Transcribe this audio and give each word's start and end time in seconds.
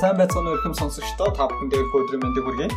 Сайн 0.00 0.16
байцгаана 0.16 0.48
уу 0.50 0.56
ихэм 0.56 0.72
сонсогчдоо 0.80 1.28
та 1.36 1.44
бүхэндээ 1.44 1.84
өдрийн 1.84 2.22
мэндийг 2.24 2.44
хүргэе. 2.48 2.68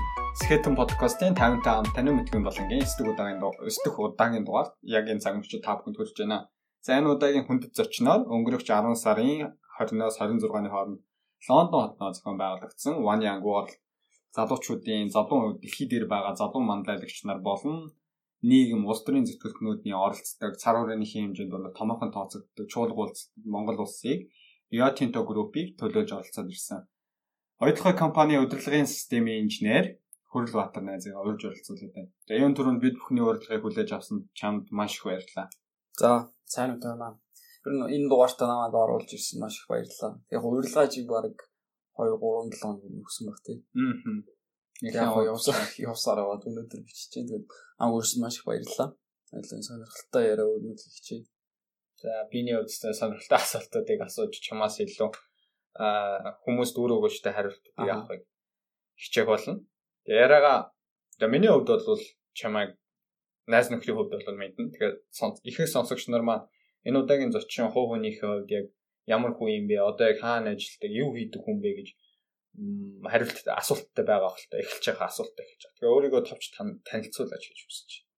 Скетэн 0.44 0.76
подкастын 0.76 1.32
55 1.32 1.72
ам 1.72 1.88
танин 1.96 2.20
мэдгэн 2.20 2.44
болонгийн 2.44 2.84
9 2.84 3.16
удаагийн 3.16 3.40
9 3.40 3.96
удаагийн 4.12 4.44
дугаар 4.44 4.68
яг 4.84 5.08
энэ 5.08 5.24
цаг 5.24 5.40
мөчид 5.40 5.64
та 5.64 5.80
бүхэнд 5.80 5.96
хүрч 5.96 6.20
байна. 6.20 6.52
За 6.84 7.00
энэ 7.00 7.16
удаагийн 7.16 7.48
хүндэт 7.48 7.80
зочноор 7.80 8.28
өнгөрөх 8.28 8.68
10 8.68 9.00
сарын 9.00 9.56
20-оос 9.80 10.20
26-ны 10.20 10.68
хооронд 10.68 11.00
Лондон 11.48 11.82
хотноо 11.96 12.12
зохион 12.12 12.38
байгуулагдсан 12.44 12.94
One 13.00 13.24
Young 13.24 13.42
World 13.48 13.72
залуучуудын 14.36 15.08
залуу 15.16 15.56
дэлхий 15.64 15.88
дээр 15.88 16.12
байгаа 16.12 16.36
залуу 16.36 16.60
манлайлагч 16.60 17.24
нар 17.24 17.40
болон 17.40 17.96
нийгэм 18.44 18.84
улс 18.84 19.00
төрийн 19.08 19.24
зөвтгөлтнүүдийн 19.32 19.96
оролцдог 19.96 20.60
цар 20.60 20.76
хүрээний 20.76 21.08
хэмжээнд 21.08 21.56
бол 21.56 21.72
томоохон 21.72 22.12
тооцогддог 22.12 22.68
чуулгуулц 22.68 23.32
Монгол 23.48 23.80
улсыг 23.88 24.28
Rio 24.76 24.88
Tinto 24.92 25.24
группийг 25.24 25.80
төлөөлж 25.80 26.12
оролцоод 26.20 26.52
ирсэн. 26.52 26.84
Оюутлогын 27.64 27.96
компани 27.96 28.36
удирдлагын 28.44 28.88
системийн 28.92 29.46
инженер 29.46 29.86
Хүрэл 30.34 30.52
Баатар 30.58 30.84
найзыг 30.84 31.16
урьж 31.16 31.46
оролцуулаад 31.48 31.94
байна. 31.96 32.12
За 32.28 32.34
энэ 32.36 32.58
түрүүнд 32.58 32.82
бид 32.84 32.96
бүхний 33.00 33.24
урилгыг 33.24 33.64
хүлээж 33.64 33.90
авсан 33.96 34.18
чамд 34.36 34.68
маш 34.74 34.98
их 34.98 35.06
баярлалаа. 35.08 35.48
За 36.02 36.10
сайн 36.44 36.74
уу 36.74 36.82
танаа. 36.84 37.14
Тэр 37.64 37.88
энэ 37.96 38.10
дугаартаа 38.12 38.48
намайг 38.52 38.76
оруулж 38.76 39.10
ирсэн 39.16 39.40
маш 39.40 39.56
их 39.62 39.70
баярлалаа. 39.72 40.12
Яг 40.36 40.44
урилгаа 40.44 40.88
чи 40.92 41.08
баг 41.08 41.38
2 41.96 42.18
3 42.20 42.52
7 42.52 42.60
хоног 42.60 42.84
өгсөн 43.06 43.26
баг 43.30 43.40
тий. 43.48 43.58
Аа. 43.80 44.18
Яг 44.84 45.16
явсаар 45.32 45.64
явсаар 45.78 46.20
аваад 46.20 46.44
өнөөдөр 46.50 46.82
бичиж 46.84 47.08
чинь 47.14 47.30
тэгээд 47.30 47.48
ам 47.80 47.96
өөрсөн 47.96 48.20
маш 48.26 48.42
их 48.42 48.46
баярлалаа. 48.50 48.90
Айлын 49.32 49.64
сонирхолтой 49.64 50.24
яриа 50.34 50.52
өрнөд 50.52 50.80
хийчихье. 50.84 51.24
За 52.02 52.28
биний 52.28 52.58
үстэй 52.60 52.92
сонирхолтой 52.92 53.40
асуултуудыг 53.40 54.02
асууж 54.04 54.34
чамаас 54.44 54.82
илүү 54.84 55.14
а 55.76 56.38
хүмүүст 56.46 56.76
өөр 56.78 56.92
өгөөжтэй 56.98 57.34
хариултыг 57.34 57.74
авахыг 57.78 58.22
хичээх 58.98 59.28
болно. 59.28 59.66
Яриага 60.06 60.74
за 61.20 61.28
миний 61.28 61.50
хувьд 61.50 61.70
бол 61.70 62.04
чамайг 62.34 62.78
найз 63.48 63.70
нөхрийн 63.70 63.98
хувьд 63.98 64.14
бол 64.14 64.38
мэднэ. 64.38 64.70
Тэгэхээр 64.70 64.96
ихэнх 65.50 65.74
сонсогч 65.74 66.08
нар 66.08 66.22
маань 66.22 66.48
энэ 66.86 67.00
удаагийн 67.02 67.34
зочин 67.34 67.72
хуу 67.72 67.90
хүнийхээ 67.90 68.30
хувьд 68.30 68.52
яг 68.52 68.66
ямар 69.06 69.34
хүн 69.34 69.50
юм 69.60 69.66
бэ? 69.68 69.82
Одоо 69.82 70.14
яг 70.14 70.20
хаана 70.22 70.54
ажилладаг, 70.54 70.92
юу 70.92 71.10
хийдэг 71.18 71.42
хүн 71.42 71.58
бэ 71.64 71.70
гэж 71.78 71.90
хариулт 73.10 73.38
асуулттай 73.50 74.06
байгаа 74.06 74.30
хөлтэй 74.30 74.62
эхэлж 74.62 74.86
байгаа 74.94 75.10
асуулттай 75.10 75.44
эхэлж 75.44 75.64
байгаа. 75.64 75.78
Тэгээ 75.82 75.94
өөрийгөө 75.94 76.22
товч 76.30 76.44
танилцуулаач 76.86 77.44
гэж 77.50 77.60
хүсэж 77.66 77.90
байна. 77.98 78.12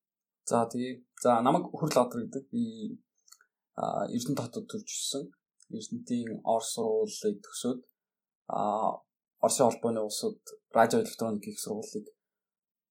За 0.45 0.57
тэгээ 0.67 0.93
за 1.23 1.29
намайг 1.39 1.65
хүрл 1.71 1.95
одор 1.95 2.19
гэдэг 2.27 2.45
би 2.51 2.63
Эрдэнэ 3.75 4.39
хотод 4.39 4.67
төрж 4.67 4.87
өссөн. 4.87 5.23
Эрдэнэтийн 5.73 6.41
Орос 6.43 6.69
сургуулийг 6.73 7.37
төгсөөд 7.45 7.79
а 8.47 8.59
Оросын 9.41 9.65
холбооны 9.67 10.01
улсад 10.01 10.37
радио 10.77 10.99
электроник 11.01 11.45
их 11.47 11.59
сургуулийг 11.59 12.07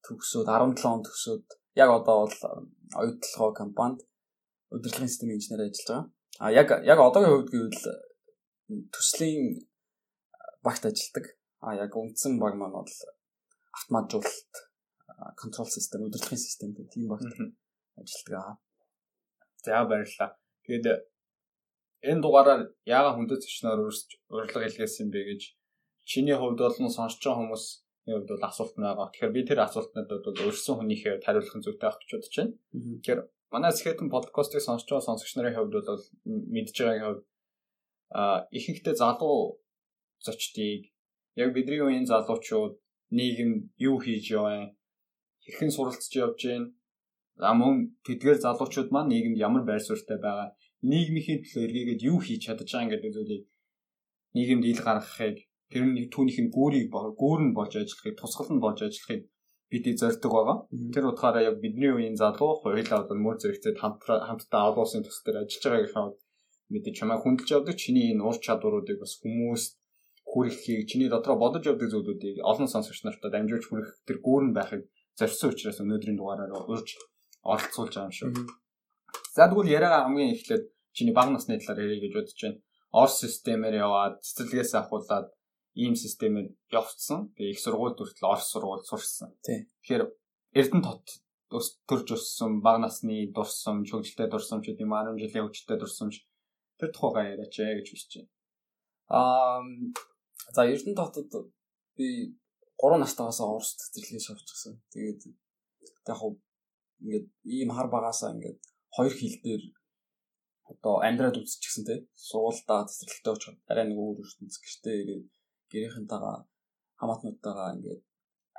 төгсөөд 0.06 0.47
17 0.47 0.86
он 0.95 1.02
төгсөөд 1.06 1.47
яг 1.83 1.91
одоо 1.91 2.17
бол 2.27 2.36
оюутлогоо 3.01 3.52
компанид 3.63 4.01
удирдлагын 4.74 5.08
системийн 5.08 5.39
инженер 5.39 5.63
ажиллаж 5.64 5.86
байгаа. 5.89 6.05
А 6.42 6.52
яг 6.61 6.68
яг 6.92 6.98
одоогийн 6.98 7.33
хувьд 7.34 7.51
гэвэл 7.52 7.83
төслийн 8.95 9.45
багт 10.67 10.84
ажилладаг. 10.86 11.27
А 11.67 11.74
яг 11.84 11.92
үндсэн 11.96 12.39
баг 12.42 12.55
маань 12.57 12.77
бол 12.79 12.95
автоматжуулалт 13.77 14.55
контрол 15.40 15.70
систем 15.70 16.02
удирдлагын 16.02 16.45
систем 16.46 16.70
гэх 16.74 16.90
тийм 16.92 17.08
багт 17.08 17.27
ажилладаг. 18.01 18.58
За 19.64 19.84
баярлалаа. 19.90 20.30
Тэгээд 20.67 20.86
энэ 22.11 22.23
дугаараар 22.25 22.63
яагаад 22.85 23.17
хүндэт 23.17 23.45
зочноор 23.45 23.81
урилга 24.35 24.67
илгээсэн 24.69 25.09
бэ 25.11 25.20
гэж 25.29 25.42
чиний 26.11 26.37
хувьд 26.37 26.61
бол 26.61 26.77
сонсож 26.77 27.20
байгаа 27.25 27.41
хүмүүс 27.41 27.65
хувьд 28.07 28.29
бол 28.31 28.45
асуулт 28.48 28.75
байгаа. 28.77 29.09
Тэгэхээр 29.11 29.37
би 29.37 29.42
тэр 29.48 29.61
асуултнуудад 29.65 30.23
бол 30.25 30.45
өрсөн 30.48 30.77
хүнийхээ 30.77 31.14
хариулах 31.25 31.57
зүйтэй 31.64 31.87
авах 31.89 32.01
гэж 32.01 32.11
бодож 32.13 32.35
байна. 32.37 32.55
Тэгэхээр 33.01 33.20
манай 33.53 33.73
Skeleton 33.73 34.09
podcast-ыг 34.14 34.63
сонсож 34.64 34.89
байгаа 34.89 35.09
сонсогч 35.09 35.33
нарын 35.35 35.57
хувьд 35.57 35.75
бол 35.75 36.05
мэдж 36.55 36.77
байгаагийн 36.77 37.07
хувьд 37.09 37.23
а 38.14 38.23
ихэнхдээ 38.59 38.97
залуу 39.03 39.64
зочдыг 40.25 40.83
яг 41.43 41.51
бидний 41.57 41.81
үеийн 41.81 42.07
залуучууд 42.13 42.75
нийгэм 43.17 43.51
юу 43.89 43.97
хийж 44.05 44.25
яваа 44.39 44.77
хэрхэн 45.45 45.73
суралцж 45.75 46.13
явж 46.25 46.41
байна 46.47 46.69
За 47.41 47.51
мөн 47.51 47.98
тэдгээр 48.07 48.39
залуучууд 48.45 48.95
маань 48.95 49.11
нийгэмд 49.11 49.43
ямар 49.47 49.63
байр 49.67 49.83
суурьтай 49.83 50.19
байгаа, 50.23 50.55
нийгмийн 50.90 51.40
төлөө 51.42 51.64
эргээгээд 51.67 52.06
юу 52.11 52.18
хийж 52.20 52.40
чадаж 52.46 52.68
байгаа 52.72 52.92
гэдэг 52.92 53.12
зүйлийг 53.17 53.45
нийгэмд 54.36 54.64
ил 54.70 54.83
гаргахыг, 54.86 55.36
тэр 55.70 55.83
нь 55.86 55.96
түүнийх 56.12 56.39
нь 56.45 56.52
гүүрийг 56.56 56.86
гүүр 56.92 57.40
нь 57.46 57.56
болж 57.56 57.72
ажиллахыг, 57.80 58.14
тусгал 58.18 58.50
нь 58.52 58.64
болж 58.64 58.78
ажиллахыг 58.84 59.22
бид 59.70 59.84
зорддог 60.00 60.33
байгаа. 60.34 60.58
Тэр 60.95 61.05
утгаараа 61.11 61.42
яг 61.50 61.56
бидний 61.64 61.90
үеийн 61.90 62.17
залуу 62.22 62.62
хоёулаа 62.62 63.08
бол 63.08 63.24
мөр 63.24 63.36
зэрэгцээ 63.40 63.74
хамтдаа 63.80 64.62
олон 64.70 64.84
улсын 64.84 65.02
төсөл 65.02 65.24
дээр 65.24 65.42
ажиллаж 65.42 65.64
байгаагийнхаа 65.64 66.06
мэдээ 66.72 66.95
чамаа 66.98 67.18
хүндэлж 67.20 67.51
явдаг 67.56 67.77
чиний 67.83 68.06
энэ 68.12 68.22
ур 68.28 68.36
чадваруудыг 68.39 68.98
бас 69.02 69.12
хүмүүст 69.20 69.72
хүргэхийг 70.30 70.89
чиний 70.90 71.08
дотроо 71.11 71.36
бодож 71.42 71.64
явдаг 71.66 71.89
зүйлүүдийг 71.90 72.36
олон 72.51 72.68
сонсогч 72.70 73.01
нартай 73.05 73.30
дамжуулж 73.33 73.64
хүргэх 73.66 73.92
тэр 74.06 74.18
гүүрэн 74.27 74.52
байхыг 74.55 74.83
зорьсон 75.18 75.51
учраас 75.52 75.78
өнөөдрийн 75.83 76.18
дугаараар 76.18 76.52
урьж 76.55 76.89
оролцуулж 77.52 77.95
байгаа 77.95 78.08
юм 78.08 78.14
шүү. 78.18 78.30
За 79.36 79.46
тэгвэл 79.48 79.74
яриагаа 79.77 80.02
хамгийн 80.06 80.34
эхлээд 80.34 80.64
чиний 80.97 81.15
баг 81.15 81.29
насны 81.35 81.59
талаар 81.59 81.85
ярих 81.85 82.03
гэж 82.07 82.13
бодож 82.15 82.41
байна. 82.41 82.59
Орс 82.95 83.19
системээр 83.21 83.75
яваад 83.83 84.23
цэцэрлэгээс 84.23 84.73
ахуулаад 84.79 85.29
ийм 85.75 85.95
системээр 85.99 86.55
явцсан. 86.71 87.35
Тэгээ 87.35 87.53
их 87.53 87.61
сургууль 87.61 87.99
хүртэл 87.99 88.31
Орс 88.31 88.47
сургууль 88.55 88.87
сурсан. 88.87 89.35
Тэгэхээр 89.43 90.03
Эрдэнэ 90.55 90.87
тот 90.87 91.05
төрж 91.51 92.09
өссөн 92.15 92.63
баг 92.63 92.79
насны 92.79 93.27
дурсамж, 93.35 93.91
хөгжилтэй 93.91 94.31
дурсамж 94.31 94.63
гэдэг 94.71 94.87
10 94.87 95.19
жилийн 95.19 95.45
хөгжилтэй 95.51 95.79
дурсамж 95.79 96.15
тэр 96.79 96.91
тухайгаа 96.95 97.35
яриач 97.35 97.55
ээ 97.59 97.79
гэж 97.83 97.87
хүсэж 97.91 98.11
байна. 98.15 98.31
Аа 99.11 99.63
за 100.55 100.63
Эрдэнэ 100.71 100.99
хотод 100.99 101.51
би 101.99 102.39
3 102.79 103.03
настайгаас 103.03 103.41
Орс 103.43 103.75
цэцэрлэгээс 103.79 104.31
явчихсан. 104.31 104.79
Тэгээд 104.95 105.21
яг 106.07 106.21
ингээд 107.03 107.27
ийм 107.45 107.71
хар 107.75 107.89
багаасаа 107.91 108.35
ингээд 108.35 108.59
хоёр 108.95 109.15
хил 109.15 109.37
дээр 109.43 109.63
одоо 110.73 110.95
амьдраад 111.07 111.36
үзчихсэн 111.41 111.85
те 111.89 111.95
суулдаа 112.29 112.89
цэцэрлэгтэй 112.89 113.33
очих 113.35 113.55
арай 113.70 113.85
нэг 113.86 113.98
өөр 114.01 114.19
ертөнц 114.25 114.55
гэртээ 114.63 114.97
ингээд 115.01 115.25
гэрийнхэнтэйгээ 115.70 116.36
хамаатнуудтайгаа 116.98 117.75
ингээд 117.77 118.02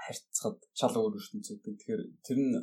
харьцахад 0.03 0.57
шал 0.79 0.95
өөр 1.01 1.13
ертөнц 1.19 1.47
гэдэг. 1.49 1.73
Тэгэхээр 1.79 2.03
тэр 2.25 2.38
нь 2.45 2.53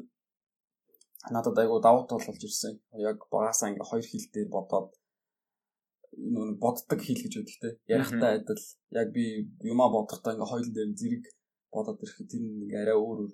надад 1.35 1.57
айгу 1.59 1.83
давуу 1.83 2.05
тал 2.07 2.23
болж 2.27 2.43
ирсэн. 2.47 2.75
Яг 3.11 3.19
багаасаа 3.33 3.71
ингээд 3.71 3.91
хоёр 3.91 4.07
хил 4.07 4.27
дээр 4.35 4.49
бодоод 4.57 4.91
нүүн 6.33 6.51
боддог 6.63 7.01
хил 7.03 7.23
гэж 7.23 7.35
үүдэг 7.39 7.59
те. 7.63 7.69
Ярихтай 7.95 8.33
адил 8.39 8.65
яг 9.01 9.09
би 9.17 9.25
юмаа 9.73 9.89
бодохдоо 9.97 10.33
ингээд 10.33 10.53
хоёул 10.53 10.71
дээр 10.75 10.91
зэрэг 11.01 11.25
бодоод 11.75 12.03
ирэхэд 12.05 12.31
тэр 12.31 12.43
нэг 12.47 12.73
арай 12.83 12.97
өөр 12.99 13.19
өөр 13.27 13.33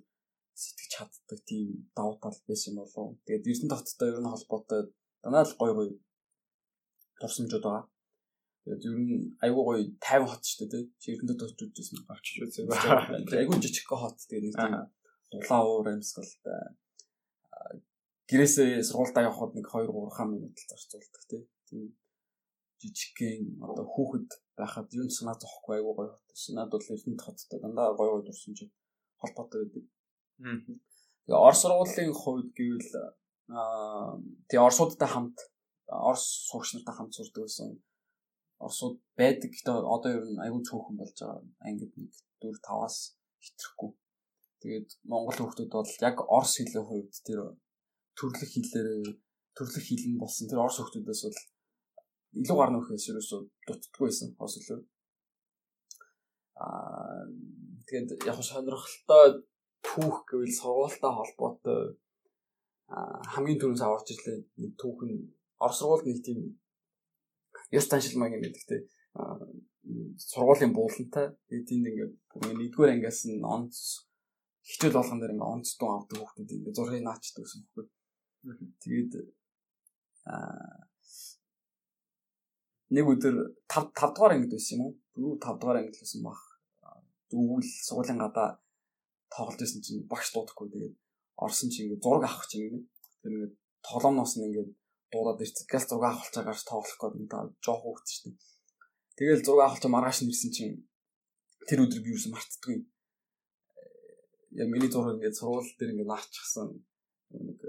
сэтгэж 0.63 0.91
чаддаг 0.95 1.39
тийм 1.49 1.67
давуу 1.97 2.17
тал 2.23 2.39
байсан 2.49 2.71
юм 2.73 2.79
болов. 2.81 3.19
Тэгээд 3.27 3.49
Эрдэнэ 3.51 3.73
тогттой 3.73 4.09
ер 4.13 4.21
нь 4.21 4.33
холбоотой 4.33 4.83
данаа 5.29 5.45
л 5.45 5.55
гой 5.61 5.73
гой 5.77 5.89
турсамжууд 7.21 7.65
байгаа. 7.65 7.85
Тэгээд 8.65 8.85
ер 8.89 8.97
нь 8.97 9.37
айгүй 9.45 9.63
гоё 9.65 9.81
50 10.01 10.29
хот 10.29 10.43
шүү 10.45 10.67
дээ 10.73 10.85
тий. 11.01 11.13
Эрдэнэ 11.15 11.41
тогтод 11.41 11.73
үзсэн 11.77 11.99
авчиж 12.09 12.37
үзсэн. 12.45 12.69
Айгүй 13.37 13.59
жижиг 13.61 13.89
хот 13.89 14.17
тэгээд 14.29 14.45
нэг 14.49 14.57
тийм 14.57 14.75
дулаан 15.33 15.65
уур 15.69 15.89
амьсгалтай. 15.89 16.77
Гэрээсээ 18.29 18.85
сургуультаа 18.89 19.29
явхад 19.29 19.53
нэг 19.57 19.67
2 19.69 19.89
3 19.89 20.33
минут 20.33 20.57
л 20.57 20.69
зарцуулдаг 20.69 21.25
тий. 21.29 21.43
Тийм 21.69 21.97
жижигхэн 22.81 23.61
одоо 23.65 23.85
хүүхэд 23.89 24.29
байхад 24.59 24.89
юу 24.97 25.09
санаа 25.09 25.37
зовхгүй 25.41 25.81
айгүй 25.81 25.95
гоё 25.97 26.11
хот. 26.13 26.29
Надад 26.57 26.73
бол 26.73 26.93
Эрдэнэ 26.95 27.25
хоттой 27.25 27.59
дандаа 27.61 27.97
гоё 27.99 28.11
гоё 28.21 28.27
турсамж 28.29 28.59
холбоотой 29.21 29.61
байдаг. 29.65 29.85
Тэгээ 31.25 31.45
Орос 31.47 31.61
сургуулийн 31.63 32.13
хувьд 32.15 32.49
гэвэл 32.57 32.93
тэгээ 33.49 34.65
Оросуудтай 34.67 35.09
хамт 35.09 35.39
Орос 35.89 36.25
сурагч 36.49 36.77
нартай 36.77 36.95
хамт 36.95 37.17
сурдаг 37.17 37.49
байсан. 37.49 37.81
Оросууд 38.61 39.01
байдаг 39.17 39.49
гэхдээ 39.49 39.77
одоо 39.95 40.11
ер 40.13 40.25
нь 40.29 40.43
аягүй 40.45 40.63
цөөхөн 40.69 40.97
болж 41.01 41.17
байгаа. 41.17 41.41
Ангид 41.65 41.93
нэг 41.97 42.13
4 42.45 42.61
5-аас 42.61 43.17
хэтрэхгүй. 43.41 43.91
Тэгээд 44.61 44.89
Монгол 45.09 45.39
хүмүүс 45.39 45.73
бол 45.73 45.93
яг 46.05 46.17
Орос 46.29 46.53
хэлний 46.61 46.85
хувьд 46.85 47.15
тэр 47.25 47.41
төрлөх 48.19 48.53
хэлээр 48.53 49.17
төрлөх 49.57 49.85
хэл 49.89 50.07
нь 50.13 50.21
болсон. 50.21 50.45
Тэр 50.51 50.61
Орос 50.61 50.79
хүмүүсээс 50.85 51.25
бол 51.25 51.41
илүү 52.37 52.57
гар 52.59 52.71
нөхөөс 52.75 53.09
ерөөсөө 53.11 53.41
дутдаггүй 53.65 54.07
байсан 54.09 54.29
Орос 54.37 54.55
хэлээр. 54.61 54.83
Аа 56.61 57.25
тэгээд 57.89 58.29
яг 58.29 58.37
сонирхолтой 58.45 59.27
түүх 59.87 60.17
гэвэл 60.29 60.59
сургуультай 60.61 61.13
холбоотой 61.17 61.97
хамгийн 62.89 63.61
түрүүс 63.61 63.85
аварч 63.85 64.09
ирлээ 64.17 64.39
нэг 64.63 64.73
түүх 64.81 65.01
нь 65.05 65.17
Орос 65.59 65.79
сургуульд 65.81 66.07
нэг 66.09 66.19
тийм 66.25 66.41
ёс 67.75 67.87
заншил 67.89 68.19
маяг 68.19 68.39
юм 68.39 68.45
байдаг 68.47 68.65
те 68.69 68.77
сургуулийн 70.31 70.73
буулантай. 70.73 71.27
Тэнд 71.49 71.69
ингээд 71.91 72.15
нэгдүгээр 72.61 72.95
ангиас 72.95 73.21
нь 73.29 73.45
онц 73.45 74.09
хичээл 74.69 74.99
болгон 74.99 75.21
дээр 75.21 75.35
ингээд 75.35 75.53
онцдон 75.55 75.91
авдаг 75.97 76.19
хүмүүс 76.21 76.53
ингээд 76.57 76.77
зургийг 76.77 77.05
наачдаг 77.05 77.45
гэсэн 77.45 77.61
юм 77.65 77.69
байна. 77.77 78.73
Тэгээд 78.85 79.13
аа 80.33 80.89
нэг 82.95 83.05
өдөр 83.13 83.37
5 83.69 83.93
5 83.93 84.17
дугаар 84.17 84.33
ангид 84.37 84.53
байсан 84.53 84.75
юм 84.77 84.83
уу? 84.85 84.93
Дөрөв 85.13 85.39
5 85.45 85.61
дугаар 85.61 85.79
ангид 85.81 85.99
байсан 86.01 86.21
баг. 86.25 86.41
Дүүл 87.31 87.69
суулын 87.89 88.19
гадаа 88.25 88.49
тоглож 89.33 89.61
байсан 89.61 89.81
чинь 89.85 90.09
багш 90.09 90.33
дуудахгүй 90.33 90.69
тэгээд 90.73 90.95
орсон 91.45 91.71
чинь 91.71 91.87
ингээд 91.87 92.05
зураг 92.05 92.25
авах 92.27 92.47
чинь 92.51 92.65
ингээд 92.67 92.87
тэр 93.23 93.33
ингээд 93.35 93.55
тоглоомноос 93.87 94.35
нь 94.37 94.47
ингээд 94.49 94.71
дуудаад 95.13 95.43
ирсэн. 95.45 95.67
Гал 95.71 95.87
зураг 95.89 96.13
авах 96.13 96.31
цагаар 96.35 96.61
тоглох 96.67 96.99
гээд 96.99 97.21
ингээд 97.23 97.51
жоох 97.65 97.83
хөөгч 97.83 98.09
шүү 98.11 98.23
дээ. 98.27 98.37
Тэгэл 99.19 99.47
зураг 99.47 99.65
авах 99.67 99.81
чинь 99.81 99.95
маргааш 99.95 100.19
нэрсэн 100.27 100.51
чинь 100.57 100.77
тэр 101.69 101.83
өдөр 101.85 102.01
би 102.03 102.11
юусэн 102.15 102.33
мартдаггүй. 102.35 102.77
Яг 104.61 104.69
миний 104.73 104.91
зураг 104.91 105.17
ингээд 105.17 105.39
сургууль 105.39 105.71
дээр 105.79 105.93
ингээд 105.95 106.11
наачихсан 106.11 106.69
нэг 107.31 107.61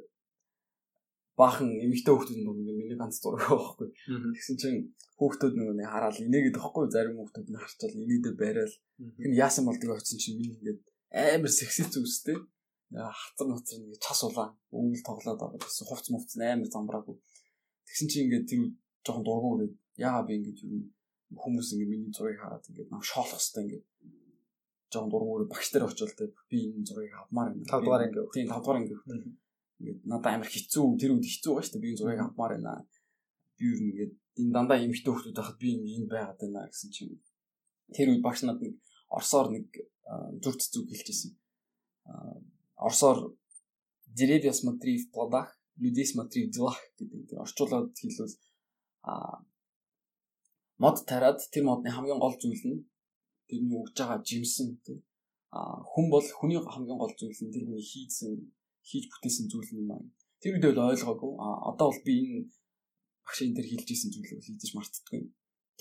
баахан 1.40 1.72
эмэгтэй 1.72 2.12
хүүхдүүд 2.12 2.40
нэг 2.44 2.76
миний 2.76 2.98
ганц 3.00 3.24
зураг 3.24 3.48
байхгүй. 3.48 3.88
Тэгсэн 4.36 4.58
чинь 4.60 4.80
хүүхдүүд 5.20 5.56
нэг 5.56 5.88
хараад 5.88 6.20
инээгээд 6.20 6.60
байхгүй 6.60 6.86
зарим 6.92 7.16
хүүхдүүд 7.16 7.48
нь 7.48 7.62
харчаал 7.64 7.96
инээдэ 7.96 8.32
барайл. 8.36 8.76
Тэр 9.16 9.32
яасан 9.40 9.64
болдгийг 9.64 9.96
очсон 9.96 10.20
чинь 10.20 10.36
миний 10.36 10.60
ингээд 10.60 10.80
амар 11.16 11.52
секси 11.52 11.88
зүстэй. 11.88 12.36
Хатар 12.90 13.48
нуцар 13.48 13.80
нэг 13.80 14.02
час 14.02 14.24
улаан 14.26 14.58
өвөл 14.74 15.04
тоглоод 15.06 15.40
байгаа 15.40 15.62
гэсэн 15.62 15.86
хувц 15.86 16.08
мувц 16.10 16.32
амар 16.42 16.70
замбраагүй. 16.74 17.16
Тэгсэн 17.86 18.08
чинь 18.10 18.26
ингээд 18.26 18.50
тэр 18.50 18.62
жоохон 19.06 19.26
дургу 19.26 19.50
өрөөд 19.54 19.74
яагаад 20.02 20.28
би 20.28 20.34
ингээд 20.42 20.60
юу 20.66 20.90
хүмүүс 21.38 21.70
ингээд 21.78 21.92
миний 21.94 22.10
зургийг 22.10 22.42
хараад 22.42 22.66
ингээд 22.66 22.90
нам 22.90 23.04
шоолох 23.06 23.38
хэвээр 23.38 23.66
ингээд 23.66 23.86
жоохон 24.90 25.12
дургу 25.14 25.34
өрөө 25.38 25.50
багш 25.54 25.68
нар 25.70 25.86
очивол 25.86 26.18
тэ 26.18 26.34
би 26.50 26.58
энэ 26.74 26.88
зургийг 26.90 27.14
авмаар 27.14 27.54
юм. 27.54 27.66
5 27.70 27.86
дугаар 27.86 28.06
ингээд. 28.10 28.34
Тийм 28.34 28.48
5 28.50 28.58
дугаар 28.58 28.82
ингээд 28.82 29.02
ингээд 29.06 30.00
надад 30.10 30.34
амар 30.34 30.50
хэцүү 30.50 30.86
тэр 30.98 31.12
үед 31.14 31.28
хэцүү 31.30 31.52
байгаа 31.54 31.66
шүү 31.66 31.74
дээ 31.78 31.86
би 31.86 31.90
энэ 31.94 32.00
зургийг 32.02 32.26
авмаар 32.26 32.54
байна. 32.58 32.74
Би 33.58 33.64
юу 33.70 33.78
ингээд 33.86 34.14
энэ 34.42 34.54
дандаа 34.56 34.78
эмхтэй 34.82 35.14
хүмүүс 35.14 35.38
байхад 35.38 35.58
би 35.62 35.70
энэ 35.78 36.10
байгаад 36.10 36.40
байна 36.42 36.66
гэсэн 36.74 36.90
чинь 36.90 37.14
тэр 37.94 38.08
үед 38.10 38.26
багш 38.26 38.42
надад 38.50 38.74
орсоор 39.14 39.48
нэг 39.54 39.70
зүрт 40.42 40.62
зүг 40.74 40.90
хэлчихсэн. 40.90 41.38
Орсоор 42.80 43.36
деревья 44.08 44.54
смотри 44.54 44.98
в 44.98 45.12
плодах, 45.12 45.60
людей 45.76 46.06
смотри 46.06 46.48
в 46.48 46.52
делах 46.52 46.80
гэдэг. 46.98 47.40
Орчуулад 47.44 47.92
хэлвэл 47.98 48.36
а 49.04 49.44
мод 50.78 51.06
тариад 51.06 51.40
тэр 51.52 51.64
модны 51.64 51.92
хамгийн 51.92 52.20
гол 52.20 52.36
зүйл 52.40 52.64
нь 52.72 52.88
тэрний 53.48 53.76
өгж 53.76 53.96
байгаа 54.00 54.24
жимсэн 54.24 54.80
тий. 54.86 55.04
А 55.52 55.84
хүн 55.92 56.08
бол 56.10 56.24
хүний 56.24 56.60
хамгийн 56.60 57.00
гол 57.00 57.14
зүйл 57.20 57.42
нь 57.44 57.52
тэр 57.52 57.68
хүний 57.68 57.84
хийсэн 57.84 58.32
хийж 58.88 59.06
бүтээсэн 59.12 59.46
зүйл 59.52 59.70
юм 59.76 59.92
аа. 59.92 60.04
Тэр 60.40 60.56
үед 60.56 60.66
бол 60.72 60.92
ойлгоогүй. 60.96 61.32
А 61.36 61.48
одоо 61.76 61.92
бол 61.92 62.02
би 62.08 62.14
энэ 62.24 62.48
багш 63.28 63.40
энэ 63.44 63.56
төр 63.60 63.68
хэлж 63.68 63.88
исэн 63.92 64.12
зүйлийг 64.16 64.40
хийж 64.40 64.72
мартдаггүй. 64.76 65.22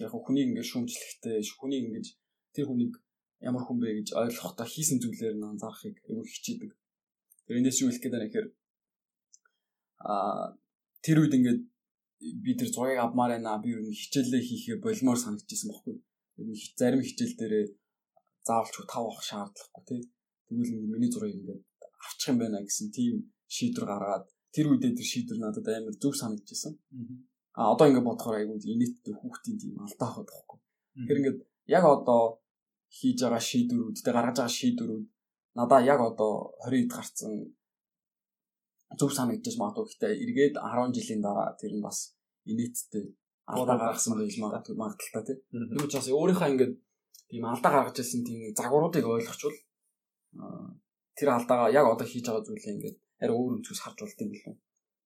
Яг 0.03 0.13
хүнийг 0.15 0.51
ингээд 0.51 0.71
шүүмжлэхтэй, 0.71 1.43
хүнийг 1.47 1.85
ингээд 1.87 2.09
тэр 2.55 2.67
хүнийг 2.67 2.95
ямар 3.39 3.63
хүн 3.65 3.79
бэ 3.79 4.03
гэж 4.03 4.09
ойлгохдоо 4.19 4.67
хийсэн 4.67 4.99
зүйлээр 4.99 5.37
нь 5.39 5.47
анзаарахыг 5.47 5.97
айгүй 6.11 6.27
хичээдэг. 6.27 6.71
Тэр 7.49 7.65
эндээс 7.65 7.81
юу 7.81 7.89
хэлэх 7.89 8.03
гээд 8.05 8.15
байна 8.15 8.29
гэхээр 8.29 8.49
а 10.05 10.53
тэр 11.01 11.17
үед 11.25 11.33
ингээд 11.33 11.61
би 12.45 12.53
тэр 12.61 12.69
зургийг 12.69 13.01
авмаар 13.01 13.41
байна. 13.41 13.57
Би 13.65 13.73
ер 13.73 13.81
нь 13.81 13.97
хичээлээ 13.97 14.43
хийхээ 14.45 14.77
болмоор 14.85 15.19
санагдчихсан 15.19 15.73
байхгүй. 15.73 15.97
Ер 16.39 16.47
нь 16.53 16.61
зарим 16.77 17.01
хичээл 17.01 17.41
дээрээ 17.41 17.67
заавалч 18.45 18.75
тав 18.85 19.05
авах 19.09 19.23
шаардлагагүй 19.25 19.85
тий. 19.89 20.03
Тэгвэл 20.47 20.73
ингээд 20.77 20.93
миний 20.93 21.11
зургийг 21.11 21.41
ингээд 21.41 21.63
авчих 22.05 22.29
юм 22.29 22.39
байна 22.39 22.61
гэсэн 22.61 22.89
тийм 22.93 23.15
шийдвэр 23.49 23.87
гаргаад 23.89 24.27
тэр 24.53 24.67
үедээ 24.69 24.93
тэр 24.93 25.09
шийдвэр 25.13 25.39
надад 25.41 25.67
амар 25.73 25.97
зөв 25.97 26.15
санагдчихсан. 26.21 26.75
А 27.57 27.73
одоо 27.73 27.87
ингээд 27.89 28.09
бодохоор 28.09 28.37
айгүй 28.39 28.61
инээдтэй 28.61 29.15
хүүхдийн 29.17 29.59
тийм 29.63 29.75
алдаа 29.81 30.09
хаад 30.13 30.29
байхгүй. 30.29 30.59
Тэр 31.09 31.19
ингээд 31.19 31.39
яг 31.77 31.85
одоо 31.85 32.23
хийж 32.93 33.19
байгаа 33.23 33.43
шийдвэрүүд 33.51 33.97
тэ 34.05 34.13
гаргаж 34.13 34.37
байгаа 34.37 34.59
шийдвэрүүд 34.59 35.05
надаа 35.59 35.81
яг 35.83 36.01
одоо 36.11 36.55
20-д 36.65 36.91
гарцсан 36.95 37.33
зөв 38.99 39.11
санагдаж 39.19 39.55
магадгүй 39.59 39.85
гэхдээ 39.87 40.13
эргээд 40.25 40.55
10 40.57 40.97
жилийн 40.97 41.23
дараа 41.27 41.49
тэр 41.61 41.73
нь 41.77 41.85
бас 41.87 41.99
инээдтэй 42.51 43.05
алдаа 43.53 43.77
гаргасан 43.83 44.15
байж 44.17 44.37
магадгүй 44.45 44.77
магадaltaа 44.77 45.25
тий. 45.29 45.37
Тийм 45.51 45.85
учраас 45.85 46.09
өөрийнхөө 46.09 46.49
ингээд 46.53 46.75
тийм 47.31 47.45
алдаа 47.53 47.73
гаргаж 47.75 47.97
ирсэн 48.01 48.23
тийм 48.29 48.41
загваруудыг 48.61 49.05
ойлгочвол 49.05 49.57
тэр 51.19 51.29
алдаагаа 51.37 51.71
яг 51.79 51.87
одоо 51.93 52.07
хийж 52.09 52.25
байгаа 52.29 52.47
зүйлээ 52.47 52.75
ингээд 52.77 52.97
арай 53.23 53.37
өөр 53.37 53.53
өнцгөөс 53.59 53.83
харж 53.83 53.99
болт 54.01 54.21
юм 54.25 54.31
болов. 54.33 54.57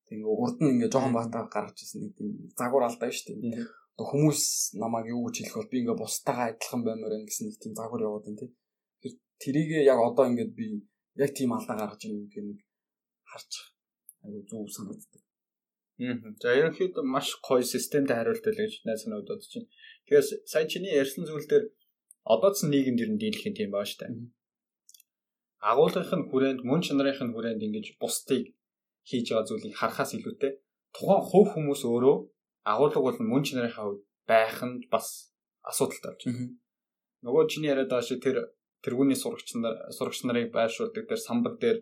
Тэгээ 0.07 0.29
урд 0.43 0.59
нь 0.61 0.73
ингээд 0.75 0.93
жоохон 0.95 1.15
баатаа 1.17 1.43
гаргаж 1.55 1.79
ирсэн 1.83 2.01
нэг 2.03 2.13
тийм 2.19 2.31
загвар 2.61 2.85
алдаа 2.87 3.11
шүү 3.11 3.27
дээ. 3.41 3.67
Одоо 3.93 4.07
хүмүүс 4.11 4.43
намайг 4.83 5.07
юу 5.15 5.23
гэж 5.27 5.37
хэлэх 5.39 5.57
бол 5.59 5.73
би 5.73 5.79
ингээд 5.81 6.03
бусдаагаа 6.03 6.49
адилхан 6.53 6.83
баймаар 6.87 7.15
гэсэн 7.29 7.45
нэг 7.47 7.57
тийм 7.63 7.73
загвар 7.79 8.05
яваад 8.07 8.25
байна 8.27 8.41
тий. 8.43 8.51
Тэр 9.03 9.13
тэрийг 9.43 9.71
яг 9.93 9.99
одоо 9.99 10.25
ингээд 10.31 10.53
би 10.59 10.67
яг 11.23 11.31
тийм 11.37 11.53
алдаа 11.53 11.77
гаргаж 11.77 12.03
ирнэ 12.07 12.31
гэх 12.33 12.45
нэг 12.49 12.61
харж 13.31 13.53
айгу 14.25 14.41
зөв 14.49 14.69
санагддаг. 14.77 15.23
Аа. 16.03 16.17
За 16.43 16.49
ерөнхийдөө 16.59 17.05
маш 17.15 17.29
гоё 17.47 17.63
системтэй 17.63 18.17
хариулт 18.17 18.45
байлаа 18.45 18.67
гэж 18.67 18.75
найз 18.87 19.01
санаа 19.03 19.21
бодож 19.21 19.51
байна. 19.53 19.69
Тэгэхээр 20.07 20.27
сая 20.53 20.65
чиний 20.71 20.95
ярьсан 21.03 21.25
зүйл 21.27 21.47
дээр 21.51 21.65
одоо 22.35 22.51
ч 22.55 22.59
нийгэмд 22.73 23.03
ер 23.05 23.11
нь 23.13 23.21
дийлэх 23.21 23.47
юм 23.49 23.55
тийм 23.59 23.71
баа 23.75 23.85
штэ. 23.85 24.07
Агуулгын 25.71 26.23
хүрээнд 26.31 26.61
мөн 26.67 26.81
чанарын 26.87 27.31
хүрээнд 27.35 27.63
ингэж 27.67 27.87
бусдыг 28.03 28.55
хийж 29.09 29.27
байгаа 29.31 29.47
зүйлийг 29.47 29.75
харахаас 29.79 30.11
илүүтэй 30.17 30.53
тухайн 30.95 31.23
хувь 31.31 31.51
хүмүүс 31.55 31.83
өөрөө 31.87 32.17
агуулга 32.73 33.01
бол 33.03 33.19
мөн 33.31 33.43
чанарынхаа 33.47 33.85
хувьд 33.87 34.03
байх 34.31 34.59
нь 34.67 34.83
бас 34.93 35.07
асуудалтай 35.71 36.11
болж 36.13 36.23
байна. 36.27 36.51
Нөгөө 37.25 37.43
чиний 37.51 37.71
яриад 37.73 37.91
байгаа 37.91 38.07
шиг 38.07 38.23
тэр 38.23 38.37
тэргүүний 38.85 39.19
сурагч 39.19 39.49
нар 39.57 39.77
сурагч 39.97 40.23
нарыг 40.27 40.53
байршуулдаг 40.53 41.05
тэр 41.09 41.21
самбар 41.21 41.55
дээр 41.63 41.79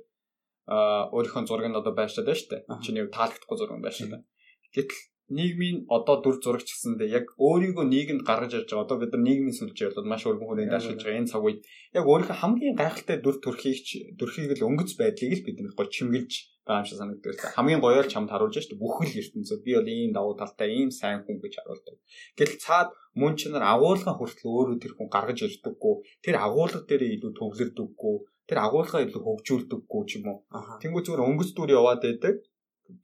өөрийнхөө 0.70 1.48
зургийг 1.48 1.74
одоо 1.80 1.94
байршаад 1.96 2.28
байна 2.28 2.40
шүү 2.40 2.50
дээ. 2.52 2.62
Чиний 2.84 3.04
таалагдахгүй 3.10 3.56
зураг 3.58 3.80
байршаад 3.82 4.10
байна. 4.12 4.26
Гэтэл 4.70 5.00
нийгмийн 5.30 5.86
одоо 5.86 6.16
дүр 6.18 6.36
зурагч 6.42 6.68
гэсэндээ 6.74 7.08
яг 7.18 7.26
өөрийгөө 7.38 7.86
нийгэмд 7.86 8.22
гаргаж 8.26 8.52
ирж 8.58 8.68
байгаа. 8.74 8.86
Одоо 8.86 8.98
бид 8.98 9.12
нар 9.14 9.22
нийгмийн 9.22 9.54
сүлжээ 9.54 9.94
болоод 9.94 10.10
маш 10.10 10.26
өргөн 10.26 10.48
хүрээнд 10.50 10.74
ашиглаж 10.74 11.02
байгаа 11.06 11.20
энэ 11.22 11.30
цаг 11.30 11.42
үед 11.46 11.60
яг 11.94 12.04
өөрийнхөө 12.10 12.38
хамгийн 12.42 12.74
гайхалтай 12.74 13.16
дүр 13.22 13.36
төрхийг 13.38 13.78
төрхийг 14.18 14.50
л 14.58 14.66
өнгөц 14.66 14.90
байдлыг 14.98 15.32
л 15.38 15.46
бид 15.46 15.58
нар 15.62 15.74
гол 15.78 15.90
чимгэлж 15.94 16.32
байгаа 16.66 16.82
юм 16.82 16.88
шиг 16.90 16.98
санагддаг 16.98 17.30
л 17.30 17.54
хамгийн 17.54 17.80
гоёор 17.84 18.06
чамд 18.10 18.30
харуулж 18.30 18.56
штэ 18.58 18.74
бүхэл 18.82 19.18
ертөнцөө 19.22 19.58
би 19.62 19.72
бол 19.78 19.88
ийм 19.94 20.10
давуу 20.18 20.34
талтай 20.34 20.68
ийм 20.74 20.90
сайн 20.90 21.22
хүн 21.22 21.38
гэж 21.38 21.52
харуулдаг. 21.62 21.96
Гэтэл 22.34 22.62
цаад 22.64 22.88
мөн 23.14 23.34
ч 23.38 23.40
нар 23.54 23.64
агуулгын 23.74 24.18
хүртэл 24.18 24.50
өөрөө 24.50 24.76
тэр 24.82 24.92
хүн 24.98 25.08
гаргаж 25.14 25.38
ирдэггүй. 25.46 25.94
Тэр 26.26 26.36
агуулга 26.42 26.82
дээр 26.90 27.02
илүү 27.14 27.32
төвлөрдөггүй. 27.38 28.16
Тэр 28.50 28.58
агуулгаа 28.66 29.00
илүү 29.06 29.22
хөгжүүлдэггүй 29.22 30.02
ч 30.10 30.10
юм 30.18 30.26
уу. 30.30 30.38
Тэнгүү 30.82 31.02
зүгээр 31.06 31.26
өнгөц 31.26 31.50
дүр 31.54 31.70
яваад 31.78 32.02
байдаг. 32.02 32.34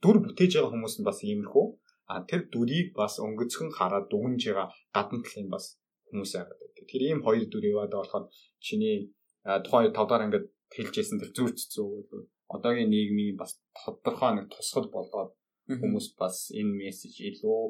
Дүр 0.03 0.17
бүтээж 0.23 0.51
байгаа 0.59 0.71
хүмүүс 0.75 0.95
нь 0.99 1.07
бас 1.07 1.19
иймэрхүү 1.23 1.65
А 2.11 2.23
тэр 2.29 2.41
дүрийг 2.53 2.95
бас 2.95 3.19
өнгөцгөн 3.19 3.71
хараад 3.77 4.07
дүгнж 4.11 4.41
байгаа 4.47 4.67
гадна 4.95 5.19
талын 5.25 5.49
бас 5.55 5.65
хүмүүс 6.07 6.31
байгаад 6.35 6.59
байдаг. 6.61 6.83
Тэр 6.91 7.01
ийм 7.03 7.19
хоёр 7.25 7.45
дүр 7.51 7.65
яваад 7.73 7.93
болохоор 7.95 8.25
чиний 8.63 9.11
тухайн 9.43 9.91
5 9.91 10.07
дахь 10.09 10.23
ангид 10.25 10.45
хэлжсэн 10.75 11.19
тэр 11.19 11.31
зүрц 11.37 11.59
зүг 11.75 12.07
одоогийн 12.55 12.91
нийгмийн 12.91 13.35
бас 13.41 13.59
тодорхой 13.75 14.31
нэг 14.35 14.47
тусгал 14.51 14.87
болоод 14.95 15.31
хүмүүс 15.67 16.07
бас 16.21 16.51
энэ 16.59 16.77
мессеж 16.79 17.15
илүү 17.29 17.61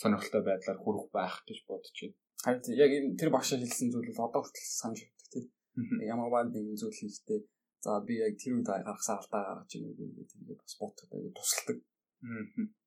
сонирхолтой 0.00 0.42
байдлаар 0.48 0.78
хүрэх 0.80 1.06
байх 1.12 1.36
гэж 1.44 1.58
бодож 1.68 1.96
байна. 2.00 2.16
Харин 2.44 2.80
яг 2.84 2.90
энэ 2.96 3.16
тэр 3.20 3.30
багш 3.36 3.50
хэлсэн 3.52 3.92
зүйл 3.92 4.08
бол 4.16 4.28
одоо 4.28 4.40
хүртэл 4.40 4.80
санаж 4.80 5.00
байна 5.04 5.28
тийм. 5.32 5.46
Ямар 6.12 6.30
баа 6.32 6.42
нэгэн 6.48 6.80
зүйл 6.80 6.96
хийхдээ 6.96 7.40
за 7.84 8.00
би 8.08 8.14
яг 8.24 8.34
тэр 8.40 8.56
үед 8.56 8.68
гаргасан 8.68 9.16
алдаа 9.20 9.42
гаргаж 9.44 9.70
ирэх 9.76 10.00
үү 10.00 10.12
гэдэг 10.16 10.56
бас 10.60 10.74
бодоход 10.80 11.12
аюу 11.12 11.32
тусалдаг. 11.36 11.78
Аа 12.24 12.79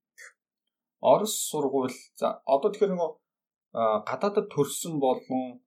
Орос 1.11 1.33
сургууль 1.49 1.97
за 2.19 2.27
одоо 2.47 2.69
тэгэхээр 2.71 2.93
нөгөө 2.93 3.11
гадаадд 4.09 4.47
төрсэн 4.53 4.95
болон 5.03 5.59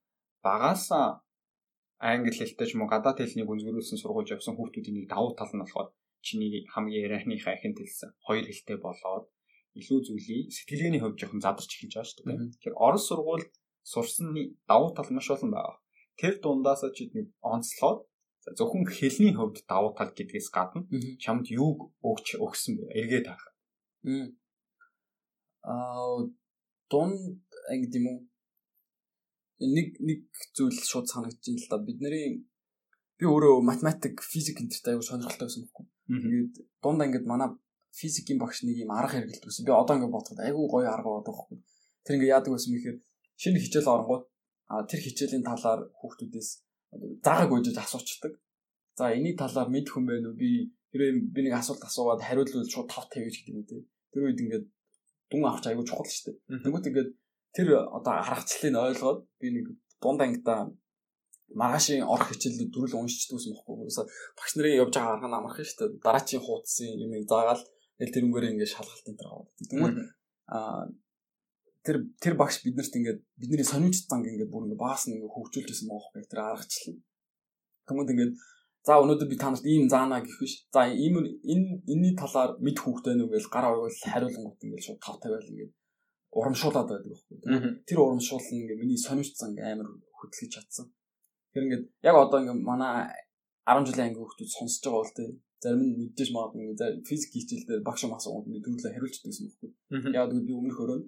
багаасаа 0.46 1.06
англи 2.00 2.32
хэлтэй 2.32 2.66
ч 2.68 2.70
юм 2.74 2.84
уу 2.84 2.92
гадаад 2.92 3.18
хэлнийг 3.20 3.50
үнзгэрүүлсэн 3.52 4.00
сургууль 4.00 4.32
явсан 4.32 4.56
хүүхдүүдийн 4.56 4.96
нэг 4.96 5.06
давуу 5.12 5.32
тал 5.36 5.52
нь 5.52 5.60
болохоор 5.60 5.88
чиний 6.26 6.64
хамгийн 6.72 7.04
яриахныхаа 7.06 7.54
ахинт 7.56 7.78
хэлсэн 7.80 8.10
хоёр 8.26 8.44
хэлтэй 8.48 8.78
болоод 8.80 9.26
илүү 9.80 10.00
зүйлийг 10.06 10.48
сэтгэлгээний 10.56 11.00
хувьд 11.00 11.20
жоохон 11.20 11.44
задарч 11.44 11.70
эхэлж 11.72 11.94
байгаа 11.94 12.08
шүү 12.08 12.24
дээ. 12.24 12.38
Тэгэхээр 12.52 12.76
орос 12.86 13.04
сургууль 13.08 13.46
сурсны 13.92 14.42
давуу 14.70 14.90
тал 14.96 15.10
маш 15.12 15.28
олон 15.34 15.50
байгаа. 15.52 15.76
Тэр 16.20 16.34
дундаасаа 16.40 16.90
чи 16.96 17.12
нэг 17.12 17.28
онцлоод 17.44 18.00
зөвхөн 18.58 18.84
хэлний 18.88 19.34
хувьд 19.36 19.56
давуу 19.68 19.92
тал 19.98 20.12
гэдгээс 20.16 20.48
гадна 20.56 20.80
чамд 21.20 21.46
юуг 21.52 21.92
өгч 22.08 22.40
өгсөн 22.44 22.72
бэ? 22.76 22.84
Эргээд 23.00 23.26
харах 23.28 23.52
аа 25.66 26.30
дунд 26.90 27.42
анги 27.70 27.90
юм 27.98 28.06
уу 28.10 28.18
нэг 29.60 29.96
нэг 30.00 30.20
зүйл 30.56 30.78
шууд 30.90 31.06
санагдчихээн 31.08 31.60
л 31.64 31.70
да. 31.70 31.78
Бидний 31.80 32.44
би 33.18 33.24
өөрөө 33.24 33.64
математик, 33.64 34.20
физик 34.20 34.60
энтертэй 34.60 34.92
аягүй 34.94 35.06
сонирхолтой 35.08 35.48
байсан 35.48 35.64
байхгүй. 35.64 35.86
Тэгээд 36.06 36.54
дундаа 36.84 37.06
ингээд 37.08 37.26
манай 37.26 37.48
физикийн 37.96 38.38
багш 38.38 38.62
нэг 38.62 38.76
юм 38.84 38.92
арга 38.92 39.16
хэрэгэлдэг 39.16 39.48
байсан. 39.48 39.64
Би 39.64 39.72
одоо 39.72 39.94
ингээд 39.96 40.14
бодоход 40.14 40.40
аягүй 40.44 40.66
гоё 40.68 40.88
арга 40.92 41.10
байдаг 41.16 41.32
байхгүй. 41.32 41.58
Тэр 42.04 42.14
ингээд 42.16 42.34
яадаг 42.36 42.52
байсан 42.52 42.70
мэхээр 42.76 42.98
шинэ 43.40 43.58
хичээл 43.64 43.92
оронгууд 43.94 44.24
а 44.68 44.84
тэр 44.84 45.00
хичээлийн 45.00 45.44
талаар 45.46 45.80
хүүхдүүдээс 45.96 46.50
заагааг 47.24 47.50
үйж 47.52 47.66
асуучдаг. 47.72 48.32
За 48.98 49.12
энэний 49.12 49.36
талаар 49.36 49.68
мэдэх 49.72 49.92
хүн 49.96 50.04
байна 50.04 50.28
уу? 50.28 50.36
Би 50.36 50.72
хэрвээ 50.92 51.12
би 51.32 51.40
нэг 51.48 51.54
асуулт 51.56 51.82
асуугаад 51.84 52.20
хариулвал 52.24 52.68
шууд 52.68 52.88
5 52.88 53.12
тавьж 53.12 53.34
гэдэг 53.40 53.52
юм 53.52 53.60
үү 53.60 53.68
те. 53.68 53.76
Тэр 54.12 54.22
үед 54.28 54.40
ингээд 54.44 54.66
дүн 55.30 55.42
авч 55.50 55.64
аягүй 55.66 55.86
чухал 55.86 56.06
шүү 56.06 56.24
дээ. 56.26 56.62
Тэгмэд 56.64 56.88
ингээд 56.88 57.10
тэр 57.56 57.68
одоо 57.96 58.14
харгачлалыг 58.22 58.76
ойлгоод 58.86 59.20
би 59.40 59.46
нэг 59.56 59.66
дунд 60.02 60.20
ангидаа 60.22 60.60
маргаашийн 61.54 62.04
орох 62.04 62.30
хичээлүүд 62.30 62.70
дөрүл 62.74 62.98
уншчихдаг 63.00 63.38
гэсэн 63.38 63.54
бохоггүй. 63.54 63.90
Багш 64.38 64.52
нарын 64.54 64.80
явж 64.82 64.92
байгаа 64.94 65.14
арга 65.14 65.28
нь 65.30 65.38
амархан 65.38 65.66
шүү 65.66 65.78
дээ. 65.78 66.02
Дараачийн 66.06 66.42
хуудсын 66.42 66.90
юм 67.04 67.12
заагаал 67.30 67.62
тэгэл 67.96 68.14
тэр 68.14 68.24
өнгөөрөө 68.26 68.52
ингээд 68.52 68.74
шалгалт 68.74 69.08
энэ 69.08 69.18
төр 69.20 69.30
аваад. 69.30 69.48
Тэгмэд 69.70 69.96
аа 70.52 70.84
тэр 71.86 71.96
тэр 72.18 72.34
багш 72.34 72.56
биднэрт 72.66 72.98
ингээд 72.98 73.20
бидний 73.38 73.62
сониуч 73.62 73.96
занг 74.10 74.26
ингээд 74.26 74.50
бүр 74.50 74.66
ингээд 74.66 74.82
баас 74.82 75.06
нь 75.06 75.14
ингээд 75.14 75.34
хөгжүүлж 75.34 75.70
исэн 75.70 75.86
байгаа 75.86 76.10
байхгүй 76.10 76.30
тэр 76.30 76.42
аргачлал. 76.42 76.98
Тэгмэд 77.86 78.12
ингээд 78.12 78.32
за 78.86 79.02
өнөөдөр 79.02 79.28
би 79.28 79.36
танарт 79.36 79.66
ийм 79.66 79.90
заана 79.90 80.22
гэх 80.22 80.38
биш. 80.38 80.54
За 80.70 80.86
ийм 80.86 81.18
энэ 81.18 81.82
энэний 81.90 82.14
талаар 82.14 82.54
мэд 82.62 82.78
хүүхдээ 82.78 83.14
нүг 83.18 83.30
гэж 83.34 83.44
гар 83.50 83.66
орвол 83.74 83.90
хариулангууд 83.90 84.62
ингээд 84.62 84.86
шууд 84.86 85.00
тав 85.02 85.18
тавиал 85.18 85.42
ингээд 85.42 85.72
урамшуулад 86.38 86.86
байдаг 86.86 87.10
байхгүй. 87.10 87.36
Тэр 87.82 87.98
урамшуулна 88.06 88.54
ингээ 88.62 88.78
миний 88.78 89.00
сонирхсан 89.00 89.58
амар 89.58 89.88
хөдөлгөж 90.18 90.50
чадсан. 90.54 90.86
Тэр 91.50 91.62
ингээд 91.66 91.84
яг 92.06 92.14
одоо 92.14 92.38
ингээ 92.40 92.62
манай 92.62 93.10
10 93.66 93.90
жилийн 93.90 94.06
анги 94.14 94.22
хүмүүс 94.22 94.54
сонсож 94.54 94.82
байгаа 94.86 95.02
бол 95.02 95.16
тээ 95.18 95.28
зарим 95.62 95.82
нь 95.82 95.96
мэдээж 95.98 96.30
магадгүй 96.30 96.62
ингээ 96.62 97.02
физик 97.08 97.30
хичээл 97.34 97.66
дээр 97.66 97.82
багш 97.82 98.02
мас 98.06 98.24
уунд 98.30 98.46
ингээ 98.46 98.62
төрөлөө 98.62 98.94
хариулж 98.94 99.16
дагсан 99.18 99.44
байхгүй. 99.50 99.70
Яг 100.14 100.30
би 100.30 100.52
өмнөх 100.54 100.78
өрөө 100.78 101.00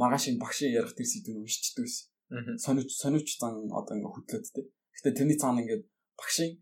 маргаашийн 0.00 0.42
багшийн 0.42 0.74
ярих 0.74 0.96
тэр 0.98 1.06
сэдвийг 1.06 1.38
уншчихдаг 1.38 1.84
байсан. 1.86 2.06
Сониуч 2.64 2.90
сониуч 2.90 3.28
зан 3.38 3.54
одоо 3.70 3.94
ингээ 3.94 4.14
хөдлөөд 4.14 4.46
тээ. 4.56 4.66
Гэтэ 4.96 5.16
тэрний 5.18 5.38
цаана 5.38 5.62
ингээ 5.62 5.86
багшийн 6.18 6.52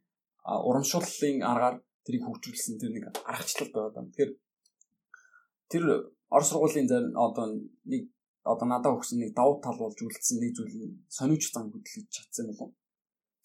урамшууллын 0.44 1.40
аргаар 1.40 1.76
тэрийг 2.04 2.24
хөгжүүлсэн 2.28 2.76
тэр 2.80 2.92
нэг 2.92 3.04
аргачлал 3.24 3.72
байгаад 3.72 3.94
байна. 3.96 4.10
Тэгэхээр 4.12 4.32
тэр 5.72 5.84
Орос 6.34 6.48
сургуулийн 6.50 6.88
зарим 6.88 7.16
одоо 7.16 7.46
нэг 7.84 8.02
одоо 8.44 8.66
надад 8.68 8.96
өгсөн 8.96 9.22
нэг 9.22 9.32
давуу 9.38 9.60
тал 9.64 9.78
болж 9.78 9.98
үлдсэн 10.02 10.42
нэг 10.42 10.52
зүйл 10.56 10.74
нь 10.76 11.00
сониуч 11.08 11.48
зан 11.52 11.70
хөдөлгөж 11.72 12.08
чадсан 12.10 12.50
болов. 12.50 12.74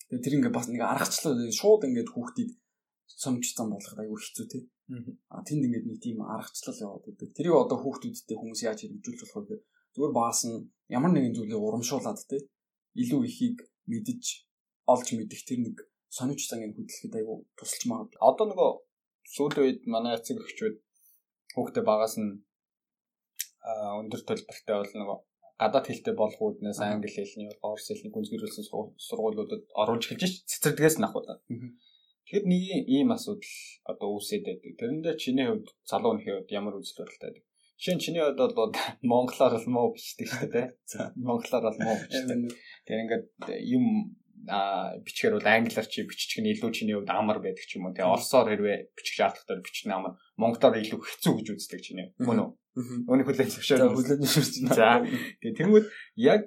Тэгээ 0.09 0.23
тэр 0.25 0.35
ингээ 0.35 0.57
бас 0.57 0.67
нэг 0.67 0.81
аргачлал 0.83 1.37
шууд 1.59 1.87
ингээд 1.87 2.09
хүүхдийг 2.11 2.49
сониуч 3.05 3.47
зан 3.55 3.69
болгоход 3.71 3.99
аюу 4.03 4.17
хэцүү 4.19 4.45
тий. 4.51 4.63
А 5.29 5.45
тэнд 5.47 5.63
ингээд 5.69 5.85
нэг 5.87 5.99
тийм 6.01 6.17
аргачлал 6.25 6.83
яваад 6.83 7.03
байдаг. 7.05 7.29
Тэрийг 7.37 7.55
одоо 7.55 7.77
хүүхдүүдтэй 7.79 8.37
хүмүүс 8.41 8.61
яаж 8.65 8.79
хэрэгжүүлж 8.81 9.19
болох 9.21 9.37
вэ 9.37 9.43
гэхээр 9.45 9.61
зүгээр 9.93 10.13
баас 10.19 10.39
нь 10.49 10.57
ямар 10.89 11.11
нэгэн 11.13 11.35
зүйлийг 11.37 11.61
урамшуулад 11.61 12.19
тий. 12.25 12.41
Илүү 13.01 13.21
ихийг 13.29 13.57
мэдж 13.85 14.25
олж 14.89 15.07
мэдэх 15.13 15.41
тэр 15.45 15.59
нэг 15.61 15.77
сониуч 16.17 16.41
зангийн 16.49 16.73
хөдөлгөхөд 16.75 17.15
аюу 17.19 17.37
тусалж 17.57 17.83
магад. 17.89 18.13
Одоо 18.29 18.45
нөгөө 18.49 18.71
сүүлийн 19.33 19.63
үед 19.65 19.81
манай 19.93 20.13
эцэг 20.17 20.37
эхчүүд 20.41 20.75
хүүхдээ 21.55 21.83
багаас 21.85 22.15
нь 22.21 22.31
өндөр 23.99 24.21
төлбөртэй 24.25 24.75
бол 24.79 24.93
нөгөө 25.01 25.17
гадаад 25.61 25.85
хэлтэй 25.87 26.15
болох 26.15 26.39
үүднээс 26.39 26.79
англи 26.81 27.11
хэлний 27.11 27.51
орос 27.67 27.87
хэлний 27.91 28.13
гүнзгийрүүлсэн 28.15 28.65
сургуулиудад 29.07 29.63
оруулж 29.81 30.03
эхэлж 30.07 30.47
цэцэрлэгээс 30.49 30.97
нь 30.99 31.07
ахуулаа. 31.07 31.37
Тэгэхээр 31.43 32.45
нэг 32.47 32.63
ийм 32.95 33.09
асуудал 33.11 33.53
одоо 33.91 34.07
үүсээд 34.15 34.43
байдаг. 34.47 34.71
Тэрэндээ 34.79 35.15
чиний 35.19 35.45
хувьд 35.49 35.67
залуу 35.83 36.13
нөхний 36.15 36.35
хувьд 36.39 36.55
ямар 36.55 36.79
үзэл 36.79 37.03
бодолтой 37.03 37.27
байдаг? 37.27 37.45
Жишээ 37.75 37.95
нь 37.95 38.03
чиний 38.05 38.23
хувьд 38.23 38.39
бол 38.55 38.73
монголоор 39.03 39.53
бол 39.57 39.67
муу 39.75 39.87
бичдэг 39.97 40.27
шүү 40.31 40.47
дээ. 40.53 40.67
За 40.87 40.99
монголоор 41.27 41.65
бол 41.67 41.79
муу 41.83 41.97
бичдэг. 41.99 42.39
Тэр 42.87 42.97
ингээд 43.03 43.25
юм 43.75 44.15
бичгээр 44.47 45.35
бол 45.35 45.47
англиар 45.51 45.87
чи 45.89 46.07
биччих 46.07 46.39
нь 46.39 46.51
илүү 46.55 46.71
чиний 46.71 46.95
хувьд 46.95 47.11
амар 47.11 47.43
байдаг 47.43 47.65
ч 47.67 47.75
юм 47.75 47.91
уу. 47.91 47.95
Тэгээ 47.95 48.07
орсоор 48.07 48.47
хэрвээ 48.47 48.95
бичих 48.95 49.15
шаардлагатай 49.19 49.59
бичнэ 49.59 49.91
амар 49.91 50.13
монголоор 50.39 50.79
илүү 50.79 50.99
хэцүү 50.99 51.33
гэж 51.35 51.47
үздэг 51.59 51.81
чиний. 51.83 52.07
Мөн 52.23 52.39
үү? 52.39 52.49
Өөний 53.11 53.25
хүлээж 53.27 53.51
зөвшөөрөх. 53.59 53.93
Хүлээж 53.99 54.19
зөвшөөрч 54.23 54.55
байна. 54.63 54.77
За. 54.79 54.89
Тэгээ 55.43 55.57
тэнгууд 55.59 55.87
яг 56.15 56.41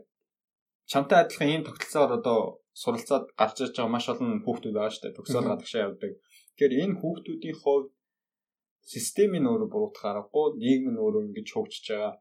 чамтай 0.89 1.19
адилхан 1.21 1.53
ийм 1.53 1.63
тогтолцоор 1.69 2.11
одоо 2.17 2.39
суралцаад 2.73 3.25
гарч 3.37 3.57
ирж 3.61 3.77
байгаа 3.77 3.93
маш 3.93 4.07
олон 4.09 4.41
хүүхдүүд 4.41 4.75
байгаа 4.77 4.93
шүү 4.93 5.05
дээ. 5.05 5.17
Төгсөөл 5.21 5.51
гадагшаа 5.53 5.85
явдаг. 5.93 6.13
Тэгэхээр 6.57 6.73
энэ 6.85 6.99
хүүхдүүдийн 7.01 7.59
хувьд 7.61 7.89
системийн 8.83 9.47
өөрөө 9.47 9.69
буруутах 9.69 10.05
аргагүй, 10.09 10.47
нийгэм 10.59 10.97
нь 10.97 11.03
өөрөө 11.03 11.23
ингэж 11.29 11.49
хөгжиж 11.53 11.85
байгаа 11.93 12.13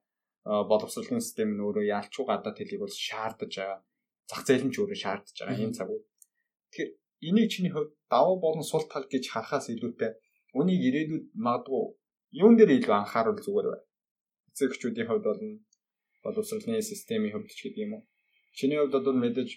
боловсролын 0.70 1.24
систем 1.24 1.50
нь 1.56 1.64
өөрөө 1.64 1.86
ялчгүй 1.98 2.26
гадаад 2.28 2.58
хэлийг 2.58 2.82
бол 2.84 2.96
шаардаж 3.08 3.54
байгаа. 3.56 3.80
Зах 4.32 4.48
зээл 4.48 4.66
нь 4.68 4.74
ч 4.74 4.80
өөрөө 4.80 5.00
шаардаж 5.04 5.36
байгаа 5.36 5.60
энэ 5.60 5.76
цаг 5.76 5.92
үе. 5.92 6.08
Тэгэхээр 6.72 6.92
энийг 7.28 7.50
чиний 7.52 7.72
хувьд 7.76 7.92
давуу 8.08 8.40
болон 8.40 8.64
сул 8.64 8.88
тал 8.88 9.04
гэж 9.12 9.28
харахаас 9.28 9.68
илүүтэй 9.76 10.12
үнийг 10.56 10.82
ирээдүйд 10.88 11.26
магадгүй 11.36 11.84
юун 12.40 12.56
дээр 12.56 12.72
илүү 12.80 12.96
анхаарал 12.96 13.36
зүгээр 13.36 13.68
бай 13.72 13.82
эцэгчүүдийн 14.52 15.08
хувьд 15.08 15.26
бол 15.28 15.42
боловсролын 16.24 16.82
системийн 16.82 17.44
ч 17.48 17.60
гэдэг 17.68 17.84
юм 17.86 17.94
уу. 17.96 18.04
Чиний 18.56 18.78
хувьд 18.80 18.96
бол 18.96 19.20
мэдээж 19.24 19.52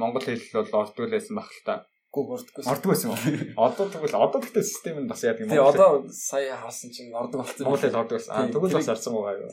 монгол 0.00 0.24
хэл 0.24 0.40
бол 0.56 0.80
ордгүй 0.84 1.06
байсан 1.10 1.34
баг 1.36 1.48
л 1.48 1.64
та. 1.66 1.74
Гүү 2.12 2.24
ордгүй. 2.36 2.62
Ордгүй 2.70 2.90
байсан 2.92 3.08
юм. 3.10 3.18
Одоо 3.66 3.86
тэгвэл 3.90 4.16
одоо 4.24 4.40
тэгтээ 4.40 4.64
систем 4.64 4.96
нь 5.02 5.10
бас 5.10 5.22
гэх 5.24 5.42
юм. 5.42 5.50
Тий 5.50 5.58
одоо 5.58 6.06
сая 6.08 6.56
харсан 6.62 6.90
чинь 6.94 7.10
ордог 7.12 7.42
болсон. 7.42 7.64
Монгол 7.66 7.82
хэл 7.82 8.00
ордог 8.00 8.16
байсан. 8.18 8.32
Аа 8.36 8.52
тэгвэл 8.52 8.76
бас 8.78 8.88
арсан 8.88 9.12
байгаа 9.16 9.42
юу. 9.42 9.50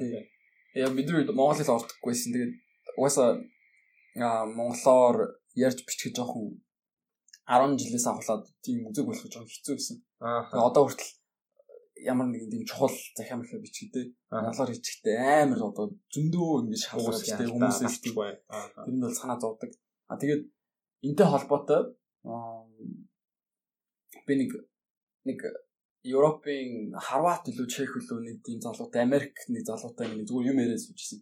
Яа 0.75 0.92
бидний 0.94 1.25
монгол 1.34 1.58
хэл 1.58 1.75
ордоггүйсэн. 1.78 2.30
Тэгээд 2.36 2.54
угаасаа 3.00 3.28
аа 3.32 3.40
монголоор 4.15 5.39
ярьж 5.56 5.80
бичих 5.88 6.13
жоохон 6.15 6.62
10 7.48 7.80
жилээс 7.80 8.08
ахуулаад 8.08 8.44
тийм 8.63 8.88
үзэг 8.89 9.06
болох 9.06 9.27
жоохон 9.27 9.51
хэцүү 9.51 9.75
байсан. 9.75 9.98
Аа 10.20 10.68
одоо 10.70 10.88
хүртэл 10.88 11.12
ямар 12.12 12.27
нэгэн 12.27 12.51
тийм 12.51 12.65
чухал 12.65 12.94
захиам 13.18 13.44
их 13.44 13.51
бичгдээ 13.51 14.06
монголоор 14.32 14.72
хийчихтэй 14.72 15.15
амар 15.18 15.62
одоо 15.70 15.86
зөндөө 16.13 16.50
ингэж 16.65 16.82
шалгуулж 16.88 17.27
тэ 17.27 17.51
хүмүүсээс 17.51 17.98
тийм 18.01 18.15
бай. 18.15 18.32
Тэр 18.86 18.94
нь 18.96 19.03
бол 19.03 19.15
санаа 19.15 19.39
зовдөг. 19.39 19.72
А 20.08 20.18
тэгээд 20.18 20.44
энтэй 21.08 21.27
холбоотой 21.30 21.82
би 24.27 24.34
нэг 24.41 24.51
нэг 25.27 25.39
Европын 26.01 26.98
Харват 26.98 27.46
илүү 27.46 27.68
Чех 27.70 27.94
илүү 27.94 28.20
нэг 28.25 28.38
тийм 28.41 28.58
залуутай 28.65 29.06
Америк 29.06 29.38
нэг 29.53 29.63
залуутай 29.70 30.10
нэг 30.10 30.25
зүгээр 30.25 30.50
юм 30.50 30.62
яриад 30.63 30.82
суучихсан. 30.82 31.22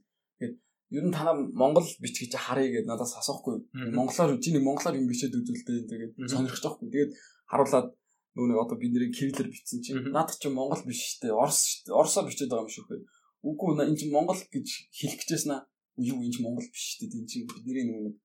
Ер 0.89 1.05
нь 1.05 1.13
танаа 1.13 1.38
Монгол 1.38 1.86
бичгийч 2.01 2.34
харъя 2.34 2.69
гэдээ 2.74 2.89
надаас 2.89 3.13
асуухгүй. 3.22 3.62
Монголоор 3.93 4.41
чи 4.41 4.50
нэг 4.50 4.65
монголоор 4.65 4.98
юм 4.98 5.05
бичээд 5.05 5.38
үзүүлдэ. 5.38 5.86
Тэгээд 5.86 6.13
сонирхож 6.25 6.62
байгаа 6.65 6.77
хгүй. 6.81 6.89
Тэгээд 6.89 7.12
харуулад 7.46 7.88
нөгөө 8.34 8.50
нэг 8.50 8.60
одоо 8.63 8.77
бид 8.81 8.91
нэрийг 8.93 9.13
кириллээр 9.13 9.53
бичсэн 9.53 9.79
чинь 9.86 10.01
наад 10.10 10.34
чи 10.34 10.50
Монгол 10.50 10.81
биш 10.89 11.22
дээ. 11.22 11.29
Орос 11.29 11.86
дээ. 11.86 11.93
Оросоор 11.93 12.25
бичээд 12.25 12.50
байгаа 12.50 12.65
юм 12.65 12.74
шүү 12.74 12.86
дээ. 12.89 13.05
Үгүй 13.46 13.69
энэ 13.86 14.00
чинь 14.01 14.15
Монгол 14.17 14.41
гэж 14.41 14.67
хэлэх 14.89 15.22
гэжсэн 15.29 15.53
аа. 15.53 15.69
Юу 16.01 16.17
энэ 16.25 16.34
чинь 16.34 16.46
Монгол 16.50 16.65
биш 16.74 16.98
дээ. 16.98 17.13
Энэ 17.13 17.29
чинь 17.29 17.46
бидний 17.46 17.86
нөгөө 17.86 18.03
нэг 18.10 18.15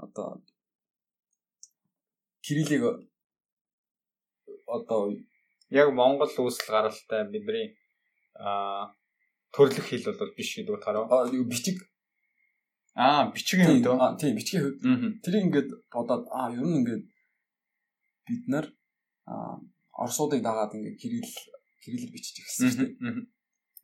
одоо 0.00 0.40
кириллийг 2.40 2.82
одоо 4.64 5.12
яг 5.68 5.88
Монгол 5.92 6.32
үүсэл 6.32 6.72
гаралтай 6.72 7.28
бидний 7.28 7.76
аа 8.32 8.96
төрлөх 9.52 9.86
хэл 9.88 10.08
бол 10.08 10.32
биш 10.36 10.56
гэдэг 10.56 10.72
утгаараа. 10.76 11.04
Аа 11.08 11.28
бичиг 11.44 11.84
Аа 12.98 13.30
бичгийн 13.34 13.68
хувьд 13.68 13.86
аа 13.94 14.18
тийм 14.18 14.34
бичгийн 14.38 14.62
хувьд. 14.64 14.82
Тэрийг 15.22 15.44
ингээд 15.46 15.70
бодоод 15.94 16.24
аа 16.34 16.50
ер 16.50 16.66
нь 16.66 16.78
ингээд 16.82 17.04
бид 18.26 18.44
нар 18.52 18.66
орсуудыг 20.04 20.42
дагаад 20.42 20.74
ингээ 20.76 20.98
кирилл 21.02 21.34
кириллээр 21.82 22.12
бичиж 22.14 22.36
ирсэн 22.42 22.70
шүү 22.70 22.78
дээ. 22.82 23.26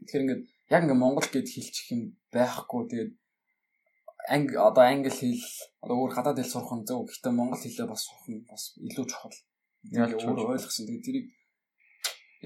Тэгэхээр 0.02 0.24
ингээ 0.24 0.40
яг 0.74 0.82
ингээ 0.82 1.02
монгол 1.02 1.28
гэд 1.30 1.46
хэлчих 1.46 1.86
юм 1.94 2.02
байхгүй. 2.34 2.82
Тэгээд 2.90 3.12
анги 4.34 4.54
одоо 4.68 4.82
англи 4.82 5.10
хэл 5.14 5.42
одоо 5.84 5.96
өөр 6.02 6.12
гадаад 6.16 6.38
хэл 6.42 6.54
сурах 6.54 6.74
нь 6.74 6.86
зөв. 6.88 7.06
Гэхдээ 7.06 7.32
монгол 7.38 7.62
хэлээ 7.62 7.86
бас 7.86 8.02
сурах 8.02 8.26
нь 8.30 8.42
бас 8.50 8.62
илүү 8.82 9.06
чухал. 9.10 9.36
Яг 9.94 10.10
өөр 10.10 10.58
ойлгосон. 10.58 10.86
Тэгээд 10.90 11.06
тэрийг 11.06 11.26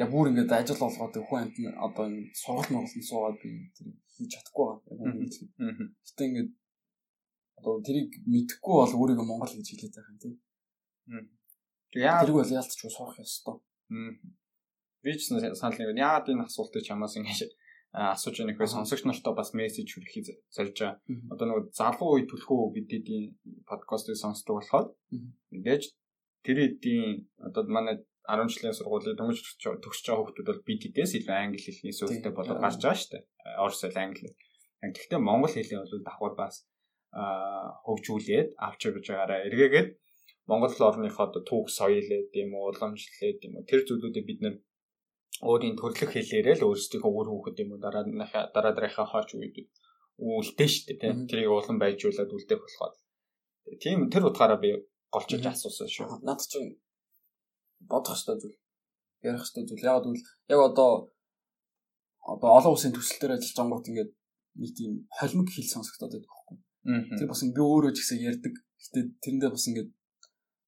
яг 0.01 0.09
бүр 0.13 0.31
ингээд 0.31 0.53
ажил 0.55 0.81
болгоод 0.83 1.15
хүн 1.27 1.41
амт 1.43 1.57
нь 1.59 1.69
одоо 1.87 2.05
энэ 2.09 2.31
сургалт 2.43 2.71
монголд 2.73 3.09
суугаад 3.11 3.37
би 3.43 3.51
тэрийг 3.77 3.97
хийж 4.15 4.31
чадахгүй 4.35 4.65
байгаа. 4.67 5.13
Гэтэ 6.07 6.23
ингээд 6.29 6.51
одоо 7.59 7.75
тэрийг 7.87 8.11
мэдэхгүй 8.33 8.75
бол 8.79 8.99
өөрийгөө 8.99 9.27
монгол 9.29 9.55
гэж 9.59 9.69
хэлээд 9.71 9.95
байгаа 9.97 10.13
юм 10.15 10.21
тийм. 10.23 10.35
Яа 11.99 12.23
тэрг 12.23 12.37
бол 12.39 12.57
яалтч 12.59 12.79
сурах 12.79 13.19
ёстой. 13.19 13.57
Би 15.03 15.11
ч 15.19 15.21
санал 15.31 15.79
нэг 15.79 15.99
яагаад 15.99 16.31
энэ 16.31 16.47
асуултыг 16.47 16.87
чамаас 16.87 17.19
ингэж 17.19 17.51
асууж 17.93 18.37
байгаа 18.37 18.49
нөхөө 18.53 18.69
сонсогч 18.69 19.03
нартаа 19.05 19.35
бас 19.35 19.51
мессеж 19.57 19.89
хүрэхийг 19.91 20.27
зорж 20.55 20.77
байгаа. 20.79 21.01
Одоо 21.33 21.47
нөгөө 21.49 21.65
залуу 21.73 22.11
үе 22.15 22.29
төлхөө 22.29 22.61
бидний 22.77 23.23
подкастыг 23.65 24.17
сонсдог 24.21 24.61
болохоор 24.61 24.87
мэдээж 25.51 25.83
тэр 26.45 26.59
хэдийн 26.63 27.27
одоо 27.47 27.63
манай 27.67 27.97
10 28.29 28.53
жилийн 28.53 28.77
сургуулийн 28.77 29.17
дөнгөж 29.19 29.39
төгсөж 29.85 30.05
байгаа 30.07 30.25
хүмүүс 30.29 30.49
бол 30.49 30.67
BT-дээс 30.69 31.13
илүү 31.19 31.37
англи 31.37 31.61
хэлний 31.65 31.97
сүлтэй 31.97 32.33
болоод 32.37 32.61
гарч 32.61 32.77
байгаа 32.85 33.01
шүү 33.01 33.13
дээ. 33.13 33.25
Орос 33.65 33.81
хэл 33.83 34.03
англи. 34.05 34.31
Гэхдээ 34.85 35.21
монгол 35.29 35.55
хэлийг 35.55 35.81
бол 35.81 36.05
давхар 36.05 36.35
бас 36.37 36.55
хөгжүүлээд 37.89 38.49
авч 38.67 38.81
явж 38.89 39.05
байгаараа 39.09 39.47
эргээгээд 39.49 39.89
монгол 40.51 40.77
орныхоо 40.89 41.27
түүх 41.49 41.67
соёлээ 41.79 42.23
тийм 42.35 42.53
үү 42.53 42.65
уламжлалээ 42.69 43.33
тийм 43.41 43.53
үү 43.57 43.65
тэр 43.71 43.81
зүйлүүдийг 43.89 44.27
бид 44.29 44.41
нэр 44.45 44.57
өөрийн 45.49 45.77
төрлөх 45.81 46.13
хэлээрээ 46.13 46.57
л 46.61 46.67
өөрсдийнхөө 46.69 47.13
үр 47.19 47.29
хүүхэд 47.33 47.61
юм 47.63 47.71
уу 47.73 47.81
дараа 47.85 48.05
дараа 48.55 48.73
дараагийн 48.77 49.09
хаач 49.13 49.29
үед 49.37 49.57
үлдээ 50.19 50.69
штэ 50.69 51.01
тийм 51.01 51.17
тэрийг 51.31 51.53
улан 51.53 51.79
байжуулаад 51.81 52.35
үлдээх 52.37 52.61
болохоор 52.61 52.95
тийм 53.83 53.99
тэр 54.13 54.25
утгаараа 54.29 54.59
би 54.59 54.71
голчилж 55.15 55.47
асуусан 55.47 55.89
шүү. 55.89 56.07
Наад 56.27 56.43
чинь 56.43 56.77
бодох 57.81 58.15
хэрэгтэй 58.15 58.37
зүйл. 58.43 58.59
Ярих 59.23 59.43
хэрэгтэй 59.43 59.65
зүйл. 59.69 59.87
Яг 59.87 60.03
тэгвэл 60.03 60.27
яг 60.53 60.61
одоо 60.71 60.91
одоо 62.33 62.51
олон 62.59 62.73
улсын 62.75 62.93
төсөл 62.93 63.21
дээр 63.21 63.37
ажиллаж 63.37 63.57
байгаа 63.57 63.77
гот 63.79 63.89
ингээд 63.91 64.11
нэг 64.61 64.71
тийм 64.79 64.93
холимог 65.19 65.49
хэл 65.53 65.73
сонсогдоод 65.75 66.13
байдаг 66.13 66.31
байхгүй. 66.33 66.59
Тэр 67.19 67.29
бас 67.31 67.43
би 67.45 67.63
өөрөө 67.63 67.93
ч 67.95 67.99
гэсэн 68.03 68.19
ярьдаг. 68.29 68.55
Гэтэ 68.83 69.01
тэрэндээ 69.23 69.51
бас 69.55 69.65
ингээд 69.69 69.91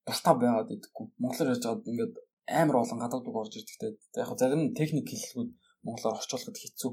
дуртай 0.06 0.34
байгаад 0.40 0.68
байдаггүй. 0.70 1.06
Монголоор 1.22 1.52
ярьж 1.52 1.64
байгаад 1.64 1.90
ингээд 1.90 2.14
амар 2.60 2.76
олон 2.82 2.98
гадаадууд 3.02 3.40
орж 3.42 3.54
ирдэг 3.58 3.76
те. 3.80 3.88
Яг 4.20 4.30
зарим 4.40 4.62
техник 4.78 5.06
хэллэгүүд 5.10 5.50
монголоор 5.86 6.18
орчуулахад 6.18 6.58
хэцүү. 6.60 6.92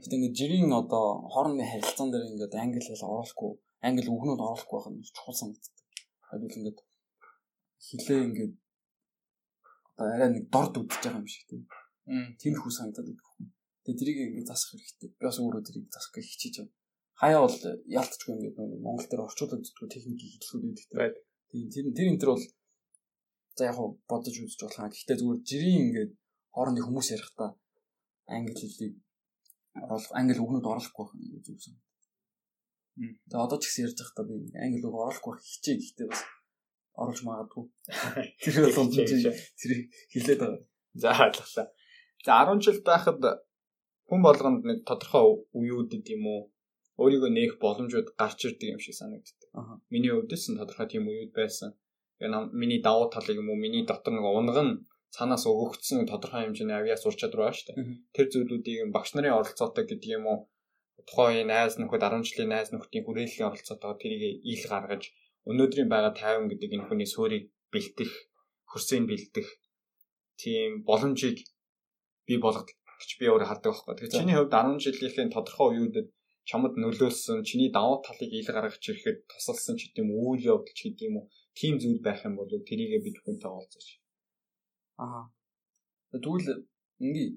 Гэтэ 0.00 0.14
ингээд 0.16 0.38
жирийн 0.38 0.72
одоо 0.80 1.28
хоорондын 1.32 1.70
харилцаан 1.72 2.10
дээр 2.12 2.30
ингээд 2.32 2.54
англи 2.62 2.80
хэл 2.84 3.06
оруулахгүй, 3.08 3.52
англи 3.86 4.08
үгнүүд 4.12 4.40
оруулахгүй 4.44 4.76
байх 4.76 4.88
нь 4.92 5.04
чухал 5.16 5.36
санагддаг. 5.40 5.74
Тэгвэл 6.28 6.58
ингээд 6.60 6.78
хилээ 7.86 8.20
ингээд 8.28 8.54
одоо 10.00 10.16
арай 10.16 10.30
нэг 10.32 10.48
дорд 10.48 10.74
үдчихэж 10.80 11.04
байгаа 11.04 11.20
юм 11.20 11.28
шиг 11.28 11.44
тийм. 11.44 11.62
Тиймэрхүү 12.40 12.72
санагдаад 12.72 13.08
байдаг 13.12 13.28
хүн. 13.28 13.46
Тэгээ 13.84 13.98
тэрийг 14.00 14.18
ингээд 14.24 14.48
засах 14.48 14.70
хэрэгтэй. 14.72 15.08
Би 15.12 15.22
бас 15.28 15.36
өөрөө 15.36 15.62
тэрийг 15.68 15.86
засах 15.92 16.12
гэж 16.16 16.24
хичээж 16.24 16.56
байна. 16.64 16.72
Хаяа 17.20 17.40
бол 17.44 17.58
ялтчгүй 18.00 18.32
ингээд 18.32 18.56
Монгол 18.80 19.08
дээр 19.08 19.24
орчуулагддаг 19.28 19.88
техникийн 19.92 20.32
хэллэгүүд 20.40 20.78
байдаг. 20.96 21.24
Тийм 21.52 21.68
тэр 21.68 21.84
тэр 21.92 22.08
энэ 22.08 22.20
төр 22.20 22.32
бол 22.32 22.44
за 23.56 23.62
яг 23.68 23.76
бодож 24.08 24.34
үзэж 24.40 24.60
болох. 24.64 24.88
Гэхдээ 24.88 25.16
зүгээр 25.20 25.40
жирийн 25.44 25.80
ингээд 25.84 26.12
хоорондын 26.56 26.86
хүмүүс 26.88 27.08
ярихдаа 27.12 27.50
англи 28.24 28.56
хэлийг 28.56 28.94
оруулах 29.84 30.12
англи 30.16 30.40
үгнүүд 30.40 30.64
оруулахгүй 30.64 31.04
байх 31.04 31.14
нь 31.20 31.44
зүгсэн. 31.44 31.76
Тэгээ 33.28 33.44
одоо 33.44 33.58
ч 33.60 33.64
гэсэн 33.68 33.84
ярьж 33.84 33.98
байхдаа 34.00 34.24
би 34.24 34.34
англи 34.64 34.80
үг 34.88 34.96
оруулахгүй 34.96 35.34
хичээ 35.44 35.76
гэхдээ 35.76 36.08
бас 36.08 36.20
оруулж 36.96 37.20
магадгүй. 37.26 37.64
Тэр 38.42 38.54
бол 38.74 38.90
тэр 38.90 39.72
хэлээд 40.12 40.40
байгаа. 40.40 40.62
За 40.94 41.10
ойлголоо. 41.14 41.66
За 42.26 42.32
10 42.48 42.64
жил 42.64 42.80
байхад 42.82 43.20
хүн 44.08 44.20
болгонд 44.26 44.62
нэг 44.66 44.78
тодорхой 44.88 45.46
үеүүдэд 45.54 46.06
юм 46.14 46.24
уу 46.26 46.40
өөрийгөө 47.00 47.30
нээх 47.32 47.52
боломжууд 47.62 48.08
гарч 48.20 48.38
ирдэг 48.46 48.68
юм 48.74 48.80
шиг 48.82 48.94
санагддаг. 48.98 49.48
Миний 49.92 50.12
хувьд 50.12 50.34
ч 50.34 50.50
тодорхой 50.50 50.86
тийм 50.90 51.06
үеуд 51.06 51.32
байсан. 51.32 51.78
Тэгээ 52.18 52.52
миний 52.52 52.80
давуу 52.82 53.08
талыг 53.08 53.38
юм 53.40 53.48
уу 53.48 53.56
миний 53.56 53.86
дотор 53.86 54.12
нэг 54.12 54.26
унган 54.26 54.68
цаанаас 55.14 55.44
өгөгдсөн 55.48 56.10
тодорхой 56.10 56.44
хэмжээний 56.44 56.76
авиас 56.76 57.06
ур 57.08 57.16
чадвар 57.16 57.50
байна 57.50 57.56
шүү 57.56 57.66
дээ. 57.66 57.86
Тэр 58.14 58.26
зүйлүүдийг 58.32 58.92
багш 58.94 59.10
нарын 59.14 59.38
оролцоотой 59.38 59.84
гэдэг 59.88 60.10
юм 60.18 60.26
уу 60.30 60.38
тухайн 61.08 61.48
найз 61.50 61.74
нөхөд 61.80 62.02
10 62.04 62.28
жилийн 62.28 62.50
найз 62.54 62.68
нөхдийн 62.70 63.04
хүрээллийн 63.04 63.48
оролцоотойгоо 63.50 63.98
тэрийг 64.02 64.22
ил 64.52 64.64
гаргаж 64.70 65.02
өнөөдрийн 65.48 65.88
байгаа 65.88 66.12
тайван 66.12 66.48
гэдэг 66.50 66.70
энэ 66.76 66.86
хүний 66.88 67.08
суурийг 67.08 67.44
бэлтэх, 67.72 68.12
хөрсийг 68.70 69.06
бэлтэх 69.08 69.48
тийм 70.40 70.82
боломжийг 70.88 71.38
бий 72.26 72.38
болгох 72.44 72.66
гэж 72.66 73.10
би 73.20 73.26
өөрөө 73.28 73.48
хардаг 73.48 73.72
байхгүй. 73.72 73.94
Тэгэхээр 73.96 74.16
чиний 74.20 74.36
хувьд 74.36 74.52
10 74.52 74.84
жилийн 74.84 75.30
тодорхой 75.32 75.68
үеүүдэд 75.72 76.08
чамд 76.48 76.74
нөлөөлсөн 76.82 77.44
чиний 77.48 77.70
давуу 77.72 78.02
талыг 78.04 78.30
ил 78.32 78.48
гаргаж 78.56 78.82
ирэхэд 78.82 79.18
тусалсан 79.30 79.76
ч 79.78 79.88
гэдэм 79.88 80.08
үйл 80.10 80.42
явдал 80.52 80.76
ч 80.76 80.80
гэдэм 80.88 81.16
үү 81.18 81.24
тийм 81.58 81.74
зүйл 81.80 82.00
байх 82.04 82.20
юм 82.28 82.34
бол 82.36 82.50
тэрийгээ 82.50 83.00
бид 83.04 83.16
хүнтэй 83.20 83.50
олзооч. 83.50 83.88
Аа. 85.00 85.24
Тэгвэл 86.12 86.66
ингээ 87.04 87.28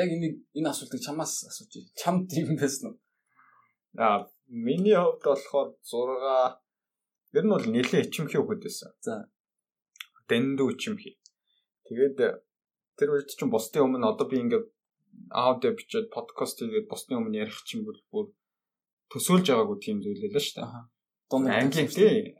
яг 0.00 0.08
энэ 0.14 0.28
энэ 0.58 0.70
асуултыг 0.70 1.00
чамаас 1.06 1.32
асууж. 1.50 1.72
Чамд 2.00 2.30
тийм 2.30 2.54
байсан 2.60 2.84
уу? 2.92 2.96
Аа, 3.98 4.28
миний 4.46 4.96
хувьд 4.96 5.24
болохоор 5.24 5.68
6 5.82 6.67
Ер 7.36 7.44
нь 7.44 7.52
бол 7.52 7.64
нэлээд 7.64 8.08
ичимхий 8.08 8.40
хөхөд 8.40 8.62
байсан. 8.64 8.90
За. 9.04 9.28
Дэндүү 10.28 10.68
ичимхий. 10.72 11.20
Тэгээд 11.88 12.16
тэр 12.96 13.08
үед 13.12 13.28
чинь 13.28 13.52
бусдын 13.52 13.84
өмнө 13.84 14.12
одоо 14.12 14.26
би 14.28 14.40
ингээд 14.40 14.66
аудио 15.32 15.72
бичээд 15.76 16.08
подкаст 16.12 16.60
хийгээд 16.60 16.88
бусдын 16.88 17.20
өмнө 17.20 17.44
ярих 17.44 17.60
чинь 17.68 17.84
бүр 17.84 17.98
бүр 18.12 18.26
төсөөлж 19.12 19.46
байгаагүй 19.48 19.78
тийм 19.80 19.98
зүйл 20.04 20.24
л 20.24 20.40
шүү 20.40 20.56
дээ. 20.56 20.88
Дунд 21.28 21.48
анги 21.52 21.84
тий. 21.92 22.36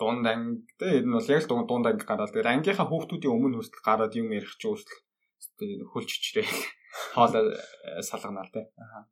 Дунд 0.00 0.24
анги 0.24 0.64
тий. 0.80 1.04
Энэ 1.04 1.12
бол 1.12 1.28
яг 1.28 1.44
л 1.44 1.68
дунд 1.68 1.86
анги 1.88 2.04
гараад 2.08 2.32
тэр 2.32 2.48
ангийнхаа 2.48 2.88
хүүхдүүдийн 2.88 3.32
өмнө 3.36 3.60
хүртэл 3.60 3.84
гараад 3.84 4.16
юм 4.16 4.32
ярих 4.32 4.56
чинь 4.56 4.72
хүртэл 4.72 5.88
хөлж 5.92 6.08
чичрээ. 6.08 6.48
Хоолоо 7.16 7.52
э, 7.52 8.00
салганаа 8.00 8.48
тий. 8.48 8.64
Аа. 8.80 9.04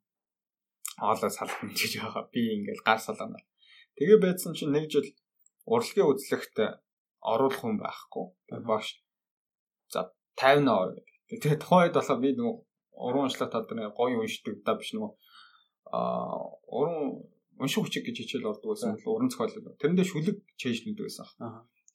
Хоолоо 0.97 1.29
салгана 1.29 1.73
гэж 1.73 2.01
байгаа. 2.01 2.25
Би 2.33 2.41
ингээд 2.57 2.81
гар 2.81 3.01
салганаа. 3.01 3.41
Тэгээ 3.97 4.19
байдсан 4.23 4.53
чинь 4.55 4.73
нэг 4.75 4.87
жил 4.91 5.07
урлагийн 5.65 6.09
үзлэгт 6.09 6.57
оруулах 7.21 7.59
хүн 7.61 7.77
байхгүй. 7.77 8.25
Багш 8.65 9.01
за 9.93 10.11
50%. 10.37 11.01
Тэгээ 11.29 11.61
тухайн 11.61 11.91
үед 11.91 11.95
болохоор 11.95 12.21
би 12.23 12.29
нөгөө 12.35 12.55
уран 12.97 13.25
уншлах 13.27 13.51
тал 13.51 13.67
дээр 13.67 13.93
гоё 13.95 14.19
уншдаг 14.21 14.55
да 14.65 14.75
биш 14.75 14.91
нөгөө 14.95 15.11
аа 15.91 16.39
уран 16.67 17.23
унших 17.61 17.85
хүчиг 17.85 18.03
гэж 18.09 18.17
хичээл 18.25 18.51
ордог 18.51 18.73
байсан 18.73 18.97
бол 18.97 19.15
уран 19.15 19.29
зохиол. 19.29 19.77
Тэрэндээ 19.79 20.07
шүлэг 20.09 20.37
чэйжлүүлдэг 20.59 21.05
байсан. 21.05 21.27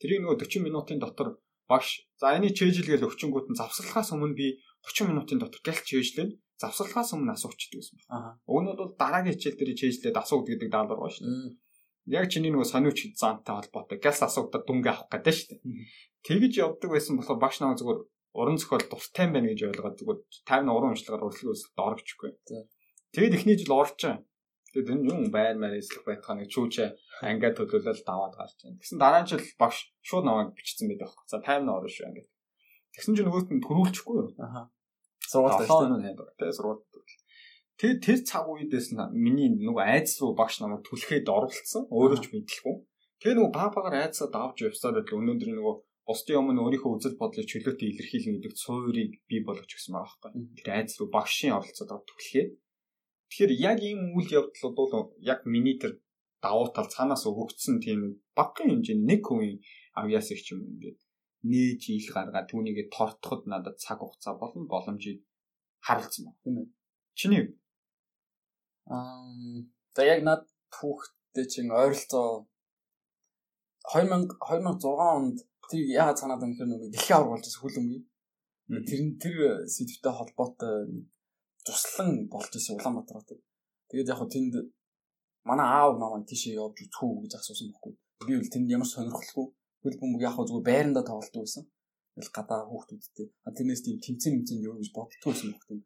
Тэрийг 0.00 0.20
нөгөө 0.22 0.38
40 0.46 0.66
минутын 0.66 1.02
дотор 1.02 1.28
багш 1.66 2.06
за 2.20 2.37
энэ 2.38 2.54
чэйжлгээл 2.54 3.09
өгчөнгүүт 3.09 3.50
нь 3.50 3.59
завсарлахаас 3.59 4.14
өмнө 4.14 4.38
би 4.38 4.62
30 4.87 5.11
минутын 5.11 5.42
дотор 5.42 5.61
гялт 5.66 5.82
чэйжлээд 5.82 6.38
завсарлахаас 6.62 7.11
өмнө 7.16 7.35
асуучдаг 7.35 7.82
байсан. 7.82 7.98
Уг 8.46 8.59
нь 8.62 8.68
бол 8.70 8.94
дараагийн 8.94 9.35
хичээл 9.35 9.59
дээр 9.59 9.72
чэйжлээд 9.80 10.16
асуух 10.22 10.46
гэдэг 10.46 10.70
даалгавар 10.70 11.02
байна 11.02 11.14
шүү 11.16 11.26
дээ 11.26 11.65
яг 12.07 12.31
чиний 12.31 12.51
нөгөө 12.55 12.71
сониуч 12.71 12.99
заантай 13.19 13.55
холбоотой 13.59 13.99
гэлс 13.99 14.23
асуудаг 14.23 14.62
дүнгээ 14.66 14.92
авах 14.95 15.11
гэдэг 15.11 15.35
шүү 15.35 15.49
дээ. 15.51 15.61
Тэгэж 16.27 16.53
явдаг 16.62 16.90
байсан 16.90 17.19
болохоор 17.19 17.42
багш 17.42 17.59
намаа 17.59 17.79
зүгээр 17.79 18.01
уран 18.38 18.59
зохиол 18.61 18.87
дуртай 18.87 19.27
байна 19.33 19.51
гэж 19.51 19.61
ойлгоод 19.66 19.99
зүгээр 19.99 20.19
50 20.47 20.77
уран 20.77 20.92
уншлагаар 20.95 21.27
урлагийн 21.27 21.55
өсөлт 21.55 21.79
орчихгүй. 21.79 22.31
Тэгээд 23.14 23.37
эхний 23.37 23.57
жил 23.59 23.75
байгаа. 23.75 24.23
Тэгээд 24.71 24.92
энэ 24.92 25.09
юм 25.09 25.21
байр 25.33 25.57
маяг 25.57 25.81
эслэх 25.81 26.05
байтгаа 26.05 26.37
нэг 26.37 26.53
чүүчээ 26.53 26.88
ангиа 27.25 27.57
төлөөлөл 27.57 28.03
даваад 28.05 28.35
гарч 28.37 28.61
байна. 28.61 28.77
Тэгсэн 28.77 29.01
дараа 29.01 29.23
нь 29.25 29.31
жил 29.31 29.42
багш 29.57 29.79
шууд 30.05 30.25
намайг 30.29 30.53
бичсэн 30.53 30.87
байдаг 30.90 31.09
байхгүй. 31.09 31.27
За 31.33 31.40
50 31.40 31.73
орно 31.73 31.88
шүү 31.88 32.07
ангиа. 32.07 32.29
Тэгсэн 32.92 33.14
чинь 33.16 33.27
нөгөөт 33.29 33.49
нь 33.57 33.64
төрүүлчихгүй 33.64 34.16
юу? 34.21 34.29
Аха. 34.37 34.69
Сургуультай 35.33 35.64
шүү 35.64 35.97
дээ. 35.97 36.16
Тэгээд 36.37 36.59
сургуультай 37.76 38.00
Тэр 38.00 38.24
цаг 38.24 38.48
үедээс 38.48 38.96
миний 39.12 39.52
нөгөө 39.52 39.84
айдас 39.84 40.16
руу 40.20 40.32
багш 40.32 40.60
намайг 40.60 40.80
түлхээд 40.88 41.28
оруулсан. 41.28 41.84
Өөрөө 41.92 42.20
ч 42.24 42.26
мэдлэхгүй. 42.32 42.76
Тэгээ 43.20 43.36
нөгөө 43.36 43.52
баабагаар 43.52 43.96
айдасаа 44.00 44.32
давж 44.32 44.64
явсаар 44.64 45.04
л 45.04 45.16
өнөөдөр 45.20 45.50
нөгөө 45.52 45.74
бусдын 46.08 46.40
өмнө 46.40 46.60
өөрийнхөө 46.64 46.92
үзэл 46.96 47.20
бодлыг 47.20 47.44
чөлөөтэй 47.44 47.88
илэрхийлнэ 47.92 48.40
гэдэг 48.40 48.56
суурийг 48.56 49.12
бий 49.28 49.40
болгож 49.44 49.68
өгсөн 49.68 49.92
байгаа 49.92 50.16
байхгүй. 50.24 50.42
Тэр 50.56 50.68
айдас 50.72 50.96
руу 50.96 51.08
багшийн 51.12 51.52
оролцоод 51.52 51.92
түлхээд. 52.08 52.50
Тэгэхээр 53.28 53.52
яг 53.60 53.78
ийм 53.84 54.00
үйл 54.16 54.30
явдлууд 54.40 54.76
бол 54.76 55.12
яг 55.20 55.44
миний 55.44 55.76
тэр 55.76 56.00
давуу 56.40 56.72
тал 56.72 56.88
цаанаас 56.88 57.28
өгөгдсөн 57.28 57.76
тийм 57.84 58.24
багын 58.38 58.72
хэмжээний 58.72 59.04
нэг 59.04 59.20
хувийн 59.26 59.60
авьяас 59.98 60.32
их 60.32 60.46
юм 60.48 60.64
ингээд 60.64 61.00
нээж 61.44 61.82
ил 61.92 62.08
гаргаад 62.14 62.48
түүнийгээ 62.48 62.88
тортоход 62.88 63.50
надад 63.50 63.76
цаг 63.82 63.98
хугацаа 64.00 64.38
болон 64.38 64.64
боломжийг 64.70 65.26
харалцсан 65.82 66.24
байна. 66.24 66.40
Тийм 66.44 66.56
ээ. 66.60 66.68
Чиний 67.18 67.42
за 68.87 70.03
яг 70.07 70.22
над 70.22 70.42
түүхтэй 70.70 71.46
чинь 71.51 71.75
ойролцоо 71.75 72.46
2000 73.90 74.31
2006 74.38 74.87
онд 74.87 75.37
тэр 75.70 75.83
яагаад 75.90 76.18
санаад 76.20 76.40
байна 76.40 76.55
гэхээр 76.55 76.70
нөгөө 76.70 76.90
дэлхийн 76.94 77.16
авраг 77.18 77.33
болж 77.35 77.44
байсан 77.46 77.62
хүлэмжийн 77.62 78.05
тэр 78.88 79.01
тэр 79.22 79.37
сэдвтэй 79.75 80.12
холбоотой 80.14 80.75
туслан 81.66 82.11
болж 82.31 82.51
байсан 82.55 82.79
Улаанбаатар 82.79 83.16
хотод. 83.18 83.40
Тэгээд 83.90 84.11
яг 84.11 84.18
хөө 84.18 84.31
тэнд 84.35 84.55
манай 85.49 85.66
аав 85.66 85.99
намайг 85.99 86.27
тийшээ 86.31 86.59
явж 86.62 86.79
үзэх 86.83 87.03
үү 87.03 87.22
гэж 87.27 87.33
асуусан 87.38 87.70
байхгүй. 87.70 87.94
Би 88.27 88.33
бол 88.38 88.55
тэнд 88.55 88.70
ямар 88.70 88.87
сонирхолгүй 88.90 89.46
хөл 89.83 90.01
бөмбөг 90.01 90.22
яг 90.27 90.35
хөө 90.35 90.46
зүгээр 90.46 90.68
байранда 90.70 91.03
тоглолт 91.07 91.35
байсан. 91.35 91.64
Тэгэл 92.14 92.35
гадаа 92.38 92.61
хүүхдүүдтэй. 92.70 93.27
Тэрнээс 93.57 93.83
тийм 93.83 93.99
тэмцэн 94.05 94.33
тэмцэн 94.35 94.59
юу 94.66 94.79
гэж 94.79 94.90
боддгоо 94.94 95.31
байсан 95.35 95.51
байхгүй 95.55 95.79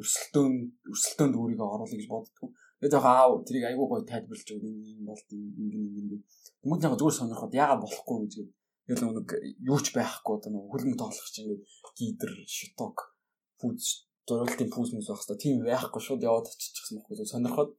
өрсөлдөөн 0.00 0.54
өрсөлдөөнд 0.92 1.34
өөрийгөө 1.40 1.68
оруулах 1.74 1.94
гэж 1.94 2.08
боддгоо. 2.10 2.48
Тэгээд 2.80 2.96
яг 2.98 3.06
аав 3.08 3.32
тэрийг 3.46 3.64
айгүй 3.68 3.86
гоё 3.88 4.02
тайлбарлаж 4.10 4.48
өгнө 4.54 4.70
юм 4.94 5.04
болд 5.08 5.28
юм 5.32 5.44
ингэ 5.64 5.78
ингэ. 6.00 6.16
Тэнгүүд 6.62 6.84
яг 6.84 6.94
зүгээр 6.98 7.18
сонирхоод 7.18 7.58
яагаад 7.62 7.82
болохгүй 7.84 8.18
гэж 8.24 8.34
тэгэл 8.84 9.04
нэг 9.16 9.28
юу 9.70 9.80
ч 9.84 9.86
байхгүй 9.96 10.32
одоо 10.36 10.50
нэг 10.52 10.64
хөлмөд 10.72 11.00
тоглох 11.00 11.30
чинь 11.32 11.48
ингэ 11.48 11.56
гидер 11.96 12.32
шиток 12.44 12.96
фүүз 13.60 13.84
зургалтын 14.28 14.72
фүүз 14.74 14.90
мэс 14.92 15.08
байх 15.08 15.22
хэвээр 15.24 15.42
тийм 15.44 15.56
байхгүй 15.64 16.02
шууд 16.04 16.22
яваад 16.28 16.46
очичихсан 16.48 16.94
байхгүй 17.00 17.28
сонирхоод. 17.32 17.70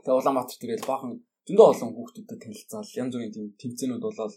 Тэгээд 0.00 0.16
Улаанбаатар 0.20 0.58
тэгэл 0.60 0.88
баахан 0.90 1.12
зөндөө 1.46 1.66
олон 1.72 1.90
хүүхдүүдэд 1.96 2.40
танилцаал 2.42 2.90
янз 3.00 3.12
бүрийн 3.14 3.32
тийм 3.34 3.46
тэмцээнүүд 3.60 4.04
болоод 4.04 4.34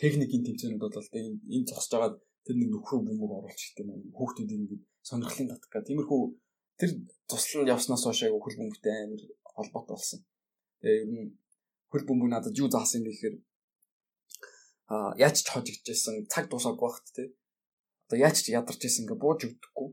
техникийн 0.00 0.44
тэмцээнүүд 0.46 0.82
болоод 0.84 1.06
энэ 1.16 1.68
зогсож 1.68 1.92
байгаа 1.92 2.12
тэр 2.44 2.56
нэг 2.60 2.70
нөхрөө 2.72 3.00
бөмбөг 3.06 3.32
оруулж 3.36 3.62
гэдэг 3.64 3.86
юм 3.86 4.12
хүүхдүүд 4.16 4.50
ингэ 4.56 4.76
сонирхлын 5.08 5.50
татах 5.50 5.70
гэх 5.70 5.86
тиймэрхүү 5.86 6.20
тэр 6.80 6.90
туслан 7.30 7.70
явснаас 7.74 8.02
хойш 8.04 8.20
айгу 8.26 8.42
хөл 8.42 8.58
бөмбөгтэй 8.58 8.94
амар 9.06 9.22
холбоотой 9.54 9.94
болсон. 9.96 10.20
Тэгээ 10.82 11.02
ер 11.02 11.10
нь 11.14 11.28
хөл 11.90 12.04
бөмбөг 12.08 12.30
надад 12.30 12.58
юу 12.58 12.68
заасан 12.68 13.06
бэ 13.06 13.10
гэхээр 13.14 13.36
а 14.92 15.14
яаж 15.24 15.36
ч 15.42 15.46
хожигдчихсэн 15.54 16.26
цаг 16.32 16.44
дуусаагүй 16.50 16.84
багт 16.86 17.06
те. 17.16 17.24
Одоо 18.06 18.18
яаж 18.26 18.36
ч 18.42 18.50
ядарч 18.50 18.80
ирсэн 18.82 19.06
ингээ 19.06 19.22
бууж 19.22 19.40
өгдөггүй. 19.46 19.88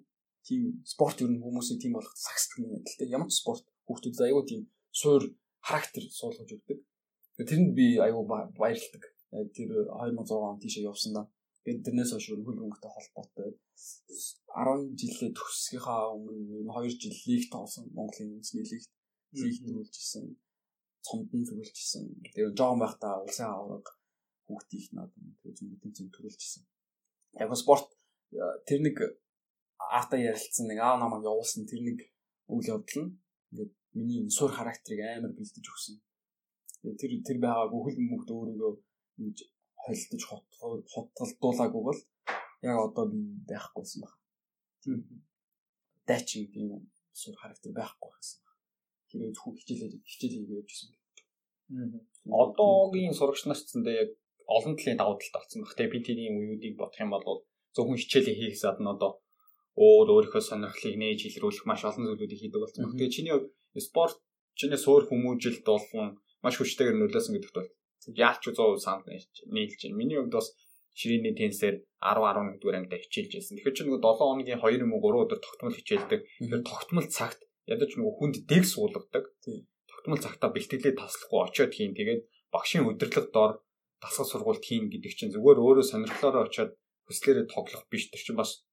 Тийм 0.46 0.62
спорт 0.86 1.18
ер 1.24 1.32
нь 1.32 1.42
хүмүүсийн 1.42 1.80
тийм 1.82 1.94
болох 1.98 2.14
сагсдаг 2.18 2.58
юм 2.62 2.70
байна 2.74 2.86
л 2.90 2.98
те. 3.00 3.06
Ямар 3.18 3.30
ч 3.30 3.42
спорт 3.42 3.66
хүүхдүүд 3.86 4.22
аюу 4.28 4.44
тийм 4.50 4.62
суур 4.92 5.24
характер 5.62 6.04
суулгаж 6.10 6.50
өгдөг. 6.58 6.80
Тэрэнд 7.38 7.72
би 7.78 7.98
аюу 8.06 8.26
баярлдаг. 8.30 9.04
Тэр 9.56 9.70
2006 9.90 10.30
он 10.38 10.62
тийшээ 10.62 10.90
явсан 10.92 11.14
да. 11.18 11.24
Интернэс 11.64 12.12
хойш 12.12 12.28
хөл 12.28 12.44
бөмбөгтэй 12.44 12.92
холбоотой 12.92 13.50
10 14.52 15.00
жилээ 15.00 15.32
төгсгийнхаа 15.38 16.12
өмнө 16.16 16.68
2 16.68 17.00
жил 17.02 17.18
лиг 17.28 17.44
тоосон 17.54 17.88
Монголын 17.96 18.36
үндэсний 18.36 18.66
лигт 18.68 18.92
лиг 19.40 19.56
төрүүлжсэн 19.64 20.26
цомдон 21.04 21.44
төрүүлжсэн. 21.48 22.04
Тэгээ 22.34 22.56
жоон 22.60 22.80
байхдаа 22.84 23.24
улсын 23.24 23.48
авраг 23.52 23.86
хүүхдийн 24.48 24.96
надад 24.96 25.16
тэгээ 25.40 25.56
зүүн 25.58 25.80
тэмцээн 25.84 26.10
төрүүлжсэн. 26.16 26.64
Яг 27.44 27.52
спорт 27.60 27.88
тэр 28.68 28.80
нэг 28.88 28.98
аата 29.80 30.16
ярилцсан 30.18 30.68
нэг 30.72 30.80
аа 30.80 30.96
намайг 31.00 31.28
явуулсан 31.28 31.68
тэр 31.68 31.82
нэг 31.84 32.00
үйл 32.52 32.72
явдал 32.72 33.04
нь 33.04 33.12
ингээд 33.52 33.72
миний 33.98 34.22
сур 34.38 34.52
характерыг 34.52 35.02
амар 35.04 35.34
бэлдэж 35.36 35.66
өгсөн. 35.72 35.96
Тэр 37.00 37.12
тэр 37.28 37.38
байгаагүй 37.44 37.80
хөл 37.84 38.00
мөнгөд 38.00 38.32
өөрийгөө 38.32 38.74
ингэж 39.20 39.38
холдож 39.84 40.24
хотголдуулаагүй 40.94 41.84
бол 41.88 42.00
яг 42.64 42.78
одоо 42.88 43.06
би 43.12 43.20
байхгүйсэн 43.50 44.00
баг. 44.04 44.14
Дайчин 46.08 46.48
тийм 46.54 46.92
сур 47.12 47.36
характер 47.42 47.72
байхгүй 47.76 48.10
байсан. 48.16 48.40
Хэрвээ 49.10 49.36
зөвхөн 49.36 49.58
хичээлээ 49.60 49.90
хичээл 50.12 50.36
хийгээ 50.36 50.60
явжсэн. 50.62 50.90
Аа. 50.92 52.44
Одоогийн 52.44 53.16
сурагчнаас 53.20 53.62
ч 53.64 53.68
зөндөө 53.72 53.96
яг 54.02 54.10
олон 54.48 54.76
талын 54.78 55.00
давуу 55.00 55.18
талтай 55.20 55.40
болсон 55.42 55.60
баг. 55.64 55.76
Тэгээ 55.76 55.94
би 55.94 56.00
тэрийн 56.08 56.36
үеүүдийг 56.40 56.76
бодох 56.80 57.00
юм 57.04 57.12
бол 57.14 57.46
зөвхөн 57.76 58.00
хичээлээ 58.00 58.36
хийхээс 58.40 58.64
гадна 58.66 58.96
одоо 58.96 59.12
өөр 59.80 60.08
өөрийнхөө 60.14 60.44
сонирхлыг 60.46 60.96
нээж 61.02 61.20
илрүүлэх 61.28 61.66
маш 61.66 61.82
олон 61.90 62.06
зүйлүүдийг 62.08 62.42
хийдэг 62.42 62.62
болсон 62.62 62.82
баг. 62.84 62.94
Тэгээ 62.98 63.16
чиний 63.16 63.34
спорт 63.88 64.18
чиний 64.60 64.78
суур 64.78 65.04
хүмүүжилт 65.10 65.66
болгон 65.66 66.08
маш 66.44 66.56
хүчтэйгээр 66.58 66.98
нөлөөсөн 67.00 67.34
гэдэгт 67.34 67.58
бол 67.58 67.70
яалч 68.12 68.44
100% 68.52 68.84
санд 68.84 69.08
нийлж 69.08 69.80
байна. 69.80 69.98
Миний 69.98 70.18
хувьд 70.20 70.36
бас 70.36 70.52
ширээний 70.94 71.34
тенсээр 71.34 71.76
10 72.02 72.20
11 72.22 72.62
дугаар 72.62 72.78
ангид 72.80 73.02
хичээлж 73.04 73.32
байсан. 73.34 73.56
Тэгэхээр 73.58 73.78
чи 73.78 73.84
нөгөө 73.88 74.02
7 74.04 74.20
хоногийн 74.20 74.62
2 74.62 74.84
юм 74.86 74.94
уу 74.94 75.02
3 75.02 75.24
өдөр 75.26 75.40
тогтмол 75.42 75.78
хичээлдэг. 75.78 76.22
Тэгэхээр 76.22 76.64
тогтмол 76.70 77.08
цагт 77.10 77.40
ядаж 77.66 77.92
нөгөө 77.98 78.14
хүнд 78.20 78.36
дэг 78.46 78.64
суулгадаг. 78.68 79.24
Тогтмол 79.90 80.22
цагтаа 80.22 80.50
бэлтгэлээ 80.54 80.94
таслахгүй 81.00 81.40
очиод 81.48 81.72
хийн. 81.74 81.98
Тэгээд 81.98 82.22
багшийн 82.54 82.86
өдөрлөг 82.86 83.28
дор 83.34 83.52
дасгал 84.04 84.30
сургуульд 84.30 84.62
хийн 84.62 84.92
гэдэг 84.92 85.14
чинь 85.18 85.34
зүгээр 85.34 85.60
өөрөө 85.64 85.86
сонирхлоороо 85.88 86.44
очиод 86.46 86.72
хүслээрээ 87.08 87.48
тоглох 87.50 87.84
биш. 87.90 88.12
Тэр 88.12 88.22
чинь 88.22 88.38
бас 88.38 88.68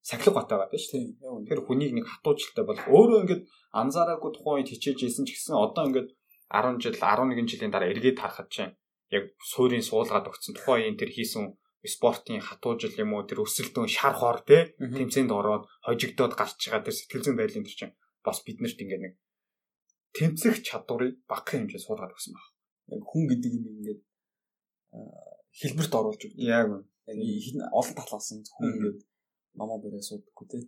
сахилга 0.00 0.46
байгаа 0.46 0.70
тийм 0.72 0.80
шүү. 0.80 1.00
Тэгэхээр 1.20 1.66
хүнийг 1.66 1.92
нэг 1.98 2.06
хатуужилтай 2.08 2.64
болох. 2.64 2.86
Өөрөө 2.86 3.18
ингээд 3.26 3.42
анзаараагүй 3.74 4.30
тухайн 4.32 4.56
үед 4.62 4.72
хичээж 4.72 4.98
исэн 5.04 5.26
ч 5.26 5.36
гэсэн 5.36 5.58
одоо 5.58 5.84
ингээд 5.90 6.08
10 6.50 6.80
жил 6.82 6.96
11 6.96 7.48
жилийн 7.50 7.72
дараа 7.72 7.92
эргээд 7.92 8.18
харахад 8.20 8.48
чинь 8.54 8.72
яг 9.16 9.24
суурийн 9.52 9.84
суулгаад 9.84 10.28
өгсөн 10.30 10.54
тухайн 10.56 10.88
энэ 10.88 11.00
тэр 11.00 11.10
хийсэн 11.16 11.44
спортын 11.94 12.40
хатуужил 12.40 12.94
юм 12.98 13.14
уу 13.14 13.24
тэр 13.28 13.44
өсөлтөн 13.44 13.86
шар 13.86 14.14
хор 14.18 14.42
те 14.48 14.74
тэмцээнд 14.76 15.32
ороод 15.32 15.64
хожигдоод 15.86 16.32
гарч 16.36 16.58
байгаа 16.58 16.84
тэр 16.84 16.96
сэтгэл 16.96 17.24
зүйн 17.24 17.38
байдлын 17.38 17.66
тэр 17.66 17.76
чинь 17.78 17.96
бас 18.26 18.38
биднэрт 18.44 18.82
ингээд 18.82 19.04
нэг 19.04 19.14
тэмцэх 20.16 20.56
чадварыг 20.66 21.14
багахан 21.30 21.68
хэмжээ 21.68 21.82
суулгаад 21.84 22.14
өгсөн 22.14 22.34
баг. 22.34 22.46
Яг 22.92 23.02
хүн 23.06 23.24
гэдэг 23.30 23.52
юм 23.54 23.64
ингээд 23.78 24.00
хэлбэрт 25.60 25.92
оруулж 25.94 26.22
өгдөг. 26.26 26.32
Яг 26.42 26.68
яг 27.06 27.70
олон 27.78 27.94
талаас 27.96 28.28
нь 28.34 28.42
хүн 28.56 28.68
ингээд 28.74 28.98
намаа 29.58 29.78
бэрээ 29.82 30.02
суудаггүй 30.08 30.46
те. 30.50 30.58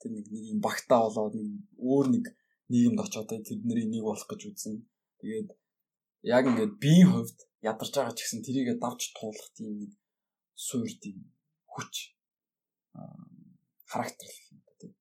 Тэр 0.00 0.10
нэг 0.16 0.26
нэг 0.34 0.44
юм 0.52 0.60
багтаа 0.64 1.06
болоод 1.06 1.34
нэг 1.38 1.48
өөр 1.78 2.06
нэг 2.14 2.24
нийгэмд 2.72 3.00
очоод 3.04 3.30
тэдний 3.46 3.86
нэг 3.86 4.02
болох 4.02 4.26
гэж 4.28 4.40
үзсэн. 4.48 4.74
Тэгээд 5.24 5.50
яг 6.28 6.44
ингээд 6.44 6.74
биеийн 6.84 7.08
хувьд 7.16 7.38
ядарч 7.64 7.92
байгаа 7.96 8.12
ч 8.12 8.20
гэсэн 8.28 8.44
тэрийгэ 8.44 8.76
давж 8.76 9.16
туулах 9.16 9.48
тийм 9.56 9.72
нэг 9.80 9.92
суур 10.52 10.84
тийм 11.00 11.32
хүч 11.72 12.12
характер 13.88 14.28
юм 14.52 14.60
да 14.68 14.72
тийм. 14.76 14.92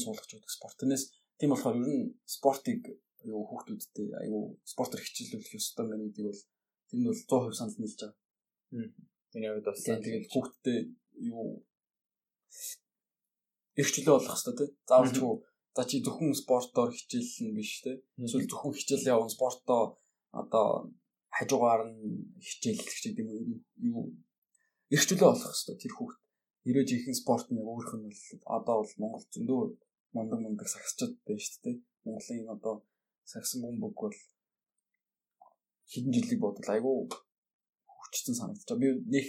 Өгдөг 0.00 0.48
спорт. 0.48 0.80
Тэрнээс 0.80 1.04
тийм 1.36 1.52
болохоор 1.52 1.76
ер 1.76 1.92
нь 1.92 2.16
спортыг 2.24 2.88
аюу 3.20 3.44
хүүхдүүдтэй 3.52 4.08
аюу 4.24 4.56
спортоор 4.64 5.04
хичээлүүлэх 5.04 5.60
ёстой 5.60 5.84
мэн 5.84 6.08
гэдэг 6.08 6.24
бол 6.24 6.40
тэр 6.88 6.98
нь 7.04 7.08
бол 7.08 7.20
100% 7.52 7.60
санал 7.60 7.76
нийлж 7.76 8.00
байгаа. 8.00 8.16
Миний 9.36 9.50
хувьд 9.52 9.68
бас 9.68 9.84
тэгээд 9.84 10.24
хүүхдтэй 10.32 10.78
юу 11.28 11.60
эрхчлөө 13.76 14.14
болох 14.16 14.32
хэрэгтэй 14.32 14.56
тийм. 14.56 14.72
Заавалчгүй 14.88 15.34
за 15.74 15.82
чи 15.88 15.96
зөвхөн 16.04 16.34
спортоор 16.42 16.90
хичээллэн 16.92 17.50
биш 17.56 17.72
тийм. 17.82 17.98
Эсвэл 18.24 18.50
зөвхөн 18.50 18.74
хичээл 18.76 19.10
явна 19.14 19.30
спортоо 19.36 19.82
одоо 20.40 20.66
хажуугаар 21.36 21.82
нь 21.90 21.98
хичээллэх 22.48 22.98
гэдэг 23.04 23.26
юм 23.30 23.50
юу 23.90 24.02
эрхчлөө 24.94 25.28
болох 25.30 25.54
хэвээр 25.54 25.80
тэр 25.82 25.94
хүүхд 25.94 26.18
нэрэж 26.66 26.88
ихэн 26.92 27.16
спорт 27.22 27.46
нэг 27.50 27.64
өөрөх 27.64 27.94
нь 27.96 28.10
бол 28.10 28.42
одоо 28.58 28.76
бол 28.82 28.94
Монгол 29.00 29.24
зөндөө 29.32 29.60
мундаг 30.14 30.40
мундаг 30.42 30.68
сагсчд 30.68 31.12
байна 31.26 31.42
шүү 31.44 31.60
дээ. 31.64 31.76
Монголын 32.04 32.54
одоо 32.54 32.74
сагсан 33.32 33.62
бөмбөг 33.62 33.94
бол 34.02 34.18
хэдэн 35.90 36.12
жилиг 36.14 36.40
бодвол 36.42 36.70
айгүй 36.74 36.96
хүчтэй 37.86 38.34
санагдчих. 38.34 38.78
Би 38.82 38.88
нэг 39.14 39.26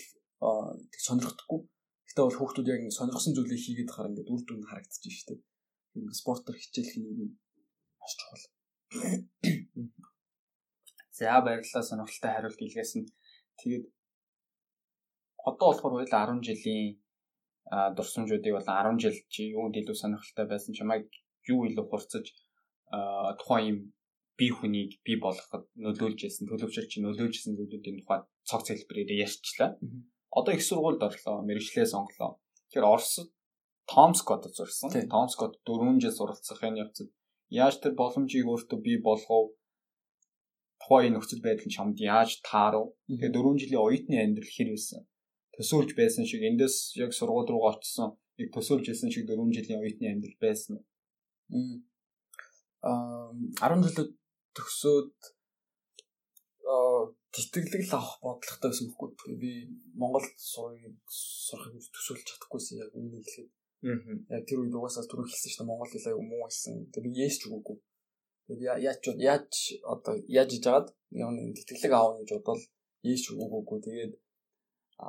тэг 0.91 1.01
сонирхдаггүй. 1.07 1.59
Гэтэ 2.09 2.21
бол 2.25 2.37
хүүхдүүд 2.39 2.71
яг 2.73 2.81
сонирхсан 2.97 3.33
зүйлийг 3.37 3.61
хийгээд 3.61 3.93
хараа 3.93 4.09
ингээд 4.11 4.31
үр 4.33 4.41
дүн 4.41 4.65
харагдчих 4.65 5.13
шүү 5.13 5.27
дээ. 5.29 5.39
Ингээд 5.95 6.21
спортоор 6.21 6.57
хичээлэх 6.59 6.97
нь 6.99 7.35
маш 7.99 8.13
чухал. 8.19 8.45
За 11.17 11.39
баярлалаа 11.45 11.83
сонирхолтой 11.85 12.31
хариулт 12.33 12.63
илгээс 12.65 12.93
нь 12.97 13.11
тэгээд 13.59 13.85
одоо 15.49 15.67
болохоор 15.69 15.93
хоёул 15.95 16.11
10 16.11 16.47
жилийн 16.47 16.87
дурсамжуудыг 17.95 18.53
бол 18.55 18.67
10 18.67 19.03
жил 19.03 19.17
чи 19.33 19.41
юунд 19.57 19.75
илүү 19.79 19.97
сонирхолтой 19.99 20.45
байсан 20.49 20.73
чамайг 20.77 21.05
юу 21.53 21.59
илүү 21.67 21.85
хурцаж 21.87 22.25
тухайн 23.39 23.65
юм 23.71 23.79
би 24.39 24.47
хүнийг 24.49 24.91
би 25.05 25.13
болгоход 25.25 25.63
нөлөөлж 25.85 26.19
байсан 26.25 26.49
төлөвчөр 26.49 26.85
чи 26.91 26.97
нөлөөлж 27.05 27.35
байсан 27.37 27.57
зүйлүүдийн 27.57 27.97
тухай 28.01 28.19
цог 28.49 28.61
хэлбэрээр 28.65 29.21
ярьчлаа. 29.25 29.69
Одоо 30.39 30.51
их 30.55 30.63
сургуульд 30.65 31.03
орлоо, 31.03 31.35
мэрэгчлээ 31.47 31.87
сонглоо. 31.93 32.39
Тэгэхээр 32.71 32.87
Оросд 32.87 33.27
Томскот 33.87 34.43
зурсан. 34.55 34.89
Томскот 35.09 35.59
4 35.65 35.99
жил 36.01 36.11
суралцах 36.11 36.63
энэ 36.63 36.81
явцад 36.83 37.09
яаж 37.49 37.79
тэр 37.79 37.93
боломжийг 37.99 38.45
өөртөө 38.47 38.79
бий 38.79 38.97
болгов 39.01 39.51
тухайн 40.81 41.13
нөхцөл 41.13 41.41
байдал 41.43 41.67
нь 41.67 41.75
чамд 41.75 41.97
яаж 41.99 42.41
таарав. 42.47 42.95
Тэгээд 43.07 43.35
4 43.35 43.61
жилийн 43.61 43.83
оюутны 43.85 44.15
амьдрал 44.19 44.55
хэр 44.55 44.69
байсан. 44.73 45.01
Төсөөлж 45.55 45.91
байсан 45.99 46.23
шиг 46.25 46.41
эндээс 46.49 46.95
яг 47.03 47.11
сургууль 47.13 47.51
руу 47.51 47.67
очсон 47.71 48.17
яг 48.41 48.49
төсөөлж 48.55 48.85
байсан 48.87 49.09
шиг 49.11 49.27
4 49.27 49.55
жилийн 49.57 49.81
оюутны 49.81 50.07
амьдрал 50.09 50.37
байсан. 50.45 50.75
Аа 52.81 53.29
10 53.59 53.83
жилд 53.85 54.11
төгсөөд 54.55 55.15
тэтгэлэг 57.31 57.91
авах 57.95 58.19
бодлоготой 58.23 58.69
байсан 58.71 58.87
байхгүй. 58.87 59.09
Тэгээ 59.19 59.39
би 59.43 59.51
Монголд 59.95 60.35
сурыг 60.35 60.99
сурахыг 61.07 61.79
төсөөлж 61.95 62.23
чадахгүйсэн 62.27 62.81
яг 62.83 62.91
үнэ 62.95 63.19
хэлэхэд. 63.23 63.51
Аа. 63.81 64.41
Тэр 64.45 64.61
үед 64.61 64.75
угаасаа 64.77 65.09
түрүү 65.09 65.25
хэлсэн 65.25 65.49
шүү 65.51 65.59
дээ 65.65 65.69
Монгол 65.69 65.91
хэлээ 65.91 66.15
муу 66.21 66.41
байсан. 66.45 66.85
Тэгээ 66.93 67.05
би 67.05 67.19
яэс 67.25 67.37
ч 67.41 67.43
үгүйгүй. 67.49 67.77
Тэгээд 68.45 68.61
яаж 68.87 69.01
яаж 69.17 69.51
одоо 69.93 70.13
яаж 70.29 70.49
жагаад 70.61 70.87
яг 71.17 71.29
нэг 71.33 71.57
тэтгэлэг 71.57 71.93
аав 71.97 72.11
гэж 72.21 72.29
бодвол 72.37 72.61
ийш 73.09 73.23
үгүйгүй. 73.33 73.79
Тэгээд 73.87 74.13
а 75.01 75.07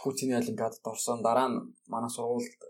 Путиний 0.00 0.40
олимпиадад 0.40 0.80
орсон 0.88 1.20
дараа 1.20 1.48
нь 1.52 1.58
манай 1.92 2.08
сургуульд 2.08 2.62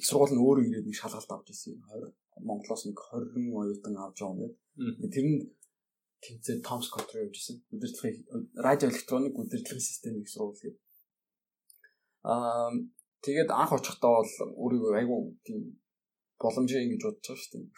их 0.00 0.06
сургууль 0.08 0.34
нь 0.36 0.44
өөрөө 0.44 0.64
ирээд 0.68 0.88
нэг 0.88 0.96
шалгалт 1.00 1.30
авч 1.32 1.48
ирсэн. 1.52 1.80
20 1.88 2.12
Монголоос 2.48 2.82
нэг 2.88 2.98
20 3.00 3.56
оюутан 3.60 3.96
авч 4.04 4.18
явна 4.20 4.48
гэдэг. 4.48 5.12
Тэр 5.12 5.26
нь 5.28 5.40
тэнцээ 6.24 6.60
Том 6.60 6.80
Скотт 6.84 7.08
руу 7.12 7.24
явж 7.24 7.36
ирсэн. 7.36 7.56
Удирдлагын 7.72 8.52
радио 8.66 8.88
электроник 8.92 9.32
удирдлагын 9.36 9.80
системийг 9.80 10.28
сурвал 10.28 10.56
гэдэг. 10.60 10.80
Аа 12.28 12.68
тэгээд 13.24 13.50
анх 13.52 13.72
очихдоо 13.76 14.12
бол 14.20 14.32
өөрийгөө 14.62 14.92
айгүй 15.00 15.20
тийм 15.46 15.60
боломжтой 16.40 16.84
ингэж 16.84 17.02
бодож 17.04 17.26
байгаа 17.26 17.40
шүү 17.42 17.52
дээ. 17.52 17.68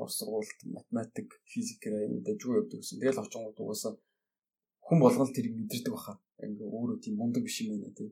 Орос 0.00 0.16
сургуульд 0.18 0.60
математик, 0.76 1.28
физикээр 1.52 1.94
айгүй 2.00 2.20
дэжгүй 2.26 2.54
явдаг 2.60 2.78
гэсэн. 2.80 3.00
Тэгэл 3.00 3.22
очингууд 3.24 3.58
угаасаа 3.64 3.92
хүн 4.86 4.98
болгол 5.02 5.32
тэрийг 5.34 5.54
мэдэрдэг 5.56 5.92
баха. 5.96 6.14
Ингээ 6.38 6.68
өөрөө 6.68 6.98
тийм 7.02 7.14
мундаг 7.18 7.42
биш 7.42 7.58
юм 7.64 7.80
байна 7.80 7.96
тий. 7.96 8.08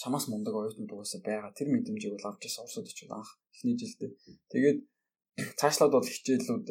Чамаас 0.00 0.26
мундаг 0.32 0.54
оюутнууд 0.56 0.94
угаасаа 0.94 1.20
байгаа. 1.22 1.52
Тэр 1.54 1.68
мэдрэмжийг 1.70 2.12
бол 2.16 2.28
авч 2.32 2.42
ирсэн 2.48 2.62
Оросод 2.64 2.88
очиж 2.88 3.08
анх 3.12 3.30
эхний 3.54 3.76
жилдээ. 3.78 4.10
Тэгээд 4.50 4.78
цаашлаад 5.60 5.92
бол 5.94 6.08
хичээлүүд 6.08 6.66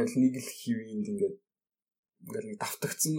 яг 0.00 0.08
нэг 0.16 0.34
л 0.38 0.50
хэвийн 0.58 1.04
ингээд 1.04 1.36
ингээд 2.24 2.46
нэг 2.48 2.58
давтагдсан 2.62 3.16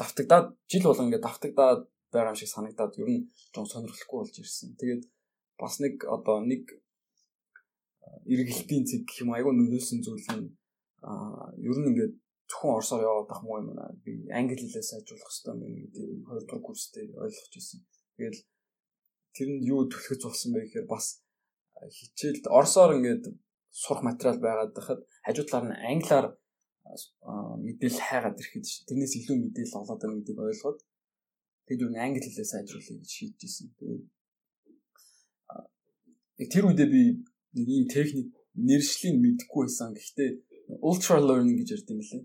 давтагдаад 0.00 0.46
жил 0.70 0.84
болго 0.88 1.04
ингээд 1.06 1.26
давтагдаад 1.26 1.82
байгаа 2.14 2.36
шиг 2.36 2.50
санагдаад 2.52 2.92
ер 3.02 3.08
нь 3.14 3.22
жоо 3.54 3.66
сонирхолтой 3.66 4.18
болж 4.20 4.34
ирсэн. 4.38 4.76
Тэгээд 4.80 5.02
бас 5.60 5.74
нэг 5.82 5.94
одоо 6.16 6.36
нэг 6.50 6.64
эргэлтийн 8.34 8.84
цэг 8.88 9.02
гэх 9.08 9.22
юм 9.22 9.30
айгүй 9.36 9.52
нөлөөлсөн 9.54 10.00
зүйл 10.04 10.28
нь 10.38 10.48
ер 11.68 11.76
нь 11.78 11.88
ингээд 11.90 12.14
зөвхөн 12.50 12.76
орсоор 12.78 13.02
яваад 13.08 13.30
ах 13.32 13.42
муу 13.42 13.58
юм 13.62 13.68
аа 13.78 13.92
би 14.04 14.12
англи 14.38 14.56
хэлээ 14.60 14.84
сайжруулах 14.90 15.30
хэрэгтэй 15.30 15.52
юм 15.54 15.60
гэдэг 15.80 16.06
хоёр 16.28 16.44
дахь 16.46 16.64
курс 16.66 16.84
дээр 16.94 17.10
ойлгож 17.24 17.52
ирсэн. 17.56 17.80
Тэгээд 18.16 18.36
тэрэнд 19.34 19.62
юу 19.72 19.80
төлөхөж 19.88 20.20
болсон 20.24 20.50
бэ 20.52 20.60
гэхээр 20.62 20.86
бас 20.94 21.06
хичээлд 21.96 22.44
орсоор 22.58 22.90
ингээд 22.96 23.24
сурах 23.82 24.02
материал 24.04 24.38
байгаад 24.44 24.72
байхад 24.76 25.00
хажуу 25.24 25.44
талаар 25.46 25.66
нь 25.68 25.80
англиар 25.92 26.26
мэдээлэл 27.66 28.06
хайгаад 28.08 28.36
ирэхэд 28.40 28.66
тэрнээс 28.88 29.14
илүү 29.18 29.36
мэдээлэл 29.40 29.80
олоод 29.80 30.00
байгаа 30.00 30.18
гэдгийг 30.20 30.40
ойлгоод 30.44 30.78
тэгээд 31.66 31.84
юу 31.84 31.90
англи 31.96 32.20
хэлээ 32.22 32.48
сайжруулах 32.52 32.98
гэж 33.00 33.10
шийдчихсэн. 33.16 33.68
Тэгээд 36.36 36.52
тэр 36.52 36.64
үедээ 36.66 36.88
би 36.90 37.02
нэг 37.56 37.68
ийм 37.68 37.86
техник 37.88 38.28
нэршлийг 38.56 39.16
мэдэхгүй 39.20 39.62
байсан. 39.66 39.94
Гэхдээ 39.94 40.30
ultra 40.82 41.20
learning 41.20 41.56
гэж 41.60 41.68
ярьд 41.76 41.88
юм 41.92 42.00
лээ. 42.00 42.22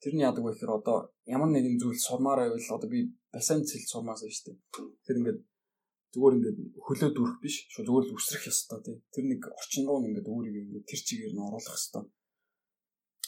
Тэрний 0.00 0.24
яадаг 0.24 0.44
вэ 0.44 0.52
гэхээр 0.52 0.72
одоо 0.80 1.12
ямар 1.28 1.50
нэгэн 1.52 1.76
зүйл 1.80 1.98
сурмаар 2.00 2.48
байвал 2.48 2.76
одоо 2.76 2.88
би 2.88 3.12
бассейн 3.32 3.64
цэл 3.68 3.84
сурмаасаа 3.92 4.30
шүү 4.30 4.44
дээ. 4.46 4.58
Тэр 5.04 5.16
ингээд 5.20 5.40
зүгээр 6.14 6.36
ингээд 6.38 6.58
хөлөө 6.86 7.10
дүрх 7.12 7.36
биш 7.42 7.56
шүү 7.72 7.84
зүгээр 7.84 8.04
л 8.08 8.16
үсрэх 8.16 8.44
ёстой 8.48 8.80
тий. 8.86 8.96
Тэр 9.12 9.24
нэг 9.28 9.42
орчин 9.50 9.84
руу 9.84 10.00
ингээд 10.00 10.30
өөрийгөө 10.32 10.64
ингээд 10.64 10.88
тэр 10.88 11.00
чигээр 11.06 11.34
нь 11.34 11.44
оруулах 11.44 11.76
ёстой. 11.76 12.04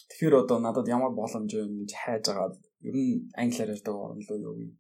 Тэгэхээр 0.09 0.35
одоо 0.41 0.59
надад 0.63 0.87
ямар 0.89 1.13
боломж 1.13 1.51
вэ 1.53 1.67
гэж 1.67 1.93
хайж 1.93 2.25
агаад 2.33 2.55
ер 2.89 2.95
нь 2.97 3.29
англиар 3.35 3.75
ярьдаг 3.75 3.95
орн 3.95 4.23
руу 4.25 4.41
явъя. 4.41 4.71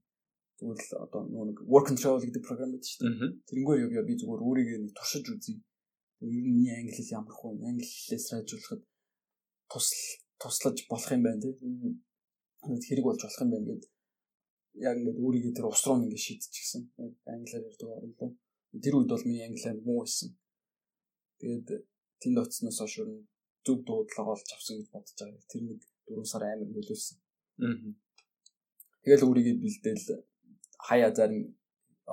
Зүгээр 0.56 0.78
л 0.80 0.92
одоо 1.04 1.22
нэг 1.28 1.58
work 1.68 1.86
control 1.90 2.16
гэдэг 2.20 2.42
програм 2.48 2.72
байдаг 2.72 2.88
шүү 2.88 3.00
дээ. 3.04 3.30
Тэрнгээр 3.48 3.84
явъя 3.86 4.02
би 4.08 4.14
зүгээр 4.20 4.42
өөрийгөө 4.46 4.78
нэг 4.80 4.92
туршиж 4.96 5.26
үзье. 5.28 5.60
Ер 6.24 6.32
нь 6.32 6.56
миний 6.56 6.72
англи 6.72 6.96
хэл 6.96 7.16
ямар 7.18 7.34
хөө 7.36 7.60
англи 7.60 7.84
хэлээс 7.84 8.24
сайжруулахад 8.32 8.82
тусал 9.68 10.00
туслаж 10.40 10.76
болох 10.88 11.10
юм 11.12 11.22
байна 11.26 11.40
тий. 11.44 11.54
хэрэг 12.88 13.04
болж 13.04 13.20
болох 13.20 13.42
юм 13.44 13.50
байна 13.52 13.68
гэдэг 13.68 13.90
яг 14.76 14.96
ингээд 15.00 15.20
өөрийгөө 15.24 15.52
тэр 15.56 15.66
ус 15.68 15.82
руу 15.84 15.96
ингээд 15.96 16.24
шийдчихсэн. 16.24 16.82
Англиар 17.32 17.64
ярьдаг 17.68 17.88
орлоо. 17.88 18.30
Тэр 18.84 18.94
үед 18.96 19.08
бол 19.08 19.24
миний 19.24 19.44
англи 19.48 19.72
муу 19.84 20.04
байсан. 20.04 20.36
Тэгээд 21.40 21.68
тэнд 22.20 22.36
очсноос 22.40 22.78
хойш 22.80 22.94
өөр 23.00 23.10
зөв 23.64 23.76
дуудлага 23.84 24.36
олж 24.36 24.48
авсан 24.52 24.76
гэж 24.80 24.88
бодож 24.92 25.16
байгаа. 25.16 25.48
Тэр 25.48 25.62
нэг 25.68 25.80
4 26.08 26.30
сар 26.32 26.42
амар 26.44 26.68
нөлөөлсөн. 26.68 27.16
Аа. 27.64 27.76
Тэгэл 29.02 29.26
өөрийгөө 29.28 29.56
бэлдээл 29.64 30.04
хаяа 30.86 31.10
зарим 31.18 31.42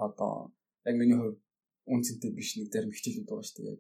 одоо 0.06 0.54
яг 0.90 0.96
миний 0.98 1.18
хувьд 1.20 1.40
үнцэнтэй 1.94 2.32
биш 2.38 2.50
нэг 2.58 2.70
зарим 2.74 2.92
хичээлүүд 2.94 3.28
байгаа 3.30 3.48
шүү 3.48 3.64
дээ. 3.66 3.80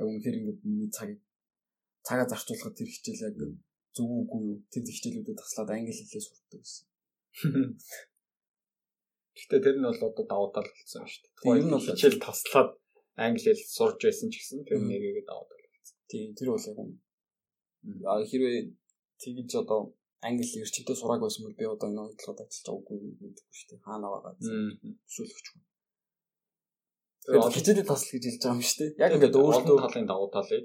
Яг 0.00 0.06
үнэхээр 0.08 0.38
ингээд 0.38 0.60
миний 0.66 0.90
цагийг 0.96 1.20
цагаа 2.06 2.26
зарцуулахад 2.28 2.76
тэр 2.76 2.88
хичээл 2.90 3.26
яг 3.28 3.36
зөв 3.96 4.08
үгүй 4.20 4.40
юу 4.50 4.58
тэр 4.72 4.82
хичээлүүдэд 4.84 5.40
таслаад 5.40 5.70
англи 5.70 5.94
хэлээ 5.94 6.22
сурдаг 6.26 6.60
гэсэн. 6.60 6.86
Гэхдээ 9.34 9.60
тэр 9.64 9.76
нь 9.78 9.86
бол 9.86 10.02
одоо 10.08 10.24
давуу 10.26 10.50
тал 10.54 10.68
болсон 10.68 11.06
шүү 11.06 11.22
дээ. 11.22 11.34
Тэр 11.42 11.64
нь 11.66 11.74
бол 11.74 11.86
хичээл 11.86 12.24
таслаад 12.26 12.70
англи 13.24 13.42
хэл 13.46 13.62
сурж 13.76 13.98
байсан 14.02 14.28
ч 14.30 14.34
гэсэн 14.42 14.66
тэр 14.66 14.82
нэгийг 14.82 15.26
давуу 15.26 15.46
тал 15.46 15.64
болсон. 15.70 15.96
Тийм 16.10 16.34
тэр 16.34 16.48
бол 16.50 16.66
яг 16.70 16.78
юм. 16.82 16.90
А 18.10 18.18
хэрвээ 18.30 18.58
тэгж 19.22 19.50
одоо 19.62 19.80
англи 20.26 20.46
эрчимтэй 20.64 20.96
сураг 20.96 21.20
байсан 21.22 21.44
бол 21.44 21.58
би 21.60 21.64
одоо 21.74 21.88
энэ 21.90 22.02
онцлогод 22.04 22.40
ажиллаж 22.44 22.64
байгаагүй 22.64 22.98
гэдэггүй 23.20 23.54
шүү 23.58 23.68
дээ. 23.70 23.84
Хаана 23.86 24.06
байгаа 24.12 24.32
зөвшөөрлөгч 24.40 25.46
хүн. 25.50 25.62
Тэр 27.24 27.54
хичээлээ 27.56 27.86
тасл 27.88 28.10
гэж 28.12 28.24
хэлж 28.24 28.40
байгаа 28.42 28.56
юм 28.56 28.64
шүү 28.68 28.78
дээ. 28.80 28.90
Яг 29.04 29.12
ингээд 29.14 29.38
өөртөө 29.40 29.76
талын 29.84 30.08
давуу 30.10 30.28
талыг 30.36 30.64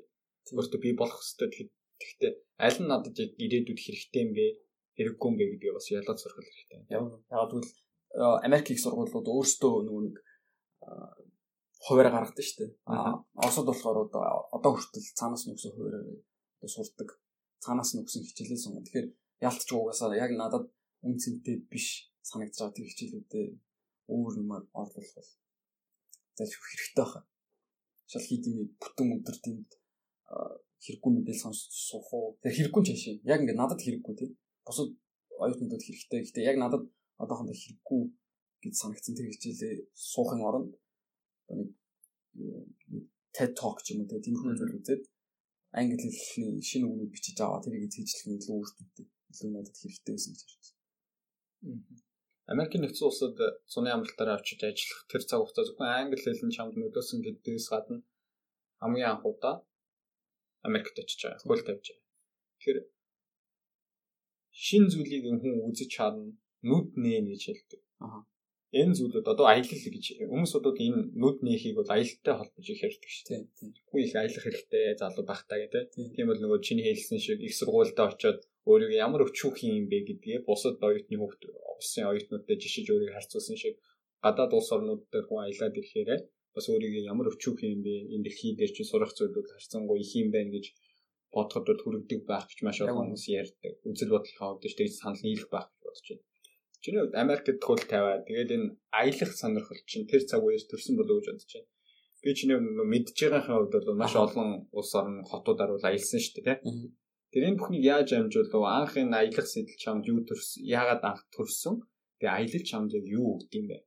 өөртөө 0.58 0.80
би 0.84 0.90
болох 1.02 1.22
хэвээр 1.24 1.70
тэгэхдээ 2.00 2.34
аль 2.66 2.80
нь 2.80 2.90
надад 2.92 3.18
ирээдүйд 3.44 3.80
хэрэгтэй 3.84 4.22
юм 4.26 4.32
бэ? 4.38 4.46
хэрэггүй 5.00 5.28
юм 5.32 5.36
бэ 5.40 5.46
гэдгийг 5.52 5.76
бас 5.76 5.88
ялгаж 5.92 6.18
сурах 6.20 6.40
хэрэгтэй. 6.44 6.80
Яг 6.92 7.04
тэгвэл 7.52 7.72
Америк 8.44 8.68
их 8.72 8.82
сургуулиуд 8.84 9.28
өөрсдөө 9.32 9.74
нэг 9.88 10.16
хуваарь 11.86 12.12
гаргадаг 12.12 12.44
шүү 12.44 12.58
дээ. 12.60 12.72
Аа 12.92 13.24
Оросод 13.40 13.68
болохоор 13.72 13.98
одоо 14.56 14.72
хүртэл 14.76 15.16
цаанаас 15.20 15.44
нүгсэн 15.48 15.72
хуваарь 15.72 16.20
одоо 16.60 16.70
сурдаг. 16.76 17.10
Цаанаас 17.64 17.96
нүгсэн 17.96 18.28
хичээлээ 18.28 18.60
сонгоо. 18.60 18.84
Тэгэхээр 18.84 19.08
ялтч 19.48 19.70
угаасаа 19.72 20.16
яг 20.26 20.32
надад 20.36 20.66
үн 21.06 21.16
цэнтэй 21.24 21.56
биш 21.72 21.88
санагдаж 22.30 22.60
байгаа 22.60 22.76
тэр 22.76 22.88
хичээлүүдээ 22.90 23.48
өөр 24.14 24.34
юмар 24.42 24.64
орлуулах 24.80 25.16
бол 25.16 25.32
зааж 26.38 26.52
хэрэгтэй 26.56 27.06
байна. 27.06 27.28
Шал 28.12 28.26
хийдийн 28.28 28.60
бүтэн 28.82 29.08
өдөр 29.16 29.38
тэнд 29.46 29.70
хэрэггүй 30.84 31.12
мэдээлэл 31.14 31.44
сонсч 31.46 31.72
суух 31.88 32.10
уу. 32.14 32.28
Тэр 32.42 32.54
хэрэггүй 32.56 32.84
ч 32.84 32.88
шашин. 32.92 33.18
Яг 33.32 33.40
ингээд 33.42 33.62
надад 33.62 33.82
хэрэггүй 33.84 34.14
тийм 34.20 34.32
бусад 34.66 34.90
оюутнуудад 35.44 35.84
хэрэгтэй. 35.86 36.20
Гэхдээ 36.24 36.50
яг 36.52 36.58
надад 36.60 36.84
одоохондоо 37.24 37.56
хэрэггүй 37.56 38.02
гэж 38.64 38.74
санагдсан 38.82 39.16
тэр 39.16 39.28
хичээлээ 39.32 39.76
суухын 39.94 40.42
оронд 40.48 40.72
нэг 41.58 41.70
TED 43.36 43.52
Talk 43.60 43.78
ч 43.86 43.94
юм 43.94 44.04
уу 44.04 44.20
тийм 44.26 44.36
зүйл 44.36 44.78
үзээд 44.80 45.04
англи 45.80 46.10
хэлний 46.12 46.64
шинэ 46.70 46.86
үгнүүд 46.90 47.14
бичиж 47.14 47.38
аваа 47.40 47.62
тэрийг 47.64 47.92
зэжлэх 47.94 48.26
нь 48.26 48.38
илүү 48.38 48.56
өөртөө 48.58 49.08
илүү 49.32 49.50
надад 49.54 49.76
хэрэгтэй 49.80 50.14
байсан 50.16 50.34
гэж 50.34 50.42
харж 50.50 50.68
байна. 50.70 51.84
Америкийн 52.54 52.82
нэгдсэн 52.84 53.08
улсад 53.10 53.36
суны 53.74 53.90
амралтаараа 53.94 54.42
очиж 54.42 54.60
ажиллах 54.66 55.02
тэр 55.12 55.22
цаг 55.30 55.40
хугацаа 55.40 55.66
зөвхөн 55.68 55.90
англи 55.90 56.18
хэл 56.22 56.46
нь 56.48 56.56
чамд 56.58 56.74
нөлөөсөн 56.78 57.20
гэдгээс 57.26 57.68
гадна 57.72 57.98
хамгийн 58.82 59.10
анх 59.12 59.26
удаа 59.32 59.56
Америкт 60.68 60.96
очиж 61.00 61.20
байгаа. 61.24 61.46
Хөл 61.50 61.64
тавьж 61.68 61.86
байгаа. 61.88 62.06
Тэгэхээр 62.58 62.80
шин 64.66 64.84
зүйлийг 64.92 65.24
хүн 65.24 65.56
үзэж 65.70 65.92
харна, 65.96 66.36
нүд 66.68 66.88
нээн 67.04 67.26
гэж 67.32 67.42
хэлдэг. 67.46 67.82
Аа. 68.04 68.22
Энэ 68.80 68.94
зүйлүүд 68.98 69.26
одоо 69.34 69.46
аялал 69.50 69.66
гэж 69.96 70.06
хүмүүс 70.30 70.52
бодоод 70.54 70.78
энэ 70.86 71.02
нүд 71.22 71.38
нээхийг 71.46 71.76
бол 71.80 71.90
аялалтай 71.90 72.34
холбож 72.38 72.66
их 72.70 72.84
ярьдаг 72.86 73.10
шүү 73.10 73.26
дээ. 73.30 73.42
Хүн 73.90 74.02
их 74.06 74.14
аялах 74.14 74.44
хэрэгтэй 74.46 74.84
залуу 75.02 75.26
багтаа 75.26 75.58
гэдэг. 75.58 75.84
Тийм 76.14 76.28
бол 76.30 76.42
нөгөө 76.44 76.60
чиний 76.68 76.86
хэлсэн 76.86 77.18
шиг 77.18 77.40
их 77.42 77.58
сургуультай 77.58 78.06
очиод 78.14 78.40
өөрийгөө 78.68 79.00
ямар 79.08 79.22
өчүүх 79.28 79.58
юм 79.64 79.86
бэ 79.92 79.98
гэдгээ 80.08 80.38
бусад 80.48 80.76
оюутны 80.88 81.16
хүүхд 81.20 81.42
улсын 81.74 82.10
оюутнуудад 82.12 82.60
жишиж 82.64 82.88
өөрийгөө 82.92 83.16
харьцуулсан 83.16 83.58
шиг 83.62 83.76
гадаад 84.24 84.52
улс 84.58 84.70
орнууд 84.76 85.02
дээр 85.12 85.26
хүн 85.28 85.40
аялаад 85.46 85.80
ирэхээр 85.80 86.10
бас 86.56 86.66
өөрийгөө 86.72 87.04
ямар 87.12 87.28
өчүүх 87.32 87.60
юм 87.72 87.82
бэ 87.86 87.94
энэ 88.14 88.26
дэлхий 88.26 88.52
дээр 88.60 88.72
чи 88.76 88.84
сурах 88.84 89.12
зүйлүүд 89.18 89.48
харьцангуй 89.54 90.00
их 90.04 90.12
юм 90.22 90.30
байна 90.36 90.52
гэж 90.56 90.66
бодоход 91.34 91.66
бол 91.68 91.82
хүрэгдэг 91.84 92.22
байх 92.30 92.46
гэж 92.50 92.60
маш 92.66 92.78
олон 92.82 93.14
хүмүүс 93.14 93.26
ярьдаг. 93.42 93.74
Үзэл 93.90 94.14
бодлохоо 94.14 94.48
хувьд 94.50 94.66
ч 94.72 94.74
тэгж 94.76 94.94
санал 94.98 95.22
нийлэх 95.24 95.50
байх 95.54 95.68
гэж 95.70 95.82
бодож 95.86 96.08
байна. 96.10 96.26
Чиний 96.82 97.00
хувьд 97.02 97.16
Америкт 97.24 97.64
хөл 97.68 97.84
тавиад 97.94 98.24
тэгээд 98.28 98.52
энэ 98.56 98.68
аялах 99.02 99.32
сонирхол 99.38 99.82
чинь 99.90 100.10
тэр 100.10 100.24
цаг 100.30 100.42
үеэс 100.42 100.66
төрсэн 100.68 100.98
болов 100.98 101.16
уу 101.16 101.22
гэж 101.22 101.30
бодож 101.30 101.52
байна. 101.54 101.70
Би 102.24 102.30
чиний 102.40 102.58
мэдж 102.60 103.18
байгаахийн 103.20 103.58
хувьд 103.58 103.74
бол 103.78 104.02
маш 104.02 104.14
олон 104.26 104.50
улс 104.78 104.92
орн 105.00 105.18
хотуудаар 105.32 105.72
бол 105.74 105.86
аялсан 105.86 106.20
шүү 106.20 106.34
дээ 106.44 106.58
тий. 107.30 107.40
Тэрийн 107.40 107.58
бүхнийг 107.58 107.84
яаж 107.86 108.10
амжуулав? 108.18 108.64
Анх 108.66 108.98
энэ 108.98 109.16
аялах 109.16 109.48
сэтэл 109.48 109.78
чамд 109.78 110.04
юу 110.10 110.26
төрсөн? 110.26 110.66
Яагаад 110.66 111.04
анх 111.06 111.22
төрсөн? 111.30 111.76
Тэгээ 112.20 112.36
аялал 112.36 112.66
чамд 112.66 112.92
юу 112.98 113.26
өгд 113.38 113.52
юм 113.54 113.66
бэ? 113.70 113.78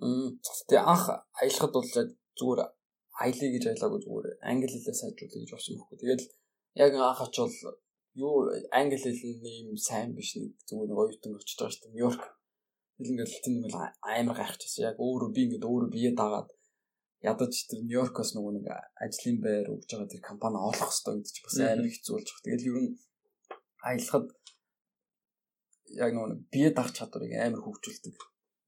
Мм. 0.00 0.40
Тэгээ 0.68 0.84
анх 0.86 1.04
аялахад 1.42 1.72
бол 1.74 1.90
зүгээр 2.38 2.60
аялыг 3.22 3.50
гэж 3.54 3.64
аялаагүй 3.70 4.00
зүгээр 4.02 4.26
англи 4.50 4.68
хэлээ 4.70 4.96
сайжруулах 5.00 5.38
гэж 5.42 5.50
болсон 5.54 5.74
байхгүй. 5.78 5.98
Тэгээд 6.02 6.22
яг 6.82 6.92
анх 6.98 7.20
очвол 7.26 7.54
юу 8.18 8.34
англи 8.78 8.98
хэлний 8.98 9.56
юм 9.70 9.78
сайн 9.78 10.14
биш 10.14 10.34
нэг 10.38 10.54
зүгээр 10.66 10.88
нэг 10.90 10.98
оюутан 10.98 11.34
очиж 11.38 11.58
байгаа 11.58 11.74
шүү 11.74 11.82
дээ. 11.82 11.94
Нью-Йорк. 11.94 12.24
Тэгэл 12.94 13.10
ингээд 13.12 13.32
тийм 13.42 13.54
юм 13.66 13.74
амар 14.02 14.36
гайхчихсан. 14.38 14.82
Яг 14.90 14.96
өөрөө 14.98 15.30
би 15.34 15.40
ингээд 15.46 15.68
өөрөө 15.70 15.90
бие 15.94 16.10
дагаад 16.14 16.48
ядаж 17.24 17.54
тэр 17.68 17.80
Нью-Йоркоос 17.84 18.30
нөгөө 18.36 18.52
нэг 18.60 18.66
ажлын 19.00 19.38
байр 19.40 19.66
өгж 19.72 19.88
байгаа 19.88 20.12
тэр 20.12 20.22
компани 20.28 20.58
олох 20.60 20.92
хэрэгтэй 20.92 21.14
гэдэг 21.16 21.32
чинь 21.32 21.46
бас 21.46 21.56
амар 21.64 21.88
хэцүү 21.88 22.12
болж 22.14 22.28
байгаа. 22.28 22.44
Тэгэл 22.44 22.68
ер 22.68 22.78
нь 22.84 22.92
аялахад 23.88 24.26
яг 26.04 26.10
нөгөө 26.12 26.36
бие 26.52 26.68
даах 26.76 26.90
чадварыг 26.96 27.32
амар 27.32 27.62
хөгжүүлдэг. 27.64 28.16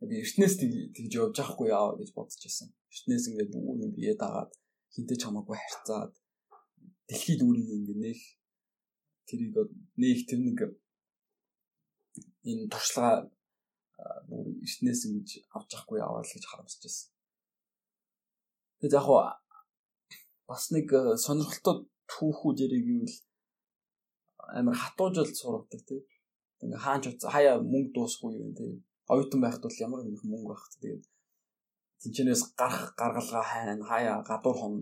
Би 0.09 0.15
эртнээс 0.23 0.55
тэгж 0.61 1.13
явж 1.21 1.37
байхгүй 1.37 1.69
яа 1.73 1.97
гэж 2.01 2.11
бодож 2.17 2.41
байсан. 2.41 2.69
Эртнээс 2.93 3.25
ингээд 3.29 3.53
бүгд 3.53 3.93
бие 3.97 4.15
дагаад 4.17 4.53
хинтээ 4.95 5.19
чамаагүй 5.21 5.57
харьцаад 5.57 6.13
дэлхийд 7.09 7.41
үүрийг 7.45 7.71
ингээд 7.77 8.01
нэх 8.05 8.21
тэрийг 9.29 9.53
нээх 10.01 10.21
тэр 10.29 10.41
нэг 10.45 10.59
энэ 12.45 12.71
туршлага 12.73 13.29
бүр 14.29 14.47
эртнээс 14.65 15.01
ингэж 15.09 15.29
авч 15.57 15.71
явахгүй 15.75 15.99
яваа 16.01 16.23
л 16.23 16.33
гэж 16.33 16.45
харамсаж 16.47 16.81
байсан. 16.85 17.16
Тэгээд 18.79 18.97
яг 18.99 19.07
хаа 19.09 19.41
бас 20.49 20.71
нэг 20.75 20.87
сонирхолтой 21.25 21.77
түүхүүд 22.13 22.59
яриг 22.65 22.85
гэвэл 22.87 23.17
амар 24.59 24.77
хатуужил 24.79 25.31
сургадаг 25.41 25.83
тийм. 25.89 26.03
Ингээ 26.63 26.85
хаач 26.85 27.05
хаяа 27.35 27.57
мөнгө 27.73 27.91
дуусахгүй 27.95 28.33
юм 28.45 28.53
тийм. 28.59 28.85
Оюутан 29.13 29.41
байхад 29.43 29.63
бол 29.65 29.83
ямар 29.87 30.01
нэг 30.05 30.23
мөнгө 30.23 30.49
байх 30.51 30.65
тэгээд 30.77 31.05
тэнчнээс 32.01 32.43
гарах 32.61 32.95
гаргалгаа 33.01 33.45
хайн 33.51 33.81
хаяа 33.91 34.23
гадуур 34.29 34.57
хон 34.61 34.75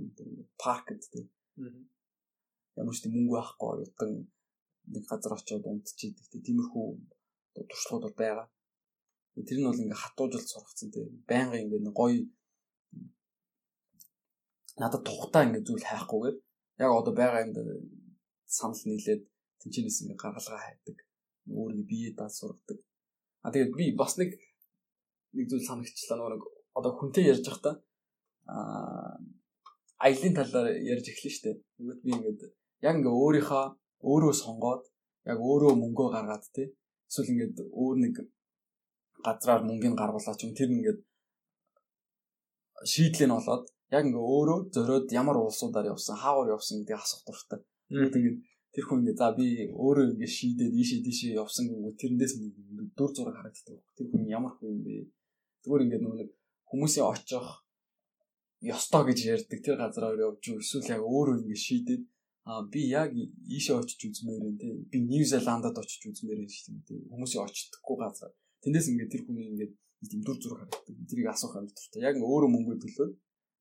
паркд 0.63 1.03
тийм. 1.13 1.27
Ямар 2.81 2.95
ч 2.95 2.99
тийм 3.03 3.13
мөнгө 3.17 3.35
байхгүй 3.37 3.69
оюутан 3.73 4.11
нэг 4.93 5.05
газар 5.11 5.33
очиод 5.35 5.65
унтчихийдэг 5.67 6.27
тийм. 6.31 6.43
Тиймэрхүү 6.47 6.87
туршлагууд 7.71 8.05
бол 8.05 8.19
байгаа. 8.21 8.49
Тэр 9.49 9.59
нь 9.59 9.69
бол 9.69 9.83
ингээ 9.83 10.03
хатуужилт 10.03 10.49
сургацсан 10.51 10.89
тийм. 10.95 11.09
Байнга 11.31 11.57
ингээ 11.63 11.99
гоё 12.01 12.19
надад 14.81 15.03
тухтаа 15.07 15.43
ингээ 15.47 15.67
зүйл 15.67 15.85
хайхгүйгээр 15.87 16.37
яг 16.83 16.91
одоо 16.91 17.15
байгаа 17.15 17.45
юм 17.47 17.53
дээр 17.55 17.69
санал 18.47 18.83
нийлээд 18.87 19.23
тэнчнээс 19.61 19.99
ингээ 20.03 20.23
гаргалгаа 20.23 20.61
хайдаг 20.65 20.97
өөрийгөө 21.49 21.87
бие 21.91 22.11
даа 22.19 22.29
сургадаг. 22.29 22.79
А 23.45 23.53
тэгээд 23.53 23.73
би 23.79 23.85
бас 24.01 24.13
нэг 24.21 24.31
нэг 25.37 25.47
зүйл 25.51 25.69
санагчлаа 25.69 26.19
нөгөө 26.19 26.53
одоо 26.79 26.93
хүнтэй 26.99 27.25
ярьж 27.33 27.45
байхдаа 27.47 27.75
аа 28.51 29.19
аялын 30.07 30.35
талаар 30.39 30.69
ярьж 30.93 31.07
эхлэн 31.13 31.35
штэ. 31.37 31.51
Нөгөөд 31.79 32.01
би 32.05 32.11
ингээд 32.17 32.41
яг 32.87 32.95
ингээ 32.99 33.15
өөрийнхөө 33.23 33.65
өөрөө 34.11 34.35
сонгоод 34.43 34.83
яг 35.31 35.39
өөрөө 35.49 35.73
мөнгөө 35.83 36.09
гаргаад 36.17 36.45
тий. 36.57 36.69
Эсвэл 37.09 37.33
ингээд 37.33 37.57
өөр 37.83 37.97
нэг 38.05 38.15
газраар 39.27 39.63
мөнгөний 39.65 39.99
гаргуулаач 40.01 40.41
юм 40.45 40.53
тэр 40.59 40.71
ингээд 40.77 41.01
шийдлээ 42.93 43.29
нь 43.29 43.37
болоод 43.37 43.65
яг 43.91 44.03
ингээ 44.07 44.25
өөрөө 44.35 44.59
зөрөөд 44.75 45.07
ямар 45.13 45.37
улсуудаар 45.41 45.93
явсан, 45.93 46.17
хаагуур 46.17 46.55
явсан 46.57 46.81
гэдгийг 46.81 47.01
асуух 47.01 47.23
дуртай. 47.27 47.61
Тэгээд 47.91 48.37
тэр 48.75 48.85
хүн 48.89 49.01
ингээ 49.03 49.19
за 49.21 49.29
би 49.37 49.47
өөрөө 49.71 50.05
ингээ 50.15 50.37
шийдээд 50.37 50.73
ийшээ 50.81 51.01
тийшээ 51.07 51.39
явсан 51.43 51.65
гэвэл 51.69 52.01
тэрнээс 52.01 52.33
дүр 52.97 53.11
зураг 53.15 53.37
харагддаг. 53.37 53.79
Тэр 53.97 54.07
хүн 54.11 54.25
ямар 54.31 54.53
хүн 54.57 54.69
юм 54.73 54.81
бэ? 54.87 54.95
Зүгээр 55.63 55.85
ингээ 55.85 56.01
нэг 56.01 56.31
хүмүүсийн 56.71 57.07
очих 57.13 57.47
ёстой 58.65 59.03
гэж 59.09 59.19
ярьдаг. 59.35 59.59
Тэр 59.61 59.77
газраар 59.77 60.19
явж 60.27 60.43
юу 60.49 60.59
эсвэл 60.59 60.93
яг 60.97 61.03
өөрөө 61.05 61.37
ингээ 61.45 61.65
шийдээд 61.67 62.03
а 62.45 62.61
би 62.73 62.81
яг 62.93 63.11
ийшээ 63.15 63.77
очиж 63.81 64.01
үзмээр 64.05 64.43
юм 64.49 64.57
те. 64.61 64.69
Би 64.91 64.99
Нью 65.01 65.25
Зеландад 65.25 65.77
очиж 65.81 66.03
үзмээр 66.09 66.45
юм 66.45 66.51
шүү 66.53 66.77
дээ 66.89 67.09
хүмүүсийн 67.13 67.45
очдоггүй 67.45 67.97
газар 68.01 68.33
тэндээс 68.65 68.89
ингээ 68.93 69.13
тэр 69.13 69.23
хүний 69.29 69.47
ингээ 69.53 69.69
тийм 70.09 70.21
дүр 70.25 70.37
зураг 70.41 70.69
харагддаг. 70.69 70.97
Тэрийг 71.09 71.29
асуух 71.33 71.57
юм 71.57 71.69
дуртай. 71.69 72.01
Яг 72.05 72.17
ингээ 72.17 72.33
өөрөө 72.33 72.51
мөнгө 72.53 72.75
төлөөд 72.85 73.13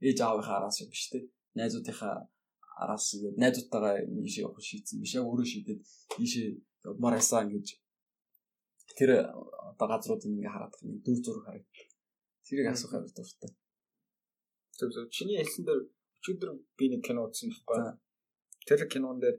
ээж 0.08 0.18
аавынхаа 0.22 0.58
араас 0.60 0.78
юм 0.84 0.90
биш 0.94 1.04
те 1.12 1.20
найзуудынхаа 1.58 2.16
араас 2.84 3.06
ингээд 3.16 3.38
найзуудтайгаа 3.44 3.96
ийшээ 4.28 4.44
явах 4.46 4.62
шийдсэн 4.70 4.98
биш 5.02 5.14
яг 5.16 5.26
өөрөө 5.30 5.48
шийдээд 5.54 5.82
ийшээ 6.24 6.48
явмаар 6.90 7.16
байсан 7.18 7.46
гэж 7.54 7.68
тэр 8.98 9.10
одоо 9.72 9.88
газрууд 9.90 10.24
ингээ 10.28 10.54
хараад 10.54 10.74
нэг 10.86 11.00
дүр 11.06 11.20
зураг 11.24 11.46
харагдав. 11.46 11.88
Тэрийг 12.46 12.68
асуух 12.70 12.94
амар 12.94 13.12
дуртай. 13.16 13.52
Зөв 14.78 14.90
зөв 14.94 15.06
чиний 15.16 15.38
хэлсэн 15.40 15.64
дээр 15.66 15.82
өчигдөр 16.20 16.50
би 16.78 16.86
нэг 16.92 17.02
кино 17.08 17.22
үзсэн 17.26 17.50
байхгүй. 17.50 17.80
Тэр 18.68 18.82
кинон 18.94 19.18
дээр 19.24 19.38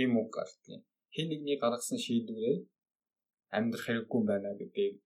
ийм 0.00 0.12
үг 0.20 0.28
гардыг. 0.34 0.82
Хин 1.14 1.26
нэгний 1.30 1.58
гаргасан 1.62 1.98
шийдвэрээ 2.04 2.56
амьдрах 3.56 3.84
хэрэггүй 3.86 4.22
байна 4.30 4.50
гэдгийг 4.58 4.96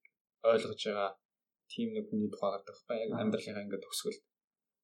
ойлгож 0.50 0.80
байгаа 0.84 1.10
тийм 1.72 1.88
нэг 1.96 2.04
хүний 2.08 2.30
тухай 2.30 2.50
гардаг 2.52 2.74
байхгүй. 2.76 2.96
Яг 3.04 3.10
амьдралынхаа 3.20 3.64
ингээ 3.64 3.84
төгсгөл 3.84 4.18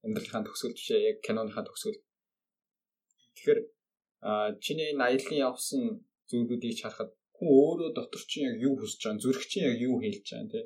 амьдралынхаа 0.05 0.47
төгсгөл 0.47 0.77
жишээ 0.79 1.01
яг 1.11 1.17
киноныхаа 1.27 1.65
төгсгөл 1.67 2.01
Тэгэхээр 3.41 3.61
чиний 4.61 4.93
энэ 4.93 5.05
аялын 5.09 5.39
явсан 5.49 5.83
зүйлүүдийг 6.29 6.77
харахад 6.85 7.11
хүн 7.37 7.49
өөрөө 7.49 7.91
дотор 7.97 8.23
чинь 8.31 8.49
яг 8.51 8.57
юу 8.61 8.75
хүсэж 8.77 9.01
байгаа, 9.01 9.23
зүрх 9.25 9.43
чинь 9.49 9.67
яг 9.71 9.77
юу 9.81 9.97
хэлж 10.05 10.27
байгаа 10.29 10.53
тий. 10.53 10.65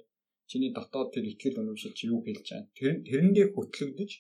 Чиний 0.51 0.71
дотоод 0.75 1.09
тэр 1.15 1.25
ихтгэл 1.31 1.63
үнэмшил 1.63 1.95
чи 1.95 2.05
юу 2.11 2.21
хэлж 2.27 2.47
байгаа. 2.51 2.75
Тэр 2.75 2.93
тэрэндээ 3.07 3.47
хөтлөгдөж 3.55 4.11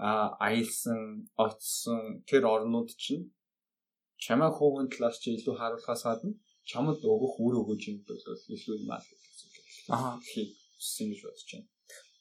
а 0.00 0.10
аялсан, 0.48 1.28
очсон 1.36 2.00
тэр 2.28 2.42
орнууд 2.54 2.90
чинь 2.96 3.28
чамаа 4.24 4.50
хүүхэн 4.56 4.88
талаас 4.92 5.16
чи 5.20 5.36
илүү 5.36 5.54
харуулхаас 5.60 6.02
гадна 6.08 6.32
чамд 6.64 7.00
өгөх 7.12 7.34
үр 7.44 7.54
өгөөж 7.60 7.82
юм 7.92 7.96
бол 8.08 8.20
илүү 8.56 8.74
юм 8.80 8.90
аа 8.92 9.04
гэж 9.04 9.20
үзсэн. 9.20 9.50
Аа 9.96 10.16
хийсэн 10.32 11.06
гэж 11.12 11.20
бодож 11.24 11.44
байна. 11.52 11.68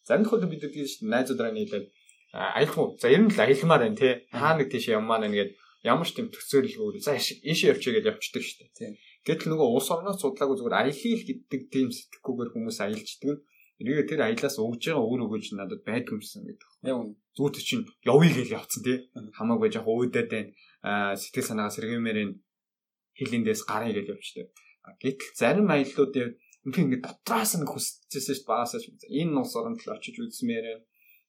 Зарим 0.07 0.23
тохиолдолд 0.23 0.51
бид 0.51 0.63
чинь 0.67 1.11
найзуудраа 1.13 1.51
нийлээд 1.55 1.87
аялах 2.35 2.77
уу? 2.77 2.97
За 2.99 3.07
ер 3.07 3.23
нь 3.23 3.31
л 3.31 3.39
аялмаар 3.39 3.87
байна 3.87 3.95
те. 3.95 4.27
Хаа 4.35 4.59
нэг 4.59 4.67
тийш 4.67 4.91
явмаар 4.91 5.23
байна 5.23 5.31
гэгээд 5.31 5.53
ямар 5.87 6.03
ч 6.03 6.19
тийм 6.19 6.27
төцөөлөл 6.27 6.81
өөр. 6.83 6.95
За 6.99 7.15
ийшээ 7.15 7.71
явчих 7.71 7.95
гэж 7.95 8.05
явчихдаг 8.11 8.43
шүү 8.43 8.57
дээ. 8.59 8.75
Тийм. 8.75 8.93
Гэтэл 9.23 9.49
нөгөө 9.55 9.67
улс 9.71 9.89
орноос 9.93 10.19
судлаагүй 10.19 10.57
зүгээр 10.59 10.79
аялал 10.83 11.23
гэдэг 11.25 11.61
тийм 11.71 11.87
сэтгэхгүйгээр 11.95 12.51
хүмүүс 12.51 12.77
аялждаг. 12.83 13.39
Эргээ 13.79 14.07
тэр 14.07 14.21
аялаас 14.27 14.55
өгж 14.59 14.83
байгаа 14.91 15.03
өөр 15.03 15.21
өгөөж 15.27 15.45
надад 15.55 15.81
байдгүй 15.87 16.15
юмсан 16.19 16.43
гэдэг. 16.47 16.69
Яг 16.87 16.95
үнэ. 16.99 17.15
Зүгээр 17.35 17.65
чинь 17.65 17.85
явъя 18.07 18.31
гэж 18.35 18.49
явцсан 18.55 18.81
тий. 18.83 18.97
Хамаагүй 19.35 19.67
яг 19.71 19.85
уудаад 19.87 20.29
байна. 20.31 20.51
Сэтгэл 21.19 21.49
санаагаа 21.49 21.75
сэргиймээр 21.75 22.19
энэ 22.23 22.35
хилэндээс 23.19 23.61
гарыг 23.67 23.95
гэж 23.95 24.07
явчихдаг. 24.15 24.47
Гэтэл 25.03 25.35
зарим 25.35 25.67
аяллууд 25.67 26.13
ингээ 26.65 26.83
ингээ 26.85 27.01
дотроос 27.03 27.51
нь 27.59 27.67
хүсчихсэн 27.67 28.35
шүү 28.35 28.45
дээ. 28.45 28.49
Багасаа 28.49 28.79
энэ 28.81 29.35
улс 29.35 29.53
оронд 29.59 29.79
л 29.83 29.93
очиж 29.93 30.15
үзмээр 30.23 30.85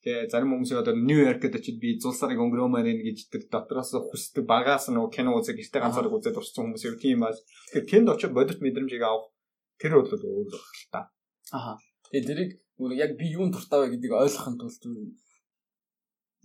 Тэгээ 0.07 0.31
зарим 0.31 0.55
хүмүүсийн 0.55 0.87
одоо 0.87 0.95
Нью-Йоркд 0.95 1.59
очиж 1.59 1.83
би 1.83 1.99
зулсарыг 1.99 2.38
өнгөрөөмөр 2.38 2.87
ин 2.87 3.03
гэж 3.03 3.27
тэр 3.27 3.42
дотроос 3.51 3.90
хүсдэг 3.90 4.47
багаас 4.47 4.87
нөгөө 4.87 5.11
кино 5.11 5.35
үзэг 5.35 5.59
гэрте 5.59 5.83
ганцаараа 5.83 6.14
үзээд 6.14 6.38
урсан 6.38 6.71
хүмүүс 6.71 6.87
юу 6.87 6.95
тийм 6.95 7.27
баас. 7.27 7.42
Тэгэхээр 7.75 7.90
тэнд 7.90 8.09
очиж 8.14 8.31
бодит 8.31 8.62
мэдрэмжийг 8.62 9.03
авах 9.03 9.35
тэр 9.83 9.99
бол 9.99 10.07
өөр 10.07 10.47
байх 10.47 10.62
л 10.62 10.87
та. 10.95 11.11
Аха. 11.51 11.75
Тэгээ 12.14 12.23
тэрийг 12.23 12.51
яг 12.95 13.11
би 13.19 13.27
юунд 13.35 13.51
дуртай 13.51 13.83
вэ 13.83 13.99
гэдгийг 13.99 14.14
ойлгохын 14.14 14.55
тулд 14.62 14.83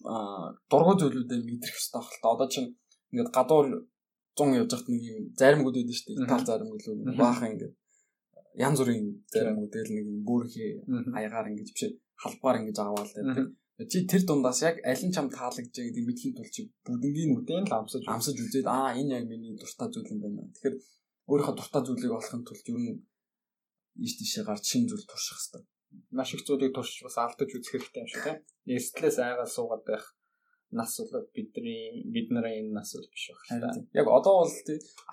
аа 0.10 0.58
дургуй 0.66 0.96
зүйлүүдээ 0.98 1.40
мэдрэх 1.46 1.78
хэрэгтэй 1.78 2.02
байх 2.02 2.10
л 2.10 2.22
та. 2.26 2.34
Одоо 2.34 2.48
чинь 2.50 2.70
ингээд 3.14 3.30
гадуур 3.30 3.68
100 4.42 4.58
явж 4.58 4.70
байхад 4.74 4.90
нэг 4.90 5.04
юм 5.06 5.22
заримгууд 5.38 5.78
байдаг 5.78 5.96
шүү 6.02 6.08
дээ. 6.10 6.26
Итали 6.26 6.50
заримгууд 6.50 6.82
л 6.82 7.14
баахан 7.14 7.54
ингээд 7.54 7.74
янз 8.58 8.78
бүрийн 8.82 9.06
заримгууд 9.30 9.70
тэгэл 9.70 9.94
нэг 9.96 10.06
юм 10.10 10.20
бүрхий 10.26 10.82
аягаар 11.14 11.54
ингэж 11.54 11.70
биш 11.78 11.94
халбаар 12.22 12.60
ингэж 12.62 12.78
аваад 12.80 13.12
байдаг. 13.16 13.48
Чи 13.92 14.06
тэр 14.06 14.22
дундаас 14.30 14.62
яг 14.62 14.78
аль 14.86 15.04
нь 15.06 15.16
чам 15.16 15.28
таалагдж 15.34 15.74
байгаа 15.74 15.90
гэдгийг 15.90 16.08
мэдхийн 16.08 16.36
тулд 16.38 16.54
чи 16.54 16.62
бүгднийг 16.86 17.32
үдэн 17.34 17.66
л 17.66 17.78
амсаж 17.82 18.04
амсаж 18.06 18.38
үзээд 18.38 18.68
аа 18.70 18.94
энэ 18.94 19.14
яг 19.18 19.26
миний 19.26 19.58
дуртай 19.58 19.90
зүйл 19.90 20.12
юм 20.14 20.22
байна. 20.22 20.54
Тэгэхээр 20.54 20.76
өөрийнхөө 21.32 21.56
дуртай 21.58 21.82
зүйлийг 21.82 22.14
олохын 22.14 22.44
тулд 22.46 22.66
ер 22.70 22.78
нь 22.78 23.02
ийш 24.06 24.14
тийшээ 24.22 24.46
гарч 24.46 24.64
шин 24.70 24.86
зүйл 24.86 25.06
турших 25.10 25.38
хэрэгтэй. 25.38 25.64
Маш 26.14 26.30
их 26.36 26.46
зүйлийг 26.46 26.74
туршиж 26.78 27.00
бас 27.02 27.18
алдаж 27.18 27.50
үзэх 27.58 27.74
хэрэгтэй 27.74 28.02
юм 28.06 28.10
шиг 28.12 28.24
тийм. 28.24 28.38
Нэстлээс 28.70 29.18
айгаа 29.18 29.50
суугаад 29.50 29.84
байх 29.90 30.06
нас 30.72 30.94
бол 31.12 31.28
бидний 31.36 32.06
бид 32.14 32.28
нарын 32.32 32.70
энэ 32.70 32.76
нас 32.78 32.94
бол 32.96 33.10
биш 33.12 33.26
байх. 33.34 33.82
Яг 33.98 34.08
одоо 34.08 34.46
бол 34.46 34.56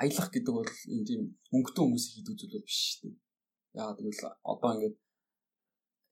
аялах 0.02 0.28
гэдэг 0.30 0.54
бол 0.54 0.70
энэ 0.94 1.06
тийм 1.08 1.22
өнгөтэй 1.56 1.82
хүмүүсийн 1.82 2.14
хийдэг 2.14 2.36
зүйл 2.38 2.54
бол 2.54 2.68
биш 2.68 2.78
шүү 2.84 3.00
дээ. 3.02 3.16
Яг 3.80 3.96
тэгвэл 3.98 4.22
одоо 4.52 4.70
ингээд 4.76 4.96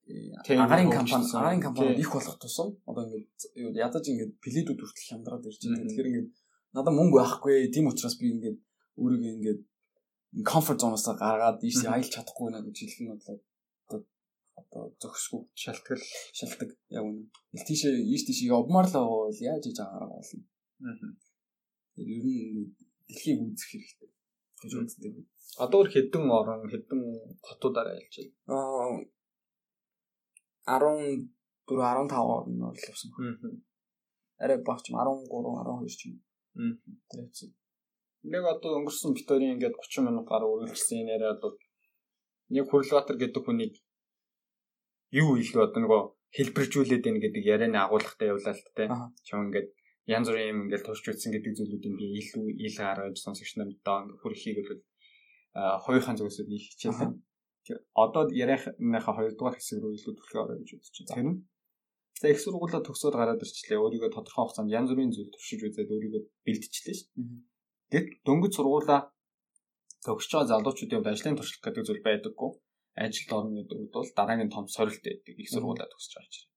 агарын 0.06 0.90
компани 0.90 1.26
агарын 1.34 1.62
компани 1.62 1.98
их 1.98 2.10
болох 2.12 2.38
тусам 2.38 2.68
одоо 2.86 3.04
ингээд 3.06 3.76
ядаж 3.86 4.04
ингээд 4.06 4.32
пледүүд 4.42 4.78
хүртэл 4.80 5.08
хямдраад 5.10 5.46
ирж 5.48 5.60
байгаа. 5.66 5.88
Тэгэхээр 5.90 6.10
ингээд 6.10 6.30
надад 6.74 6.94
мөнгө 6.94 7.16
байхгүй. 7.18 7.70
Тийм 7.74 7.90
учраас 7.90 8.16
би 8.20 8.30
ингээд 8.34 8.58
өөрийгөө 9.02 9.32
ингээд 9.36 9.60
комфорт 10.46 10.80
зоноос 10.80 11.06
гаргаад 11.10 11.58
ийш 11.68 11.82
аялч 11.84 12.10
чадахгүй 12.14 12.48
нэ 12.54 12.62
гэж 12.66 12.76
хэлэх 12.78 13.00
нь 13.02 13.10
бодлоо 13.10 13.38
одоо 14.60 14.84
зөксгүй 15.00 15.42
шалтгал 15.62 16.02
шалтдаг 16.38 16.70
яг 16.96 17.04
үнэ. 17.08 17.26
Ил 17.56 17.64
тийшээ 17.68 17.94
ийш 18.12 18.22
тийш 18.26 18.40
явмаар 18.46 18.86
л 18.88 18.96
бол 18.96 19.38
яаж 19.50 19.62
хийж 19.66 19.78
агаар 19.82 20.10
болно. 20.12 20.44
Аа. 20.86 21.10
Тэр 21.94 22.08
ер 22.16 22.24
нь 22.24 22.72
дэлхийг 23.08 23.40
үзэх 23.42 23.68
хэрэгтэй 23.72 24.10
гэж 24.62 24.72
үздэг. 24.80 25.14
Одоо 25.64 25.82
хідэн 25.88 26.24
орон 26.38 26.62
хідэн 26.72 27.02
хотуудаараа 27.46 27.98
ялчил. 28.00 28.32
Аа 28.48 29.04
14 30.66 31.30
15 31.66 32.12
он 32.36 32.44
нь 32.52 32.60
бол 32.62 32.76
явсан 32.90 33.10
байна. 33.14 33.56
Арай 34.42 34.58
багч 34.68 34.84
13 34.90 35.26
12 35.30 35.98
ч 35.98 36.00
юм. 36.10 36.18
Тэр 37.10 37.20
хэвчээ. 37.24 37.50
Нэг 38.32 38.42
одоо 38.42 38.70
өнгөрсөн 38.78 39.14
битэрийн 39.14 39.54
ингээд 39.56 39.78
30 39.78 40.06
минут 40.06 40.26
гаруй 40.28 40.50
үргэлжилсэн 40.52 40.98
энэ 41.02 41.14
яриа 41.16 41.34
бол 41.42 41.56
нэг 42.54 42.64
Хурлбаатар 42.70 43.16
гэдэг 43.18 43.42
хүнийг 43.44 43.74
юу 45.22 45.30
илүү 45.42 45.62
одоо 45.66 45.80
нөгөө 45.82 46.02
хэлбэржүүлээд 46.36 47.02
байна 47.06 47.22
гэдэг 47.22 47.44
ярианы 47.54 47.78
агуулгатай 47.80 48.28
явлаа 48.34 48.54
л 48.54 48.64
тэ. 48.76 48.90
Чам 49.26 49.46
ингээд 49.46 49.68
янз 50.14 50.26
бүрийн 50.28 50.50
юм 50.52 50.60
ингээд 50.66 50.86
турч 50.86 51.04
үтсэн 51.06 51.32
гэдэг 51.34 51.52
зүйлүүдийг 51.58 51.98
илүү 52.20 52.46
ил 52.66 52.76
гаргаж 52.78 53.16
сонсогч 53.22 53.52
нарт 53.58 53.78
доо 53.86 53.98
хүрхийг 54.22 54.58
бол 54.66 54.82
хоёрхан 55.86 56.16
зүгээс 56.18 56.38
нь 56.46 56.62
хичээлээ. 56.62 57.10
Одоо 58.04 58.22
яриахныхаа 58.44 59.14
хоёрдугаар 59.18 59.56
хэсэг 59.58 59.78
рүү 59.82 59.92
илүү 59.98 60.14
төлөв 60.16 60.42
орё 60.44 60.54
гэж 60.60 60.70
бодож 60.74 60.96
байна. 60.96 61.14
Тэр 61.14 61.26
нь 61.26 61.36
За 62.16 62.32
их 62.32 62.40
сургуулаа 62.40 62.80
төгсөөд 62.80 63.12
гараад 63.12 63.44
ирчлээ. 63.44 63.76
Өөрийгөө 63.76 64.08
тодорхой 64.08 64.48
хугацаанд 64.48 64.72
янз 64.72 64.88
бүрийн 64.88 65.12
зүйл 65.12 65.28
туршиж 65.28 65.60
үзээд 65.68 65.92
өөрийгөө 65.92 66.22
бэлтжлээ 66.48 66.96
шүү. 66.96 67.12
Гэт 67.92 68.08
дөнгөж 68.24 68.52
сургуулаа 68.56 69.00
төгсөж 70.00 70.32
байгаа 70.32 70.50
залуучуудын 70.52 70.96
хувьд 70.96 71.12
ажлын 71.12 71.36
туршлага 71.36 71.64
гэдэг 71.68 71.84
зүйл 71.84 72.06
байдаггүй. 72.08 72.50
Ажилд 72.96 73.30
орно 73.36 73.52
гэдэг 73.60 73.76
үед 73.76 73.92
бол 73.92 74.08
дараагийн 74.16 74.48
том 74.48 74.64
сорилт 74.64 75.04
байдаг 75.04 75.36
их 75.36 75.50
сургуулаа 75.52 75.88
төгсөж 75.92 76.12
байгаа 76.16 76.32
чинь. 76.32 76.48